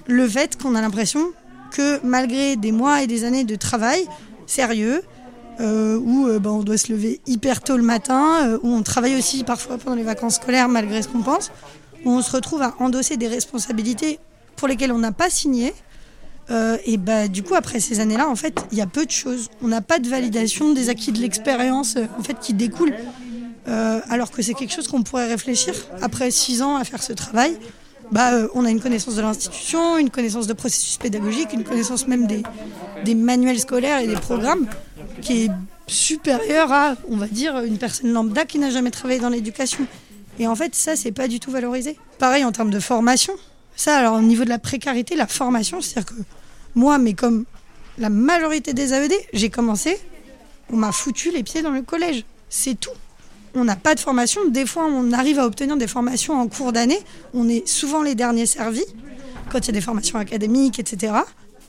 le 0.06 0.28
fait 0.28 0.60
qu'on 0.60 0.74
a 0.74 0.80
l'impression 0.80 1.30
que 1.70 2.04
malgré 2.04 2.56
des 2.56 2.72
mois 2.72 3.02
et 3.02 3.06
des 3.06 3.24
années 3.24 3.44
de 3.44 3.54
travail 3.54 4.04
sérieux, 4.46 5.02
euh, 5.60 5.96
où 6.02 6.26
euh, 6.26 6.40
bah, 6.40 6.50
on 6.50 6.64
doit 6.64 6.78
se 6.78 6.90
lever 6.90 7.20
hyper 7.26 7.60
tôt 7.60 7.76
le 7.76 7.84
matin, 7.84 8.58
où 8.62 8.68
on 8.68 8.82
travaille 8.82 9.16
aussi 9.16 9.44
parfois 9.44 9.78
pendant 9.78 9.94
les 9.94 10.02
vacances 10.02 10.36
scolaires 10.36 10.68
malgré 10.68 11.02
ce 11.02 11.08
qu'on 11.08 11.22
pense, 11.22 11.52
on 12.10 12.22
se 12.22 12.30
retrouve 12.30 12.62
à 12.62 12.74
endosser 12.78 13.16
des 13.16 13.28
responsabilités 13.28 14.18
pour 14.56 14.68
lesquelles 14.68 14.92
on 14.92 14.98
n'a 14.98 15.12
pas 15.12 15.30
signé. 15.30 15.72
Euh, 16.50 16.76
et 16.84 16.96
bah, 16.96 17.28
du 17.28 17.42
coup, 17.42 17.54
après 17.54 17.80
ces 17.80 18.00
années-là, 18.00 18.28
en 18.28 18.36
fait, 18.36 18.64
il 18.70 18.78
y 18.78 18.82
a 18.82 18.86
peu 18.86 19.06
de 19.06 19.10
choses. 19.10 19.48
On 19.62 19.68
n'a 19.68 19.80
pas 19.80 19.98
de 19.98 20.08
validation 20.08 20.72
des 20.72 20.90
acquis 20.90 21.12
de 21.12 21.18
l'expérience 21.18 21.96
euh, 21.96 22.06
en 22.18 22.22
fait, 22.22 22.38
qui 22.40 22.52
découle. 22.52 22.94
Euh, 23.66 24.00
alors 24.10 24.30
que 24.30 24.42
c'est 24.42 24.52
quelque 24.52 24.74
chose 24.74 24.88
qu'on 24.88 25.02
pourrait 25.02 25.26
réfléchir 25.26 25.74
après 26.02 26.30
six 26.30 26.60
ans 26.60 26.76
à 26.76 26.84
faire 26.84 27.02
ce 27.02 27.14
travail. 27.14 27.56
Bah, 28.12 28.32
on 28.54 28.66
a 28.66 28.70
une 28.70 28.80
connaissance 28.80 29.16
de 29.16 29.22
l'institution, 29.22 29.96
une 29.96 30.10
connaissance 30.10 30.46
de 30.46 30.52
processus 30.52 30.98
pédagogique, 30.98 31.54
une 31.54 31.64
connaissance 31.64 32.06
même 32.06 32.26
des 32.26 33.14
manuels 33.14 33.58
scolaires 33.58 34.00
et 34.00 34.06
des 34.06 34.16
programmes 34.16 34.66
qui 35.22 35.44
est 35.44 35.50
supérieure 35.86 36.70
à, 36.70 36.94
on 37.08 37.16
va 37.16 37.26
dire, 37.26 37.58
une 37.60 37.78
personne 37.78 38.12
lambda 38.12 38.44
qui 38.44 38.58
n'a 38.58 38.68
jamais 38.68 38.90
travaillé 38.90 39.20
dans 39.20 39.30
l'éducation. 39.30 39.86
Et 40.38 40.46
en 40.46 40.54
fait, 40.56 40.74
ça, 40.74 40.96
c'est 40.96 41.12
pas 41.12 41.28
du 41.28 41.40
tout 41.40 41.50
valorisé. 41.50 41.96
Pareil 42.18 42.44
en 42.44 42.52
termes 42.52 42.70
de 42.70 42.80
formation. 42.80 43.34
Ça, 43.76 43.98
alors 43.98 44.14
au 44.14 44.22
niveau 44.22 44.44
de 44.44 44.48
la 44.48 44.58
précarité, 44.58 45.16
la 45.16 45.26
formation, 45.26 45.80
c'est-à-dire 45.80 46.14
que 46.14 46.20
moi, 46.74 46.98
mais 46.98 47.14
comme 47.14 47.44
la 47.98 48.08
majorité 48.08 48.72
des 48.72 48.92
AED, 48.92 49.12
j'ai 49.32 49.50
commencé, 49.50 49.98
on 50.72 50.76
m'a 50.76 50.92
foutu 50.92 51.30
les 51.30 51.42
pieds 51.42 51.62
dans 51.62 51.70
le 51.70 51.82
collège. 51.82 52.24
C'est 52.48 52.78
tout. 52.78 52.90
On 53.54 53.64
n'a 53.64 53.76
pas 53.76 53.94
de 53.94 54.00
formation. 54.00 54.40
Des 54.48 54.66
fois, 54.66 54.86
on 54.86 55.12
arrive 55.12 55.38
à 55.38 55.46
obtenir 55.46 55.76
des 55.76 55.86
formations 55.86 56.40
en 56.40 56.48
cours 56.48 56.72
d'année. 56.72 56.98
On 57.32 57.48
est 57.48 57.66
souvent 57.68 58.02
les 58.02 58.16
derniers 58.16 58.46
servis 58.46 58.84
quand 59.50 59.58
il 59.60 59.66
y 59.66 59.70
a 59.70 59.72
des 59.72 59.80
formations 59.80 60.18
académiques, 60.18 60.80
etc. 60.80 61.12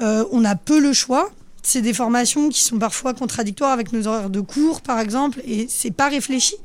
Euh, 0.02 0.26
on 0.32 0.44
a 0.46 0.56
peu 0.56 0.80
le 0.80 0.94
choix. 0.94 1.30
C'est 1.62 1.82
des 1.82 1.94
formations 1.94 2.50
qui 2.50 2.64
sont 2.64 2.78
parfois 2.78 3.14
contradictoires 3.14 3.72
avec 3.72 3.92
nos 3.92 4.08
horaires 4.08 4.30
de 4.30 4.40
cours, 4.40 4.82
par 4.82 5.00
exemple, 5.00 5.42
et 5.46 5.68
c'est 5.70 5.92
pas 5.92 6.10
réfléchi 6.10 6.56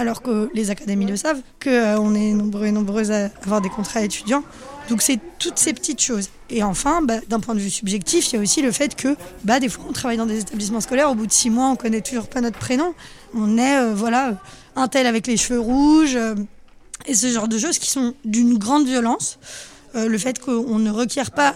alors 0.00 0.22
que 0.22 0.50
les 0.54 0.70
académies 0.70 1.04
le 1.04 1.16
savent, 1.16 1.42
qu'on 1.62 1.70
euh, 1.70 2.14
est 2.14 2.32
nombreux 2.32 2.64
et 2.64 2.72
nombreuses 2.72 3.10
à 3.10 3.28
avoir 3.44 3.60
des 3.60 3.68
contrats 3.68 4.02
étudiants. 4.02 4.42
Donc 4.88 5.02
c'est 5.02 5.20
toutes 5.38 5.58
ces 5.58 5.74
petites 5.74 6.00
choses. 6.00 6.30
Et 6.48 6.62
enfin, 6.62 7.02
bah, 7.02 7.18
d'un 7.28 7.38
point 7.38 7.54
de 7.54 7.60
vue 7.60 7.70
subjectif, 7.70 8.32
il 8.32 8.36
y 8.36 8.38
a 8.38 8.42
aussi 8.42 8.62
le 8.62 8.72
fait 8.72 8.96
que 8.96 9.14
bah, 9.44 9.60
des 9.60 9.68
fois 9.68 9.84
on 9.88 9.92
travaille 9.92 10.16
dans 10.16 10.26
des 10.26 10.40
établissements 10.40 10.80
scolaires, 10.80 11.10
au 11.10 11.14
bout 11.14 11.26
de 11.26 11.32
six 11.32 11.50
mois 11.50 11.68
on 11.68 11.76
connaît 11.76 12.00
toujours 12.00 12.28
pas 12.28 12.40
notre 12.40 12.58
prénom. 12.58 12.94
On 13.34 13.58
est 13.58 13.76
euh, 13.76 13.92
voilà 13.94 14.40
un 14.74 14.88
tel 14.88 15.06
avec 15.06 15.26
les 15.26 15.36
cheveux 15.36 15.60
rouges 15.60 16.16
euh, 16.16 16.34
et 17.04 17.14
ce 17.14 17.26
genre 17.28 17.46
de 17.46 17.58
choses 17.58 17.78
qui 17.78 17.90
sont 17.90 18.14
d'une 18.24 18.56
grande 18.56 18.86
violence. 18.86 19.38
le 19.94 20.18
fait 20.18 20.38
qu'on 20.38 20.78
ne 20.78 20.90
requiert 20.90 21.30
pas 21.30 21.54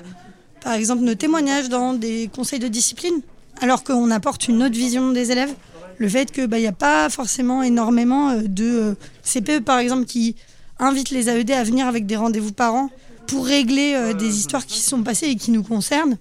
par 0.62 0.74
exemple 0.74 1.02
nos 1.02 1.14
témoignages 1.14 1.68
dans 1.68 1.92
des 1.92 2.30
conseils 2.34 2.58
de 2.58 2.68
discipline, 2.68 3.20
alors 3.60 3.84
qu'on 3.84 4.10
apporte 4.10 4.48
une 4.48 4.62
autre 4.62 4.74
vision 4.74 5.12
des 5.12 5.30
élèves. 5.32 5.54
Le 5.98 6.08
fait 6.08 6.30
qu'il 6.30 6.46
bah, 6.46 6.58
n'y 6.58 6.66
a 6.66 6.72
pas 6.72 7.08
forcément 7.08 7.62
énormément 7.62 8.30
euh, 8.30 8.42
de 8.42 8.64
euh, 8.64 8.94
CPE, 9.22 9.60
par 9.60 9.78
exemple, 9.78 10.04
qui 10.06 10.36
invitent 10.78 11.10
les 11.10 11.28
AED 11.28 11.50
à 11.52 11.64
venir 11.64 11.86
avec 11.86 12.06
des 12.06 12.16
rendez-vous 12.16 12.52
parents 12.52 12.90
pour 13.26 13.46
régler 13.46 13.94
euh, 13.94 14.12
des 14.12 14.38
histoires 14.38 14.66
qui 14.66 14.80
sont 14.80 15.02
passées 15.02 15.26
et 15.26 15.36
qui 15.36 15.50
nous 15.50 15.62
concernent. 15.62 16.18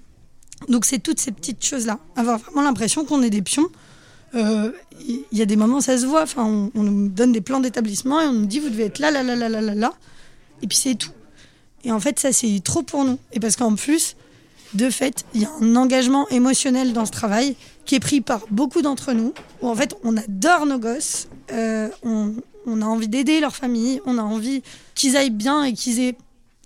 Donc 0.69 0.85
c'est 0.85 0.99
toutes 0.99 1.19
ces 1.19 1.31
petites 1.31 1.63
choses-là. 1.63 1.99
Avoir 2.15 2.39
vraiment 2.39 2.61
l'impression 2.61 3.03
qu'on 3.05 3.21
est 3.21 3.29
des 3.29 3.41
pions. 3.41 3.67
Il 4.35 5.21
y 5.31 5.43
a 5.43 5.45
des 5.45 5.55
moments, 5.55 5.79
ça 5.79 5.97
se 5.97 6.07
voit. 6.07 6.23
Enfin, 6.23 6.43
on, 6.43 6.71
on 6.73 6.83
nous 6.83 7.09
donne 7.09 7.31
des 7.31 7.41
plans 7.41 7.59
d'établissement 7.59 8.19
et 8.19 8.25
on 8.25 8.33
nous 8.33 8.45
dit 8.47 8.59
vous 8.59 8.69
devez 8.69 8.85
être 8.85 8.97
là, 8.99 9.11
là, 9.11 9.21
là, 9.21 9.35
là, 9.35 9.47
là, 9.49 9.61
là, 9.61 9.75
là. 9.75 9.93
Et 10.63 10.67
puis 10.67 10.77
c'est 10.77 10.95
tout. 10.95 11.11
Et 11.83 11.91
en 11.91 11.99
fait, 11.99 12.19
ça, 12.19 12.31
c'est 12.31 12.59
trop 12.63 12.81
pour 12.81 13.03
nous. 13.03 13.19
Et 13.33 13.39
parce 13.39 13.57
qu'en 13.57 13.75
plus, 13.75 14.15
de 14.73 14.89
fait, 14.89 15.25
il 15.33 15.41
y 15.41 15.45
a 15.45 15.51
un 15.61 15.75
engagement 15.75 16.27
émotionnel 16.29 16.93
dans 16.93 17.05
ce 17.05 17.11
travail 17.11 17.55
qui 17.85 17.95
est 17.95 17.99
pris 17.99 18.21
par 18.21 18.41
beaucoup 18.49 18.81
d'entre 18.81 19.13
nous, 19.13 19.33
où 19.61 19.67
en 19.67 19.75
fait, 19.75 19.95
on 20.03 20.15
adore 20.17 20.65
nos 20.65 20.79
gosses, 20.79 21.27
euh, 21.51 21.89
on, 22.03 22.35
a 22.81 22.85
envie 22.85 23.07
d'aider 23.07 23.39
leur 23.39 23.55
famille, 23.55 24.01
on 24.05 24.17
a 24.17 24.21
envie 24.21 24.63
qu'ils 24.95 25.17
aillent 25.17 25.29
bien 25.29 25.63
et 25.63 25.73
qu'ils 25.73 25.99
aient, 25.99 26.15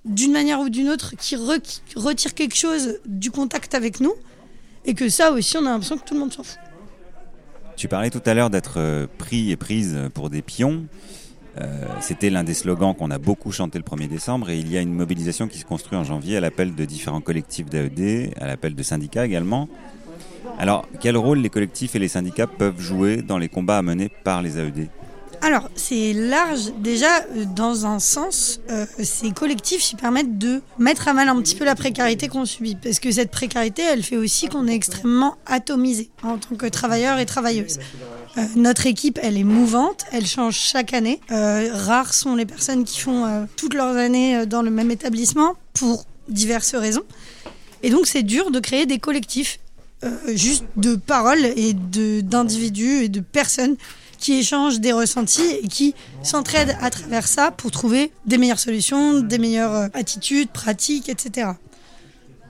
d'une 0.05 0.31
manière 0.31 0.59
ou 0.59 0.69
d'une 0.69 0.89
autre, 0.89 1.15
qu'ils 1.17 1.39
re 1.39 1.57
retirent 1.95 2.33
quelque 2.33 2.55
chose 2.55 2.99
du 3.05 3.31
contact 3.31 3.73
avec 3.73 3.99
nous. 3.99 4.13
Et 4.85 4.93
que 4.93 5.09
ça 5.09 5.31
aussi, 5.31 5.57
on 5.57 5.65
a 5.65 5.69
l'impression 5.71 5.97
que 5.97 6.05
tout 6.05 6.13
le 6.13 6.21
monde 6.21 6.31
s'en 6.31 6.43
fout. 6.43 6.59
Tu 7.75 7.87
parlais 7.87 8.09
tout 8.09 8.21
à 8.25 8.33
l'heure 8.33 8.49
d'être 8.49 8.75
euh, 8.77 9.05
pris 9.17 9.51
et 9.51 9.57
prise 9.57 9.97
pour 10.13 10.29
des 10.29 10.41
pions. 10.41 10.85
Euh, 11.59 11.85
c'était 12.01 12.29
l'un 12.29 12.43
des 12.43 12.53
slogans 12.53 12.93
qu'on 12.93 13.09
a 13.09 13.17
beaucoup 13.17 13.51
chanté 13.51 13.79
le 13.79 13.83
1er 13.83 14.07
décembre 14.07 14.49
et 14.49 14.59
il 14.59 14.71
y 14.71 14.77
a 14.77 14.81
une 14.81 14.93
mobilisation 14.93 15.47
qui 15.47 15.57
se 15.57 15.65
construit 15.65 15.97
en 15.97 16.03
janvier 16.03 16.37
à 16.37 16.39
l'appel 16.39 16.75
de 16.75 16.85
différents 16.85 17.21
collectifs 17.21 17.65
d'AED, 17.65 18.33
à 18.39 18.47
l'appel 18.47 18.75
de 18.75 18.83
syndicats 18.83 19.25
également. 19.25 19.67
Alors, 20.59 20.87
quel 20.99 21.17
rôle 21.17 21.39
les 21.39 21.49
collectifs 21.49 21.95
et 21.95 21.99
les 21.99 22.07
syndicats 22.07 22.47
peuvent 22.47 22.79
jouer 22.79 23.17
dans 23.17 23.37
les 23.37 23.49
combats 23.49 23.77
à 23.77 23.83
par 24.23 24.41
les 24.41 24.57
AED 24.57 24.89
alors, 25.41 25.69
c'est 25.75 26.13
large. 26.13 26.73
Déjà, 26.79 27.19
euh, 27.35 27.45
dans 27.55 27.85
un 27.85 27.99
sens, 27.99 28.59
euh, 28.69 28.85
ces 29.03 29.31
collectifs, 29.31 29.95
permettent 29.95 30.37
de 30.37 30.61
mettre 30.79 31.07
à 31.07 31.13
mal 31.13 31.29
un 31.29 31.39
petit 31.41 31.55
peu 31.55 31.63
la 31.63 31.75
précarité 31.75 32.27
qu'on 32.27 32.45
subit. 32.45 32.75
Parce 32.75 32.99
que 32.99 33.11
cette 33.11 33.29
précarité, 33.29 33.83
elle 33.83 34.03
fait 34.03 34.17
aussi 34.17 34.49
qu'on 34.49 34.67
est 34.67 34.73
extrêmement 34.73 35.35
atomisé 35.45 36.09
en 36.23 36.37
tant 36.37 36.55
que 36.55 36.65
travailleur 36.65 37.19
et 37.19 37.25
travailleuse. 37.25 37.79
Euh, 38.37 38.41
notre 38.55 38.87
équipe, 38.87 39.19
elle 39.21 39.37
est 39.37 39.43
mouvante, 39.43 40.05
elle 40.11 40.25
change 40.25 40.55
chaque 40.57 40.93
année. 40.93 41.21
rares 41.29 42.13
sont 42.13 42.35
les 42.35 42.45
personnes 42.45 42.83
qui 42.83 42.99
font 42.99 43.47
toutes 43.55 43.73
leurs 43.73 43.95
années 43.95 44.45
dans 44.45 44.61
le 44.61 44.71
même 44.71 44.91
établissement 44.91 45.53
pour 45.73 46.05
diverses 46.29 46.75
raisons. 46.75 47.03
Et 47.83 47.89
donc, 47.89 48.07
c'est 48.07 48.23
dur 48.23 48.51
de 48.51 48.59
créer 48.59 48.85
des 48.85 48.97
collectifs 48.97 49.59
juste 50.27 50.65
de 50.75 50.95
paroles 50.95 51.43
et 51.43 51.73
d'individus 51.73 53.03
et 53.03 53.09
de 53.09 53.19
personnes 53.19 53.77
qui 54.17 54.33
échangent 54.39 54.79
des 54.79 54.91
ressentis 54.91 55.49
et 55.63 55.67
qui 55.67 55.95
s'entraident 56.23 56.75
à 56.81 56.89
travers 56.89 57.27
ça 57.27 57.51
pour 57.51 57.71
trouver 57.71 58.11
des 58.25 58.37
meilleures 58.37 58.59
solutions, 58.59 59.19
des 59.21 59.37
meilleures 59.37 59.75
euh, 59.75 59.87
attitudes, 59.93 60.49
pratiques, 60.49 61.09
etc. 61.09 61.51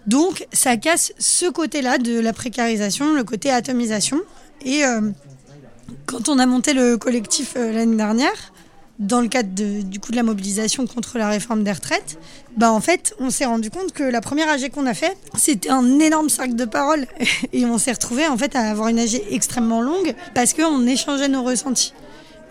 Donc 0.05 0.47
ça 0.53 0.77
casse 0.77 1.13
ce 1.19 1.49
côté-là 1.49 1.97
de 1.97 2.19
la 2.19 2.33
précarisation, 2.33 3.13
le 3.13 3.23
côté 3.23 3.49
atomisation. 3.49 4.21
Et 4.63 4.85
euh, 4.85 5.01
quand 6.05 6.29
on 6.29 6.39
a 6.39 6.45
monté 6.45 6.73
le 6.73 6.97
collectif 6.97 7.53
euh, 7.57 7.73
l'année 7.73 7.97
dernière, 7.97 8.53
dans 8.99 9.21
le 9.21 9.27
cadre 9.27 9.53
de, 9.53 9.81
du 9.81 9.99
coup 9.99 10.11
de 10.11 10.15
la 10.15 10.23
mobilisation 10.23 10.87
contre 10.87 11.17
la 11.17 11.29
réforme 11.29 11.63
des 11.63 11.71
retraites, 11.71 12.19
bah 12.55 12.71
en 12.71 12.79
fait, 12.79 13.13
on 13.19 13.29
s'est 13.29 13.45
rendu 13.45 13.69
compte 13.69 13.91
que 13.93 14.03
la 14.03 14.21
première 14.21 14.49
AG 14.49 14.69
qu'on 14.69 14.87
a 14.87 14.93
fait, 14.93 15.15
c'était 15.37 15.69
un 15.69 15.99
énorme 15.99 16.29
cercle 16.29 16.55
de 16.55 16.65
parole 16.65 17.05
et 17.53 17.65
on 17.65 17.77
s'est 17.77 17.91
retrouvé 17.91 18.27
en 18.27 18.37
fait 18.37 18.55
à 18.55 18.61
avoir 18.61 18.87
une 18.87 18.99
AG 18.99 19.21
extrêmement 19.29 19.81
longue 19.81 20.15
parce 20.33 20.53
qu'on 20.53 20.85
échangeait 20.87 21.27
nos 21.27 21.43
ressentis. 21.43 21.93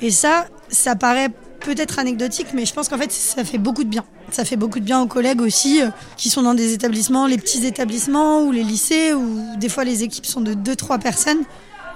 Et 0.01 0.11
ça, 0.11 0.47
ça 0.69 0.95
paraît 0.95 1.31
peut-être 1.61 1.99
anecdotique, 1.99 2.49
mais 2.55 2.65
je 2.65 2.73
pense 2.73 2.89
qu'en 2.89 2.99
fait, 2.99 3.11
ça 3.11 3.45
fait 3.45 3.59
beaucoup 3.59 3.83
de 3.83 3.89
bien. 3.89 4.05
Ça 4.31 4.45
fait 4.45 4.57
beaucoup 4.57 4.79
de 4.79 4.85
bien 4.85 5.01
aux 5.01 5.07
collègues 5.07 5.41
aussi 5.41 5.83
euh, 5.83 5.89
qui 6.17 6.31
sont 6.31 6.43
dans 6.43 6.55
des 6.55 6.73
établissements, 6.73 7.27
les 7.27 7.39
petits 7.39 7.65
établissements 7.67 8.43
ou 8.43 8.53
les 8.53 8.63
lycées 8.63 9.15
où 9.15 9.57
des 9.57 9.69
fois 9.69 9.85
les 9.85 10.03
équipes 10.03 10.27
sont 10.27 10.41
de 10.41 10.53
2-3 10.53 11.01
personnes 11.01 11.43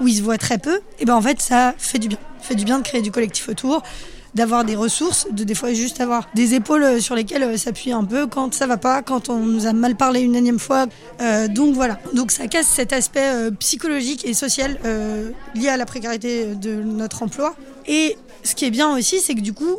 où 0.00 0.08
ils 0.08 0.16
se 0.16 0.22
voient 0.22 0.38
très 0.38 0.58
peu. 0.58 0.80
Et 0.98 1.04
ben 1.04 1.14
en 1.14 1.22
fait, 1.22 1.40
ça 1.40 1.74
fait 1.78 1.98
du 1.98 2.08
bien. 2.08 2.18
Ça 2.40 2.48
fait 2.48 2.54
du 2.54 2.64
bien 2.64 2.78
de 2.78 2.84
créer 2.84 3.02
du 3.02 3.10
collectif 3.10 3.48
autour 3.48 3.82
d'avoir 4.34 4.64
des 4.64 4.76
ressources, 4.76 5.26
de 5.30 5.44
des 5.44 5.54
fois 5.54 5.72
juste 5.72 6.00
avoir 6.00 6.28
des 6.34 6.54
épaules 6.54 6.82
euh, 6.82 7.00
sur 7.00 7.14
lesquelles 7.14 7.42
euh, 7.42 7.56
s'appuyer 7.56 7.92
un 7.92 8.04
peu 8.04 8.26
quand 8.26 8.54
ça 8.54 8.66
va 8.66 8.76
pas, 8.76 9.02
quand 9.02 9.28
on 9.28 9.38
nous 9.38 9.66
a 9.66 9.72
mal 9.72 9.96
parlé 9.96 10.20
une 10.20 10.36
énième 10.36 10.58
fois. 10.58 10.86
Euh, 11.20 11.48
donc 11.48 11.74
voilà. 11.74 11.98
Donc 12.14 12.30
ça 12.30 12.46
casse 12.46 12.66
cet 12.66 12.92
aspect 12.92 13.50
psychologique 13.58 14.24
et 14.24 14.34
social 14.34 14.78
lié 15.54 15.68
à 15.68 15.76
la 15.76 15.86
précarité 15.86 16.54
de 16.54 16.74
notre 16.74 17.22
emploi. 17.22 17.54
Et 17.86 18.16
ce 18.42 18.54
qui 18.54 18.64
est 18.64 18.70
bien 18.70 18.94
aussi, 18.96 19.20
c'est 19.20 19.34
que 19.34 19.40
du 19.40 19.52
coup, 19.52 19.78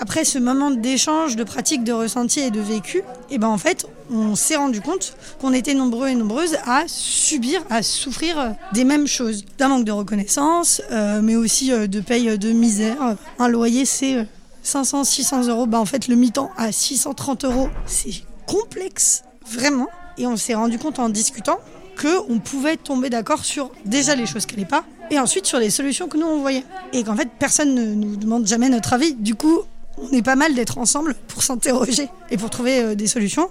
après 0.00 0.24
ce 0.24 0.38
moment 0.38 0.70
d'échange, 0.70 1.36
de 1.36 1.44
pratique, 1.44 1.84
de 1.84 1.92
ressenti 1.92 2.40
et 2.40 2.50
de 2.50 2.60
vécu, 2.60 2.98
et 2.98 3.02
eh 3.32 3.38
ben 3.38 3.48
en 3.48 3.58
fait, 3.58 3.86
on 4.10 4.34
s'est 4.34 4.56
rendu 4.56 4.80
compte 4.80 5.14
qu'on 5.40 5.52
était 5.52 5.74
nombreux 5.74 6.08
et 6.08 6.14
nombreuses 6.14 6.56
à 6.66 6.84
subir, 6.86 7.62
à 7.68 7.82
souffrir 7.82 8.54
des 8.72 8.84
mêmes 8.84 9.06
choses. 9.06 9.44
D'un 9.58 9.68
manque 9.68 9.84
de 9.84 9.92
reconnaissance, 9.92 10.80
euh, 10.90 11.20
mais 11.22 11.36
aussi 11.36 11.70
euh, 11.70 11.86
de 11.86 12.00
paye 12.00 12.38
de 12.38 12.50
misère. 12.52 13.16
Un 13.38 13.48
loyer, 13.48 13.84
c'est 13.84 14.26
500, 14.62 15.00
euh, 15.00 15.04
600 15.04 15.48
euros. 15.48 15.66
Ben, 15.66 15.78
en 15.78 15.84
fait, 15.84 16.08
le 16.08 16.16
mi-temps 16.16 16.50
à 16.56 16.72
630 16.72 17.44
euros, 17.44 17.68
c'est 17.86 18.24
complexe, 18.46 19.22
vraiment. 19.46 19.88
Et 20.16 20.26
on 20.26 20.36
s'est 20.36 20.54
rendu 20.54 20.78
compte 20.78 20.98
en 20.98 21.10
discutant 21.10 21.58
qu'on 22.00 22.38
pouvait 22.38 22.78
tomber 22.78 23.10
d'accord 23.10 23.44
sur 23.44 23.70
déjà 23.84 24.14
les 24.14 24.24
choses 24.24 24.46
qui 24.46 24.54
n'allaient 24.56 24.66
pas, 24.66 24.84
et 25.10 25.18
ensuite 25.18 25.44
sur 25.44 25.58
les 25.58 25.68
solutions 25.68 26.08
que 26.08 26.16
nous 26.16 26.26
on 26.26 26.40
voyait. 26.40 26.64
Et 26.94 27.04
qu'en 27.04 27.16
fait, 27.16 27.28
personne 27.38 27.74
ne 27.74 27.94
nous 27.94 28.16
demande 28.16 28.46
jamais 28.46 28.70
notre 28.70 28.94
avis. 28.94 29.12
Du 29.14 29.34
coup, 29.34 29.60
on 30.00 30.10
est 30.12 30.22
pas 30.22 30.36
mal 30.36 30.54
d'être 30.54 30.78
ensemble 30.78 31.14
pour 31.28 31.42
s'interroger 31.42 32.08
et 32.30 32.36
pour 32.36 32.50
trouver 32.50 32.82
euh, 32.82 32.94
des 32.94 33.06
solutions. 33.06 33.50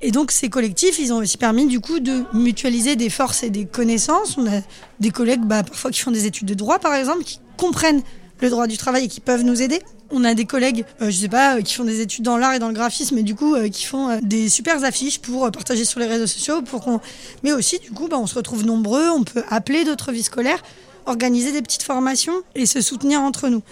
Et 0.00 0.10
donc 0.10 0.32
ces 0.32 0.48
collectifs, 0.48 0.98
ils 0.98 1.12
ont 1.12 1.18
aussi 1.18 1.38
permis 1.38 1.66
du 1.66 1.80
coup 1.80 2.00
de 2.00 2.24
mutualiser 2.32 2.96
des 2.96 3.10
forces 3.10 3.42
et 3.44 3.50
des 3.50 3.66
connaissances. 3.66 4.36
On 4.36 4.46
a 4.46 4.60
des 5.00 5.10
collègues 5.10 5.42
bah, 5.42 5.62
parfois 5.62 5.90
qui 5.90 6.00
font 6.00 6.10
des 6.10 6.26
études 6.26 6.48
de 6.48 6.54
droit 6.54 6.78
par 6.78 6.94
exemple, 6.94 7.22
qui 7.22 7.40
comprennent 7.56 8.02
le 8.40 8.50
droit 8.50 8.66
du 8.66 8.76
travail 8.76 9.04
et 9.04 9.08
qui 9.08 9.20
peuvent 9.20 9.44
nous 9.44 9.62
aider. 9.62 9.80
On 10.10 10.24
a 10.24 10.34
des 10.34 10.44
collègues, 10.44 10.84
euh, 11.00 11.10
je 11.10 11.16
sais 11.16 11.28
pas, 11.28 11.56
euh, 11.56 11.60
qui 11.62 11.74
font 11.74 11.84
des 11.84 12.00
études 12.00 12.24
dans 12.24 12.36
l'art 12.36 12.54
et 12.54 12.58
dans 12.58 12.68
le 12.68 12.74
graphisme 12.74 13.16
et 13.18 13.22
du 13.22 13.36
coup 13.36 13.54
qui 13.70 13.84
font 13.84 14.18
des 14.22 14.48
super 14.48 14.82
affiches 14.82 15.20
pour 15.20 15.50
partager 15.52 15.84
sur 15.84 16.00
les 16.00 16.06
réseaux 16.06 16.26
sociaux, 16.26 16.62
pour. 16.62 17.00
Mais 17.44 17.52
aussi 17.52 17.78
du 17.78 17.92
coup, 17.92 18.08
bah, 18.08 18.18
on 18.18 18.26
se 18.26 18.34
retrouve 18.34 18.66
nombreux, 18.66 19.08
on 19.08 19.22
peut 19.22 19.44
appeler 19.48 19.84
d'autres 19.84 20.10
vies 20.10 20.24
scolaires, 20.24 20.62
organiser 21.06 21.52
des 21.52 21.62
petites 21.62 21.84
formations 21.84 22.34
et 22.56 22.66
se 22.66 22.80
soutenir 22.80 23.20
entre 23.20 23.48
nous. 23.48 23.62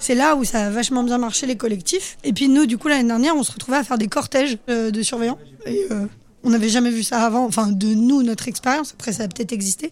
C'est 0.00 0.14
là 0.14 0.36
où 0.36 0.44
ça 0.44 0.66
a 0.66 0.70
vachement 0.70 1.02
bien 1.02 1.18
marché 1.18 1.46
les 1.46 1.56
collectifs. 1.56 2.18
Et 2.24 2.32
puis 2.32 2.48
nous, 2.48 2.66
du 2.66 2.78
coup, 2.78 2.88
l'année 2.88 3.08
dernière, 3.08 3.34
on 3.36 3.42
se 3.42 3.52
retrouvait 3.52 3.78
à 3.78 3.84
faire 3.84 3.98
des 3.98 4.08
cortèges 4.08 4.58
euh, 4.68 4.90
de 4.90 5.02
surveillants. 5.02 5.38
Euh, 5.66 6.06
on 6.44 6.50
n'avait 6.50 6.68
jamais 6.68 6.90
vu 6.90 7.02
ça 7.02 7.24
avant, 7.24 7.44
enfin 7.44 7.66
de 7.66 7.88
nous, 7.88 8.22
notre 8.22 8.48
expérience. 8.48 8.92
Après, 8.94 9.12
ça 9.12 9.24
a 9.24 9.28
peut-être 9.28 9.52
existé. 9.52 9.90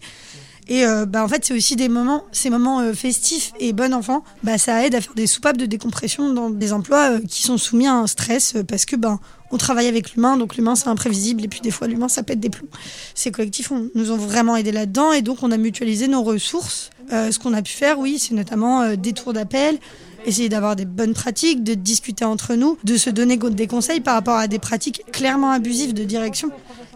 Et 0.69 0.85
euh, 0.85 1.05
bah, 1.05 1.23
en 1.23 1.27
fait, 1.27 1.45
c'est 1.45 1.53
aussi 1.53 1.75
des 1.75 1.89
moments, 1.89 2.23
ces 2.31 2.49
moments 2.49 2.93
festifs 2.93 3.53
et 3.59 3.73
bon 3.73 3.93
enfant, 3.93 4.23
bah, 4.43 4.57
ça 4.57 4.85
aide 4.85 4.95
à 4.95 5.01
faire 5.01 5.13
des 5.13 5.27
soupapes 5.27 5.57
de 5.57 5.65
décompression 5.65 6.33
dans 6.33 6.49
des 6.49 6.73
emplois 6.73 7.19
qui 7.21 7.43
sont 7.43 7.57
soumis 7.57 7.87
à 7.87 7.93
un 7.93 8.07
stress 8.07 8.55
parce 8.67 8.85
que 8.85 8.95
ben 8.95 9.19
on 9.49 9.57
travaille 9.57 9.87
avec 9.87 10.13
l'humain, 10.13 10.35
donc 10.35 10.57
l'humain 10.57 10.75
c'est 10.75 10.89
imprévisible 10.89 11.45
et 11.45 11.47
puis 11.47 11.61
des 11.61 11.71
fois 11.71 11.87
l'humain 11.87 12.09
ça 12.09 12.21
pète 12.21 12.41
des 12.41 12.49
plombs. 12.49 12.67
Ces 13.15 13.31
collectifs 13.31 13.71
nous 13.95 14.11
ont 14.11 14.17
vraiment 14.17 14.57
aidé 14.57 14.73
là-dedans 14.73 15.13
et 15.13 15.21
donc 15.21 15.41
on 15.41 15.51
a 15.51 15.57
mutualisé 15.57 16.09
nos 16.09 16.21
ressources 16.21 16.89
euh, 17.13 17.31
ce 17.31 17.39
qu'on 17.39 17.53
a 17.53 17.61
pu 17.61 17.71
faire, 17.71 17.99
oui, 17.99 18.19
c'est 18.19 18.33
notamment 18.33 18.81
euh, 18.81 18.95
des 18.95 19.13
tours 19.13 19.31
d'appel, 19.31 19.77
essayer 20.25 20.49
d'avoir 20.49 20.75
des 20.75 20.83
bonnes 20.83 21.13
pratiques, 21.13 21.63
de 21.63 21.73
discuter 21.73 22.25
entre 22.25 22.55
nous, 22.55 22.77
de 22.83 22.97
se 22.97 23.09
donner 23.09 23.37
des 23.37 23.67
conseils 23.67 24.01
par 24.01 24.15
rapport 24.15 24.35
à 24.35 24.47
des 24.47 24.59
pratiques 24.59 25.03
clairement 25.11 25.51
abusives 25.51 25.93
de 25.93 26.03
direction. 26.03 26.51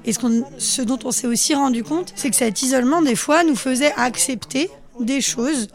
Et 0.06 0.14
ce, 0.14 0.82
dont 0.82 1.00
on 1.04 1.12
s'est 1.12 1.28
aussi 1.28 1.54
rendu 1.54 1.84
compte, 1.84 2.14
c'est 2.16 2.30
que 2.30 2.36
cet 2.36 2.62
isolement, 2.62 3.02
des 3.02 3.16
fois, 3.16 3.44
nous 3.44 3.56
faisait 3.56 3.94
accepter 3.98 4.70
des 5.00 5.22
choses 5.22 5.68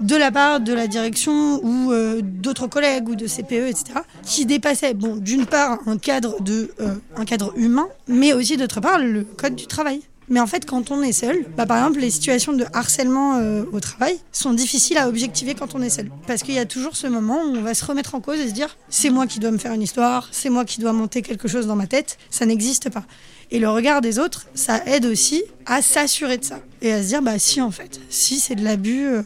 de 0.00 0.16
la 0.16 0.30
part 0.30 0.60
de 0.60 0.72
la 0.72 0.86
direction 0.86 1.60
ou 1.64 1.92
euh, 1.92 2.20
d'autres 2.22 2.66
collègues 2.66 3.08
ou 3.08 3.14
de 3.14 3.26
CPE, 3.26 3.68
etc., 3.68 3.84
qui 4.22 4.46
dépassaient, 4.46 4.94
bon, 4.94 5.16
d'une 5.16 5.46
part, 5.46 5.78
un 5.86 5.98
cadre, 5.98 6.40
de, 6.40 6.70
un 7.16 7.24
cadre 7.24 7.52
humain, 7.56 7.88
mais 8.06 8.32
aussi, 8.32 8.56
d'autre 8.56 8.80
part, 8.80 8.98
le 8.98 9.24
code 9.24 9.54
du 9.54 9.66
travail. 9.66 10.02
Mais 10.30 10.40
en 10.40 10.46
fait, 10.46 10.66
quand 10.66 10.90
on 10.90 11.02
est 11.02 11.12
seul, 11.12 11.46
bah, 11.56 11.64
par 11.64 11.78
exemple, 11.78 12.00
les 12.00 12.10
situations 12.10 12.52
de 12.52 12.66
harcèlement 12.72 13.36
euh, 13.36 13.64
au 13.72 13.80
travail 13.80 14.18
sont 14.32 14.52
difficiles 14.52 14.98
à 14.98 15.08
objectiver 15.08 15.54
quand 15.54 15.74
on 15.74 15.80
est 15.80 15.90
seul. 15.90 16.10
Parce 16.26 16.42
qu'il 16.42 16.54
y 16.54 16.58
a 16.58 16.66
toujours 16.66 16.96
ce 16.96 17.06
moment 17.06 17.42
où 17.42 17.56
on 17.56 17.62
va 17.62 17.74
se 17.74 17.84
remettre 17.84 18.14
en 18.14 18.20
cause 18.20 18.38
et 18.38 18.48
se 18.48 18.52
dire 18.52 18.76
c'est 18.90 19.10
moi 19.10 19.26
qui 19.26 19.40
dois 19.40 19.50
me 19.50 19.58
faire 19.58 19.72
une 19.72 19.82
histoire, 19.82 20.28
c'est 20.32 20.50
moi 20.50 20.64
qui 20.64 20.80
dois 20.80 20.92
monter 20.92 21.22
quelque 21.22 21.48
chose 21.48 21.66
dans 21.66 21.76
ma 21.76 21.86
tête, 21.86 22.18
ça 22.30 22.44
n'existe 22.44 22.90
pas. 22.90 23.04
Et 23.50 23.58
le 23.58 23.68
regard 23.68 24.00
des 24.00 24.18
autres, 24.18 24.46
ça 24.54 24.82
aide 24.86 25.06
aussi 25.06 25.42
à 25.66 25.82
s'assurer 25.82 26.38
de 26.38 26.44
ça. 26.44 26.60
Et 26.82 26.92
à 26.92 27.02
se 27.02 27.08
dire 27.08 27.22
bah 27.22 27.38
si 27.38 27.60
en 27.60 27.70
fait, 27.70 28.00
si 28.10 28.40
c'est 28.40 28.54
de 28.54 28.64
l'abus. 28.64 29.06
Euh, 29.06 29.22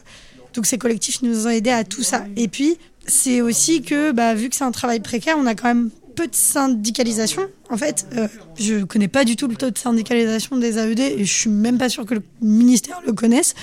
donc 0.55 0.67
ces 0.67 0.79
collectifs 0.79 1.23
nous 1.23 1.47
ont 1.47 1.51
aidés 1.51 1.71
à 1.71 1.85
tout 1.85 2.03
ça. 2.03 2.25
Et 2.37 2.49
puis, 2.49 2.77
c'est 3.07 3.41
aussi 3.41 3.83
que, 3.83 4.13
bah, 4.13 4.35
vu 4.35 4.49
que 4.49 4.57
c'est 4.57 4.65
un 4.65 4.71
travail 4.71 5.01
précaire, 5.01 5.37
on 5.39 5.47
a 5.47 5.55
quand 5.55 5.69
même 5.69 5.91
peu 6.15 6.27
de 6.27 6.35
syndicalisation. 6.35 7.49
En 7.71 7.77
fait, 7.77 8.07
euh, 8.17 8.29
je 8.59 8.85
connais 8.85 9.09
pas 9.09 9.25
du 9.25 9.37
tout 9.37 9.49
le 9.49 9.57
taux 9.57 9.71
de 9.71 9.79
syndicalisation 9.79 10.57
des 10.57 10.79
AED 10.79 11.01
et 11.01 11.25
je 11.25 11.33
suis 11.33 11.51
même 11.51 11.79
pas 11.79 11.89
sûre 11.89 12.05
que 12.05 12.15
le 12.15 12.23
ministère 12.41 13.01
le 13.07 13.13
connaisse. 13.13 13.55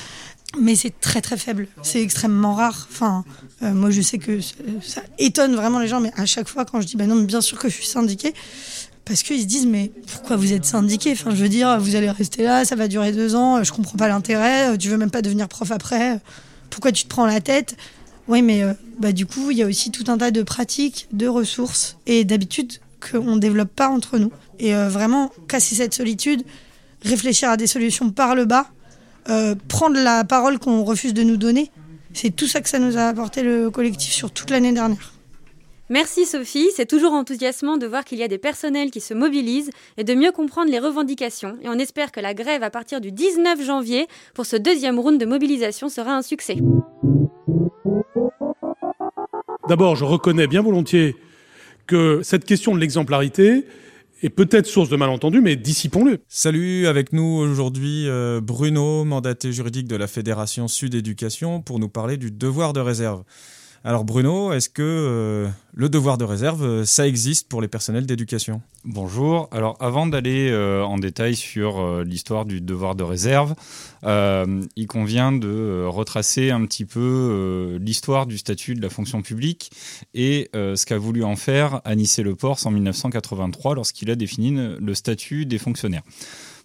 Mais 0.60 0.76
c'est 0.76 0.99
très 0.99 1.22
très 1.22 1.38
faible. 1.38 1.68
C'est 1.84 2.01
extrêmement 2.01 2.55
rare. 2.55 2.88
Enfin, 2.91 3.24
euh, 3.62 3.72
moi 3.72 3.91
je 3.91 4.01
sais 4.01 4.18
que 4.18 4.39
ça, 4.82 5.03
étonne 5.20 5.55
vraiment 5.55 5.78
les 5.78 5.88
gens, 5.88 5.99
mais 5.99 6.12
à 6.18 6.26
chaque 6.26 6.47
fois 6.47 6.66
quand 6.66 6.82
je 6.82 6.88
dis 6.88 6.95
bah 6.95 7.05
non, 7.05 7.14
mais 7.14 7.26
bien 7.26 7.41
sûr 7.41 7.60
que 7.60 7.70
je 7.70 7.76
suis 7.76 7.86
syndiquée, 7.86 8.34
parce 9.06 9.24
qu'ils 9.24 9.41
se 9.41 9.45
disent 9.45 9.66
mais 9.66 9.91
pourquoi 10.08 10.36
vous 10.36 10.54
êtes 10.54 10.66
syndiqué 10.66 11.14
Enfin, 11.14 11.32
je 11.32 11.41
veux 11.41 11.50
dire, 11.50 11.80
vous 11.80 11.95
allez 11.95 12.10
rester 12.10 12.43
là, 12.43 12.66
ça 12.66 12.76
va 12.76 12.88
durer 12.88 13.12
deux 13.12 13.36
ans, 13.36 13.64
je 13.64 13.72
comprends 13.72 13.97
pas 13.97 14.08
l'intérêt. 14.08 14.78
Tu 14.78 14.89
veux 14.89 14.97
même 14.97 15.12
pas 15.12 15.22
devenir 15.22 15.47
prof 15.47 15.72
après 15.72 16.20
Pourquoi 16.70 16.91
tu 16.91 17.04
te 17.04 17.10
prends 17.10 17.26
la 17.26 17.41
tête? 17.41 17.76
Oui, 18.30 18.43
mais 18.43 18.62
euh, 18.62 18.74
bah 19.00 19.12
du 19.12 19.26
coup, 19.26 19.50
il 19.50 19.58
y 19.58 19.64
a 19.64 19.66
aussi 19.66 19.89
tout 19.89 20.04
un 20.08 20.18
tas 20.18 20.30
de 20.30 20.43
pratiques, 20.43 21.08
de 21.12 21.28
ressources 21.28 21.97
et 22.06 22.24
d'habitudes 22.26 22.74
qu'on 23.00 23.36
ne 23.36 23.39
développe 23.39 23.74
pas 23.76 23.89
entre 23.89 24.20
nous. 24.20 24.32
Et 24.60 24.76
euh, 24.76 24.88
vraiment 24.88 25.32
casser 25.47 25.74
cette 25.74 25.95
solitude, 25.95 26.43
réfléchir 27.04 27.50
à 27.50 27.58
des 27.58 27.66
solutions 27.66 28.12
par 28.12 28.36
le 28.36 28.45
bas, 28.45 28.68
euh, 29.30 29.56
prendre 29.68 30.00
la 30.00 30.24
parole 30.24 30.60
qu'on 30.60 30.84
refuse 30.84 31.16
de 31.16 31.24
nous 31.24 31.38
donner. 31.38 31.72
C'est 32.14 32.36
tout 32.36 32.47
ça 32.47 32.62
que 32.62 32.70
ça 32.70 32.78
nous 32.78 32.97
a 32.97 33.08
apporté 33.08 33.41
le 33.41 33.72
collectif 33.72 34.14
sur 34.14 34.30
toute 34.30 34.52
l'année 34.52 34.74
dernière. 34.74 35.14
Merci 35.92 36.28
Sophie, 36.28 36.68
c'est 36.76 36.86
toujours 36.86 37.14
enthousiasmant 37.14 37.78
de 37.78 37.88
voir 37.88 38.06
qu'il 38.06 38.20
y 38.20 38.24
a 38.24 38.28
des 38.28 38.38
personnels 38.38 38.92
qui 38.92 39.02
se 39.02 39.16
mobilisent 39.16 39.72
et 39.98 40.04
de 40.04 40.14
mieux 40.14 40.32
comprendre 40.32 40.70
les 40.70 40.78
revendications. 40.78 41.58
Et 41.64 41.68
on 41.68 41.80
espère 41.80 42.12
que 42.12 42.20
la 42.20 42.36
grève 42.36 42.62
à 42.62 42.70
partir 42.70 43.02
du 43.02 43.12
19 43.12 43.66
janvier 43.66 44.06
pour 44.36 44.46
ce 44.46 44.56
deuxième 44.56 45.00
round 45.00 45.20
de 45.20 45.26
mobilisation 45.26 45.90
sera 45.90 46.16
un 46.16 46.22
succès. 46.22 46.58
D'abord, 49.68 49.96
je 49.96 50.06
reconnais 50.06 50.46
bien 50.46 50.62
volontiers 50.62 51.16
que 51.88 52.22
cette 52.22 52.46
question 52.46 52.76
de 52.76 52.80
l'exemplarité 52.80 53.66
est 54.22 54.30
peut-être 54.30 54.68
source 54.68 54.90
de 54.90 54.96
malentendus, 54.96 55.42
mais 55.42 55.56
dissipons-le. 55.56 56.20
Salut, 56.28 56.86
avec 56.86 57.14
nous 57.14 57.24
aujourd'hui 57.24 58.08
euh, 58.08 58.42
Bruno, 58.42 59.06
mandaté 59.06 59.52
juridique 59.52 59.88
de 59.88 59.96
la 59.96 60.06
Fédération 60.06 60.68
Sud 60.68 60.94
Éducation, 60.94 61.62
pour 61.62 61.80
nous 61.80 61.90
parler 61.90 62.18
du 62.18 62.30
devoir 62.30 62.74
de 62.74 62.80
réserve. 62.80 63.24
Alors 63.86 64.03
Bruno, 64.03 64.51
est-ce 64.51 64.67
que 64.67 64.82
euh, 64.82 65.49
le 65.73 65.88
devoir 65.88 66.17
de 66.17 66.25
réserve, 66.25 66.65
euh, 66.65 66.86
ça 66.86 67.07
existe 67.07 67.47
pour 67.47 67.61
les 67.61 67.69
personnels 67.69 68.05
d'éducation? 68.05 68.61
Bonjour. 68.84 69.47
Alors 69.53 69.77
avant 69.80 70.05
d'aller 70.05 70.49
euh, 70.49 70.84
en 70.84 70.97
détail 70.97 71.38
sur 71.38 72.03
l'histoire 72.03 72.45
du 72.45 72.59
devoir 72.59 72.95
de 72.95 73.03
réserve, 73.03 73.55
il 74.03 74.88
convient 74.88 75.32
de 75.32 75.86
retracer 75.86 76.51
un 76.51 76.65
petit 76.65 76.86
peu 76.86 77.77
l'histoire 77.82 78.25
du 78.25 78.38
statut 78.38 78.75
de 78.75 78.82
la 78.82 78.89
fonction 78.89 79.21
publique 79.21 79.71
et 80.13 80.49
ce 80.53 80.86
qu'a 80.86 80.97
voulu 80.97 81.23
en 81.23 81.36
faire 81.36 81.82
Anicet 81.84 82.23
Le 82.23 82.36
Pors 82.36 82.59
en 82.65 82.71
1983 82.71 83.75
lorsqu'il 83.75 84.09
a 84.09 84.15
défini 84.15 84.51
le 84.80 84.93
statut 84.93 85.45
des 85.45 85.57
fonctionnaires. 85.57 86.03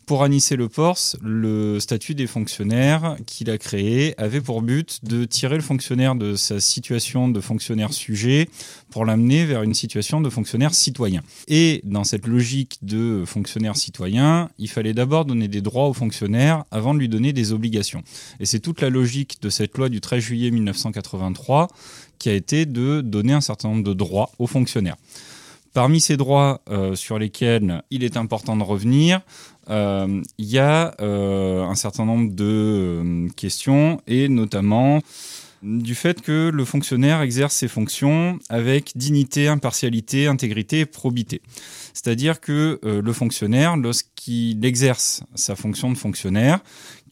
Pour 0.06 0.22
Anicet 0.22 0.56
Le 0.56 0.68
Pors, 0.68 0.98
le 1.22 1.80
statut 1.80 2.14
des 2.14 2.26
fonctionnaires 2.26 3.16
qu'il 3.24 3.48
a 3.48 3.56
créé 3.56 4.14
avait 4.20 4.42
pour 4.42 4.60
but 4.60 5.00
de 5.02 5.24
tirer 5.24 5.56
le 5.56 5.62
fonctionnaire 5.62 6.14
de 6.14 6.36
sa 6.36 6.60
situation 6.60 7.28
de 7.28 7.40
fonctionnaire 7.40 7.90
sujet 7.90 8.50
pour 8.90 9.06
l'amener 9.06 9.46
vers 9.46 9.62
une 9.62 9.72
situation 9.72 10.20
de 10.20 10.28
fonctionnaire 10.28 10.74
citoyen. 10.74 11.22
Et 11.48 11.80
dans 11.84 12.04
cette 12.04 12.26
logique 12.26 12.78
de 12.82 13.24
fonctionnaire 13.26 13.76
citoyen, 13.76 14.50
il 14.58 14.68
fallait 14.68 14.92
d'abord 14.92 15.24
donner 15.24 15.48
des 15.48 15.62
droits 15.62 15.88
aux 15.88 15.94
fonctionnaires 15.94 16.64
avant 16.70 16.92
de 16.92 16.98
lui 16.98 17.08
donner 17.08 17.32
des 17.32 17.52
obligations. 17.52 18.02
Et 18.40 18.44
c'est 18.44 18.60
toute 18.60 18.82
la 18.82 18.90
logique 18.90 19.38
de 19.40 19.48
cette 19.48 19.78
loi 19.78 19.88
du 19.88 20.02
13 20.02 20.22
juillet 20.22 20.50
1983 20.50 21.68
qui 22.18 22.28
a 22.28 22.34
été 22.34 22.66
de 22.66 23.00
donner 23.00 23.32
un 23.32 23.40
certain 23.40 23.68
nombre 23.70 23.84
de 23.84 23.94
droits 23.94 24.30
aux 24.38 24.46
fonctionnaires. 24.46 24.96
Parmi 25.74 26.00
ces 26.00 26.16
droits 26.16 26.60
euh, 26.70 26.94
sur 26.94 27.18
lesquels 27.18 27.82
il 27.90 28.04
est 28.04 28.16
important 28.16 28.56
de 28.56 28.62
revenir, 28.62 29.22
euh, 29.70 30.22
il 30.38 30.46
y 30.46 30.60
a 30.60 30.94
euh, 31.00 31.64
un 31.64 31.74
certain 31.74 32.04
nombre 32.04 32.32
de 32.32 33.26
questions 33.36 34.00
et 34.06 34.28
notamment 34.28 35.00
du 35.64 35.96
fait 35.96 36.20
que 36.20 36.52
le 36.54 36.64
fonctionnaire 36.64 37.22
exerce 37.22 37.56
ses 37.56 37.66
fonctions 37.66 38.38
avec 38.48 38.92
dignité, 38.94 39.48
impartialité, 39.48 40.28
intégrité 40.28 40.80
et 40.80 40.86
probité. 40.86 41.42
C'est-à-dire 41.92 42.38
que 42.40 42.78
le 42.82 43.12
fonctionnaire, 43.14 43.76
lorsqu'il 43.76 44.62
exerce 44.64 45.22
sa 45.34 45.56
fonction 45.56 45.90
de 45.90 45.96
fonctionnaire, 45.96 46.60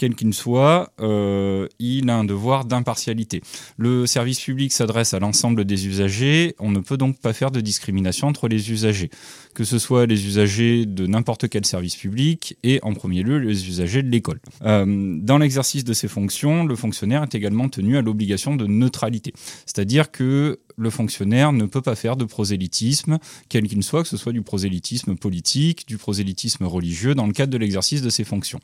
quel 0.02 0.16
qu'il 0.16 0.34
soit, 0.34 0.92
euh, 1.00 1.68
il 1.78 2.10
a 2.10 2.16
un 2.16 2.24
devoir 2.24 2.64
d'impartialité. 2.64 3.40
Le 3.76 4.04
service 4.04 4.40
public 4.40 4.72
s'adresse 4.72 5.14
à 5.14 5.20
l'ensemble 5.20 5.64
des 5.64 5.86
usagers, 5.86 6.56
on 6.58 6.72
ne 6.72 6.80
peut 6.80 6.96
donc 6.96 7.20
pas 7.20 7.32
faire 7.32 7.52
de 7.52 7.60
discrimination 7.60 8.26
entre 8.26 8.48
les 8.48 8.72
usagers, 8.72 9.10
que 9.54 9.62
ce 9.62 9.78
soit 9.78 10.06
les 10.06 10.26
usagers 10.26 10.86
de 10.86 11.06
n'importe 11.06 11.48
quel 11.48 11.64
service 11.64 11.94
public 11.94 12.58
et 12.64 12.80
en 12.82 12.94
premier 12.94 13.22
lieu 13.22 13.38
les 13.38 13.68
usagers 13.68 14.02
de 14.02 14.08
l'école. 14.08 14.40
Euh, 14.62 15.18
dans 15.20 15.38
l'exercice 15.38 15.84
de 15.84 15.92
ses 15.92 16.08
fonctions, 16.08 16.64
le 16.64 16.74
fonctionnaire 16.74 17.22
est 17.22 17.36
également 17.36 17.68
tenu 17.68 17.96
à 17.96 18.02
l'obligation 18.02 18.56
de 18.56 18.66
neutralité, 18.66 19.32
c'est-à-dire 19.66 20.10
que 20.10 20.58
le 20.76 20.90
fonctionnaire 20.90 21.52
ne 21.52 21.66
peut 21.66 21.82
pas 21.82 21.94
faire 21.94 22.16
de 22.16 22.24
prosélytisme, 22.24 23.18
quel 23.48 23.68
qu'il 23.68 23.84
soit, 23.84 24.02
que 24.02 24.08
ce 24.08 24.16
soit 24.16 24.32
du 24.32 24.42
prosélytisme 24.42 25.14
politique, 25.14 25.86
du 25.86 25.96
prosélytisme 25.96 26.64
religieux, 26.64 27.14
dans 27.14 27.26
le 27.26 27.32
cadre 27.32 27.52
de 27.52 27.58
l'exercice 27.58 28.02
de 28.02 28.10
ses 28.10 28.24
fonctions. 28.24 28.58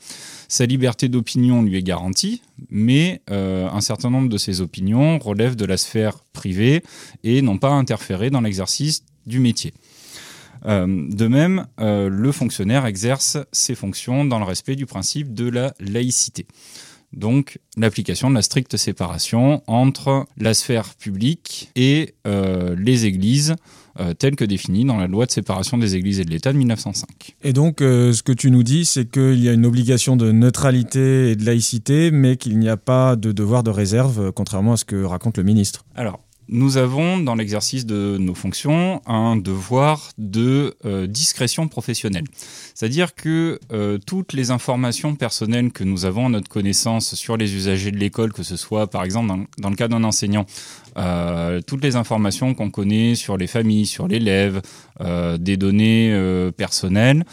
Sa 0.49 0.65
liberté 0.65 1.07
d'opinion 1.07 1.28
lui 1.35 1.77
est 1.77 1.83
garantie, 1.83 2.41
mais 2.69 3.21
euh, 3.29 3.67
un 3.69 3.81
certain 3.81 4.09
nombre 4.09 4.29
de 4.29 4.37
ses 4.37 4.61
opinions 4.61 5.19
relèvent 5.19 5.55
de 5.55 5.65
la 5.65 5.77
sphère 5.77 6.23
privée 6.33 6.83
et 7.23 7.41
n'ont 7.41 7.57
pas 7.57 7.69
interféré 7.69 8.29
dans 8.29 8.41
l'exercice 8.41 9.03
du 9.25 9.39
métier. 9.39 9.73
Euh, 10.65 11.07
de 11.09 11.27
même, 11.27 11.67
euh, 11.79 12.09
le 12.09 12.31
fonctionnaire 12.31 12.85
exerce 12.85 13.37
ses 13.51 13.75
fonctions 13.75 14.25
dans 14.25 14.39
le 14.39 14.45
respect 14.45 14.75
du 14.75 14.85
principe 14.85 15.33
de 15.33 15.49
la 15.49 15.73
laïcité 15.79 16.45
donc 17.11 17.57
l'application 17.75 18.29
de 18.29 18.35
la 18.35 18.43
stricte 18.43 18.77
séparation 18.77 19.63
entre 19.65 20.27
la 20.37 20.53
sphère 20.53 20.93
publique 20.93 21.71
et 21.75 22.13
les 22.23 23.05
églises 23.07 23.55
euh, 23.99 24.13
telles 24.13 24.35
que 24.35 24.45
définies 24.45 24.85
dans 24.85 24.97
la 24.97 25.07
loi 25.07 25.25
de 25.25 25.31
séparation 25.31 25.77
des 25.77 25.95
églises 25.95 26.19
et 26.19 26.25
de 26.25 26.29
l'État 26.29 26.53
de 26.53 26.57
1905. 26.57 27.35
Et 27.43 27.53
donc, 27.53 27.81
euh, 27.81 28.13
ce 28.13 28.23
que 28.23 28.31
tu 28.31 28.51
nous 28.51 28.63
dis, 28.63 28.85
c'est 28.85 29.09
qu'il 29.09 29.43
y 29.43 29.49
a 29.49 29.53
une 29.53 29.65
obligation 29.65 30.15
de 30.15 30.31
neutralité 30.31 31.31
et 31.31 31.35
de 31.35 31.45
laïcité, 31.45 32.11
mais 32.11 32.37
qu'il 32.37 32.57
n'y 32.59 32.69
a 32.69 32.77
pas 32.77 33.15
de 33.15 33.31
devoir 33.31 33.63
de 33.63 33.71
réserve, 33.71 34.19
euh, 34.27 34.31
contrairement 34.31 34.73
à 34.73 34.77
ce 34.77 34.85
que 34.85 35.03
raconte 35.03 35.37
le 35.37 35.43
ministre. 35.43 35.85
Alors, 35.95 36.19
nous 36.51 36.77
avons, 36.77 37.19
dans 37.19 37.35
l'exercice 37.35 37.85
de 37.85 38.17
nos 38.19 38.33
fonctions, 38.33 39.03
un 39.05 39.35
devoir 39.35 40.09
de 40.17 40.75
euh, 40.83 41.05
discrétion 41.05 41.67
professionnelle. 41.67 42.23
C'est-à-dire 42.73 43.13
que 43.13 43.59
euh, 43.71 43.99
toutes 44.03 44.33
les 44.33 44.49
informations 44.49 45.15
personnelles 45.15 45.71
que 45.71 45.83
nous 45.83 46.05
avons 46.05 46.25
à 46.25 46.29
notre 46.29 46.49
connaissance 46.49 47.13
sur 47.13 47.37
les 47.37 47.53
usagers 47.53 47.91
de 47.91 47.97
l'école, 47.97 48.33
que 48.33 48.41
ce 48.41 48.57
soit 48.57 48.87
par 48.87 49.03
exemple 49.03 49.27
dans, 49.27 49.45
dans 49.59 49.69
le 49.69 49.75
cas 49.75 49.87
d'un 49.87 50.03
enseignant, 50.03 50.47
euh, 50.97 51.61
toutes 51.65 51.83
les 51.83 51.95
informations 51.95 52.53
qu'on 52.53 52.69
connaît 52.69 53.15
sur 53.15 53.37
les 53.37 53.47
familles, 53.47 53.85
sur 53.85 54.07
l'élève, 54.07 54.61
euh, 55.01 55.37
des 55.37 55.57
données 55.57 56.11
euh, 56.11 56.51
personnelles, 56.51 57.25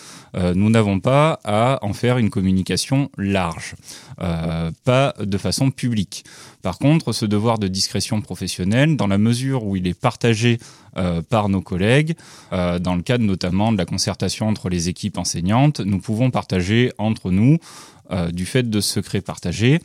nous 0.55 0.69
n'avons 0.69 1.01
pas 1.01 1.41
à 1.45 1.79
en 1.81 1.95
faire 1.95 2.19
une 2.19 2.29
communication 2.29 3.11
large, 3.17 3.75
pas 4.85 5.15
de 5.19 5.39
façon 5.39 5.71
publique. 5.71 6.27
Par 6.61 6.77
contre, 6.79 7.13
ce 7.13 7.25
devoir 7.25 7.59
de 7.59 7.69
discrétion 7.69 8.21
professionnelle, 8.21 8.99
dans 8.99 9.07
la 9.07 9.17
mesure 9.17 9.65
où 9.65 9.77
il 9.77 9.87
est 9.87 9.99
partagé 9.99 10.59
par 11.31 11.49
nos 11.49 11.63
collègues, 11.63 12.17
dans 12.51 12.97
le 12.97 13.01
cadre 13.01 13.25
notamment 13.25 13.73
de 13.73 13.79
la 13.79 13.87
concertation 13.87 14.47
entre 14.47 14.69
les 14.69 14.91
équipes 14.91 15.17
enseignantes, 15.17 15.81
nous 15.81 16.01
pouvons 16.01 16.31
partager 16.31 16.93
entre 16.99 17.31
nous, 17.31 17.57
du 18.31 18.45
fait 18.45 18.69
de 18.69 18.81
secrets 18.83 19.23
partagés, 19.23 19.81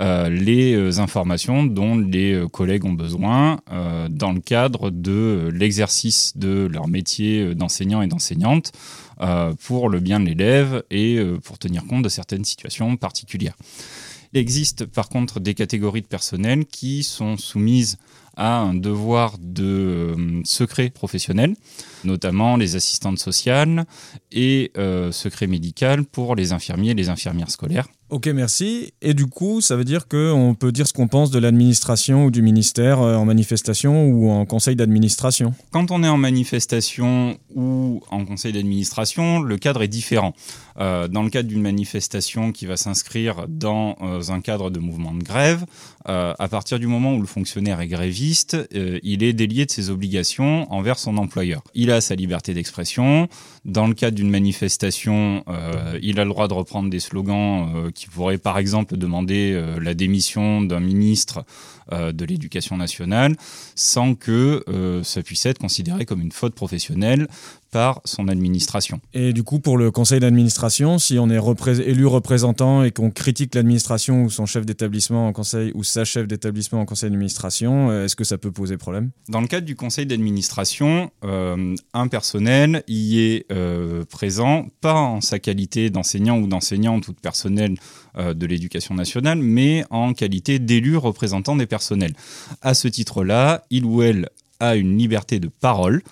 les 0.00 0.74
euh, 0.74 1.00
informations 1.00 1.64
dont 1.64 1.98
les 1.98 2.32
euh, 2.32 2.48
collègues 2.48 2.84
ont 2.84 2.92
besoin 2.92 3.60
euh, 3.70 4.08
dans 4.08 4.32
le 4.32 4.40
cadre 4.40 4.90
de 4.90 5.12
euh, 5.12 5.50
l'exercice 5.50 6.36
de 6.36 6.66
leur 6.70 6.88
métier 6.88 7.42
euh, 7.42 7.54
d'enseignant 7.54 8.00
et 8.02 8.06
d'enseignante 8.06 8.72
euh, 9.20 9.52
pour 9.66 9.88
le 9.88 10.00
bien 10.00 10.18
de 10.20 10.26
l'élève 10.26 10.82
et 10.90 11.16
euh, 11.16 11.38
pour 11.38 11.58
tenir 11.58 11.84
compte 11.86 12.02
de 12.02 12.08
certaines 12.08 12.44
situations 12.44 12.96
particulières. 12.96 13.56
Il 14.32 14.38
existe 14.40 14.86
par 14.86 15.10
contre 15.10 15.40
des 15.40 15.52
catégories 15.52 16.00
de 16.00 16.06
personnel 16.06 16.64
qui 16.64 17.02
sont 17.02 17.36
soumises 17.36 17.98
à 18.34 18.56
un 18.56 18.72
devoir 18.72 19.36
de 19.38 20.14
euh, 20.16 20.40
secret 20.44 20.88
professionnel, 20.88 21.54
notamment 22.04 22.56
les 22.56 22.76
assistantes 22.76 23.18
sociales 23.18 23.84
et 24.30 24.72
euh, 24.78 25.12
secret 25.12 25.46
médical 25.46 26.04
pour 26.04 26.34
les 26.34 26.52
infirmiers 26.52 26.92
et 26.92 26.94
les 26.94 27.10
infirmières 27.10 27.50
scolaires. 27.50 27.88
Ok, 28.12 28.26
merci. 28.26 28.92
Et 29.00 29.14
du 29.14 29.24
coup, 29.24 29.62
ça 29.62 29.74
veut 29.74 29.84
dire 29.84 30.06
qu'on 30.06 30.54
peut 30.54 30.70
dire 30.70 30.86
ce 30.86 30.92
qu'on 30.92 31.08
pense 31.08 31.30
de 31.30 31.38
l'administration 31.38 32.26
ou 32.26 32.30
du 32.30 32.42
ministère 32.42 33.00
euh, 33.00 33.16
en 33.16 33.24
manifestation 33.24 34.04
ou 34.04 34.30
en 34.30 34.44
conseil 34.44 34.76
d'administration? 34.76 35.54
Quand 35.70 35.90
on 35.90 36.04
est 36.04 36.08
en 36.08 36.18
manifestation 36.18 37.38
ou 37.54 38.02
en 38.10 38.26
conseil 38.26 38.52
d'administration, 38.52 39.40
le 39.40 39.56
cadre 39.56 39.82
est 39.82 39.88
différent. 39.88 40.34
Euh, 40.78 41.08
dans 41.08 41.22
le 41.22 41.30
cadre 41.30 41.48
d'une 41.48 41.62
manifestation 41.62 42.52
qui 42.52 42.66
va 42.66 42.76
s'inscrire 42.76 43.46
dans 43.48 43.96
euh, 44.02 44.20
un 44.28 44.42
cadre 44.42 44.68
de 44.68 44.78
mouvement 44.78 45.14
de 45.14 45.22
grève, 45.22 45.64
à 46.04 46.48
partir 46.50 46.80
du 46.80 46.88
moment 46.88 47.14
où 47.14 47.20
le 47.20 47.28
fonctionnaire 47.28 47.80
est 47.80 47.86
gréviste, 47.86 48.56
il 48.72 49.22
est 49.22 49.32
délié 49.32 49.66
de 49.66 49.70
ses 49.70 49.88
obligations 49.88 50.66
envers 50.72 50.98
son 50.98 51.16
employeur. 51.16 51.62
Il 51.74 51.92
a 51.92 52.00
sa 52.00 52.16
liberté 52.16 52.54
d'expression. 52.54 53.28
Dans 53.64 53.86
le 53.86 53.94
cadre 53.94 54.16
d'une 54.16 54.30
manifestation, 54.30 55.44
euh, 55.46 55.96
il 56.02 56.18
a 56.18 56.24
le 56.24 56.30
droit 56.30 56.48
de 56.48 56.54
reprendre 56.54 56.90
des 56.90 56.98
slogans 56.98 57.72
euh, 57.76 57.90
qui 57.92 58.08
pourraient 58.08 58.38
par 58.38 58.58
exemple 58.58 58.96
demander 58.96 59.52
euh, 59.52 59.78
la 59.80 59.94
démission 59.94 60.62
d'un 60.62 60.80
ministre 60.80 61.44
de 61.90 62.24
l'éducation 62.24 62.78
nationale 62.78 63.36
sans 63.74 64.14
que 64.14 64.64
ça 65.02 65.22
puisse 65.22 65.44
être 65.44 65.58
considéré 65.58 66.06
comme 66.06 66.22
une 66.22 66.32
faute 66.32 66.54
professionnelle 66.54 67.26
par 67.72 68.00
son 68.04 68.28
administration. 68.28 69.00
Et 69.14 69.32
du 69.32 69.42
coup, 69.42 69.58
pour 69.58 69.76
le 69.76 69.90
conseil 69.90 70.20
d'administration, 70.20 70.98
si 70.98 71.18
on 71.18 71.28
est 71.28 71.38
repré- 71.38 71.80
élu 71.80 72.06
représentant 72.06 72.84
et 72.84 72.92
qu'on 72.92 73.10
critique 73.10 73.54
l'administration 73.56 74.22
ou 74.22 74.30
son 74.30 74.46
chef 74.46 74.64
d'établissement 74.64 75.26
en 75.26 75.32
conseil 75.32 75.72
ou 75.74 75.82
sa 75.82 76.04
chef 76.04 76.28
d'établissement 76.28 76.80
en 76.80 76.84
conseil 76.84 77.10
d'administration, 77.10 77.90
euh, 77.90 78.04
est-ce 78.04 78.14
que 78.14 78.24
ça 78.24 78.38
peut 78.38 78.52
poser 78.52 78.76
problème? 78.76 79.10
Dans 79.28 79.40
le 79.40 79.46
cadre 79.48 79.66
du 79.66 79.74
conseil 79.74 80.06
d'administration, 80.06 81.10
euh, 81.24 81.74
un 81.94 82.08
personnel 82.08 82.84
y 82.86 83.20
est 83.20 83.46
euh, 83.50 84.04
présent, 84.04 84.66
pas 84.80 84.94
en 84.94 85.20
sa 85.20 85.38
qualité 85.38 85.88
d'enseignant 85.90 86.38
ou 86.38 86.46
d'enseignante 86.46 87.08
ou 87.08 87.12
de 87.12 87.20
personnel 87.20 87.76
euh, 88.18 88.34
de 88.34 88.46
l'éducation 88.46 88.94
nationale, 88.94 89.38
mais 89.38 89.84
en 89.88 90.12
qualité 90.12 90.58
d'élu 90.58 90.98
représentant 90.98 91.56
des 91.56 91.66
personnels. 91.66 92.12
À 92.60 92.74
ce 92.74 92.86
titre-là, 92.86 93.64
il 93.70 93.86
ou 93.86 94.02
elle 94.02 94.28
a 94.62 94.76
une 94.76 94.96
liberté 94.96 95.40
de 95.40 95.48
parole, 95.48 96.02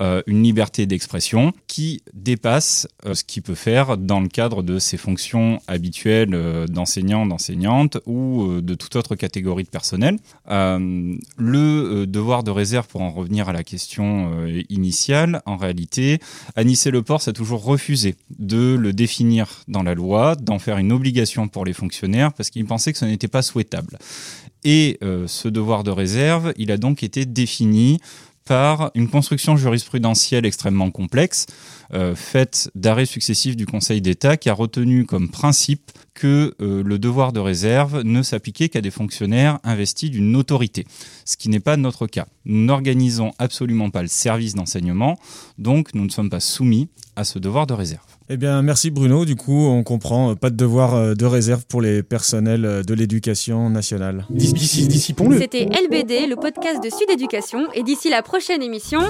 euh, 0.00 0.22
une 0.26 0.42
liberté 0.42 0.86
d'expression 0.86 1.52
qui 1.68 2.02
dépasse 2.12 2.88
euh, 3.06 3.14
ce 3.14 3.22
qu'il 3.22 3.42
peut 3.42 3.54
faire 3.54 3.96
dans 3.96 4.20
le 4.20 4.26
cadre 4.26 4.64
de 4.64 4.80
ses 4.80 4.96
fonctions 4.96 5.60
habituelles 5.68 6.34
euh, 6.34 6.66
d'enseignant, 6.66 7.26
d'enseignante 7.26 7.98
ou 8.04 8.60
de 8.60 8.74
toute 8.74 8.96
autre 8.96 9.14
catégorie 9.14 9.62
de 9.62 9.68
personnel. 9.68 10.18
Le 10.48 12.04
devoir 12.06 12.42
de 12.42 12.50
réserve, 12.50 12.88
pour 12.88 13.02
en 13.02 13.10
revenir 13.10 13.48
à 13.48 13.52
la 13.52 13.62
question 13.62 14.46
initiale, 14.68 15.42
en 15.46 15.56
réalité, 15.56 16.18
Anis 16.56 16.86
et 16.86 16.90
Leport 16.90 17.22
a 17.26 17.32
toujours 17.32 17.64
refusé 17.64 18.16
de 18.38 18.74
le 18.74 18.92
définir 18.92 19.62
dans 19.68 19.82
la 19.82 19.94
loi, 19.94 20.34
d'en 20.36 20.58
faire 20.58 20.78
une 20.78 20.92
obligation 20.92 21.48
pour 21.48 21.64
les 21.64 21.72
fonctionnaires, 21.72 22.32
parce 22.32 22.50
qu'il 22.50 22.64
pensait 22.66 22.92
que 22.92 22.98
ce 22.98 23.04
n'était 23.04 23.28
pas 23.28 23.42
souhaitable. 23.42 23.98
Et 24.64 24.98
euh, 25.02 25.26
ce 25.26 25.48
devoir 25.48 25.84
de 25.84 25.90
réserve, 25.90 26.52
il 26.56 26.72
a 26.72 26.76
donc 26.76 27.02
été 27.02 27.26
défini 27.26 28.00
par 28.44 28.90
une 28.94 29.08
construction 29.08 29.56
jurisprudentielle 29.56 30.44
extrêmement 30.44 30.90
complexe, 30.90 31.46
euh, 31.94 32.14
faite 32.14 32.70
d'arrêts 32.74 33.06
successifs 33.06 33.56
du 33.56 33.66
Conseil 33.66 34.00
d'État, 34.00 34.36
qui 34.36 34.50
a 34.50 34.54
retenu 34.54 35.06
comme 35.06 35.30
principe 35.30 35.90
que 36.12 36.54
euh, 36.60 36.82
le 36.82 36.98
devoir 36.98 37.32
de 37.32 37.40
réserve 37.40 38.02
ne 38.02 38.22
s'appliquait 38.22 38.68
qu'à 38.68 38.80
des 38.80 38.90
fonctionnaires 38.90 39.58
investis 39.64 40.10
d'une 40.10 40.36
autorité, 40.36 40.86
ce 41.24 41.36
qui 41.36 41.48
n'est 41.48 41.60
pas 41.60 41.76
notre 41.76 42.06
cas. 42.06 42.26
Nous 42.44 42.64
n'organisons 42.64 43.32
absolument 43.38 43.90
pas 43.90 44.02
le 44.02 44.08
service 44.08 44.54
d'enseignement, 44.54 45.18
donc 45.58 45.94
nous 45.94 46.04
ne 46.04 46.10
sommes 46.10 46.30
pas 46.30 46.40
soumis 46.40 46.88
à 47.16 47.24
ce 47.24 47.38
devoir 47.38 47.66
de 47.66 47.74
réserve. 47.74 48.13
Eh 48.30 48.38
bien, 48.38 48.62
merci 48.62 48.90
Bruno. 48.90 49.26
Du 49.26 49.36
coup, 49.36 49.66
on 49.66 49.82
comprend 49.82 50.30
euh, 50.30 50.34
pas 50.34 50.48
de 50.48 50.56
devoir 50.56 50.94
euh, 50.94 51.14
de 51.14 51.26
réserve 51.26 51.66
pour 51.66 51.82
les 51.82 52.02
personnels 52.02 52.64
euh, 52.64 52.82
de 52.82 52.94
l'éducation 52.94 53.68
nationale. 53.68 54.24
Dissipons-le. 54.30 55.38
C'était 55.38 55.66
LBD, 55.66 56.26
le 56.26 56.36
podcast 56.36 56.82
de 56.82 56.88
Sud 56.88 57.10
Éducation. 57.10 57.66
Et 57.74 57.82
d'ici 57.82 58.08
la 58.08 58.22
prochaine 58.22 58.62
émission. 58.62 59.00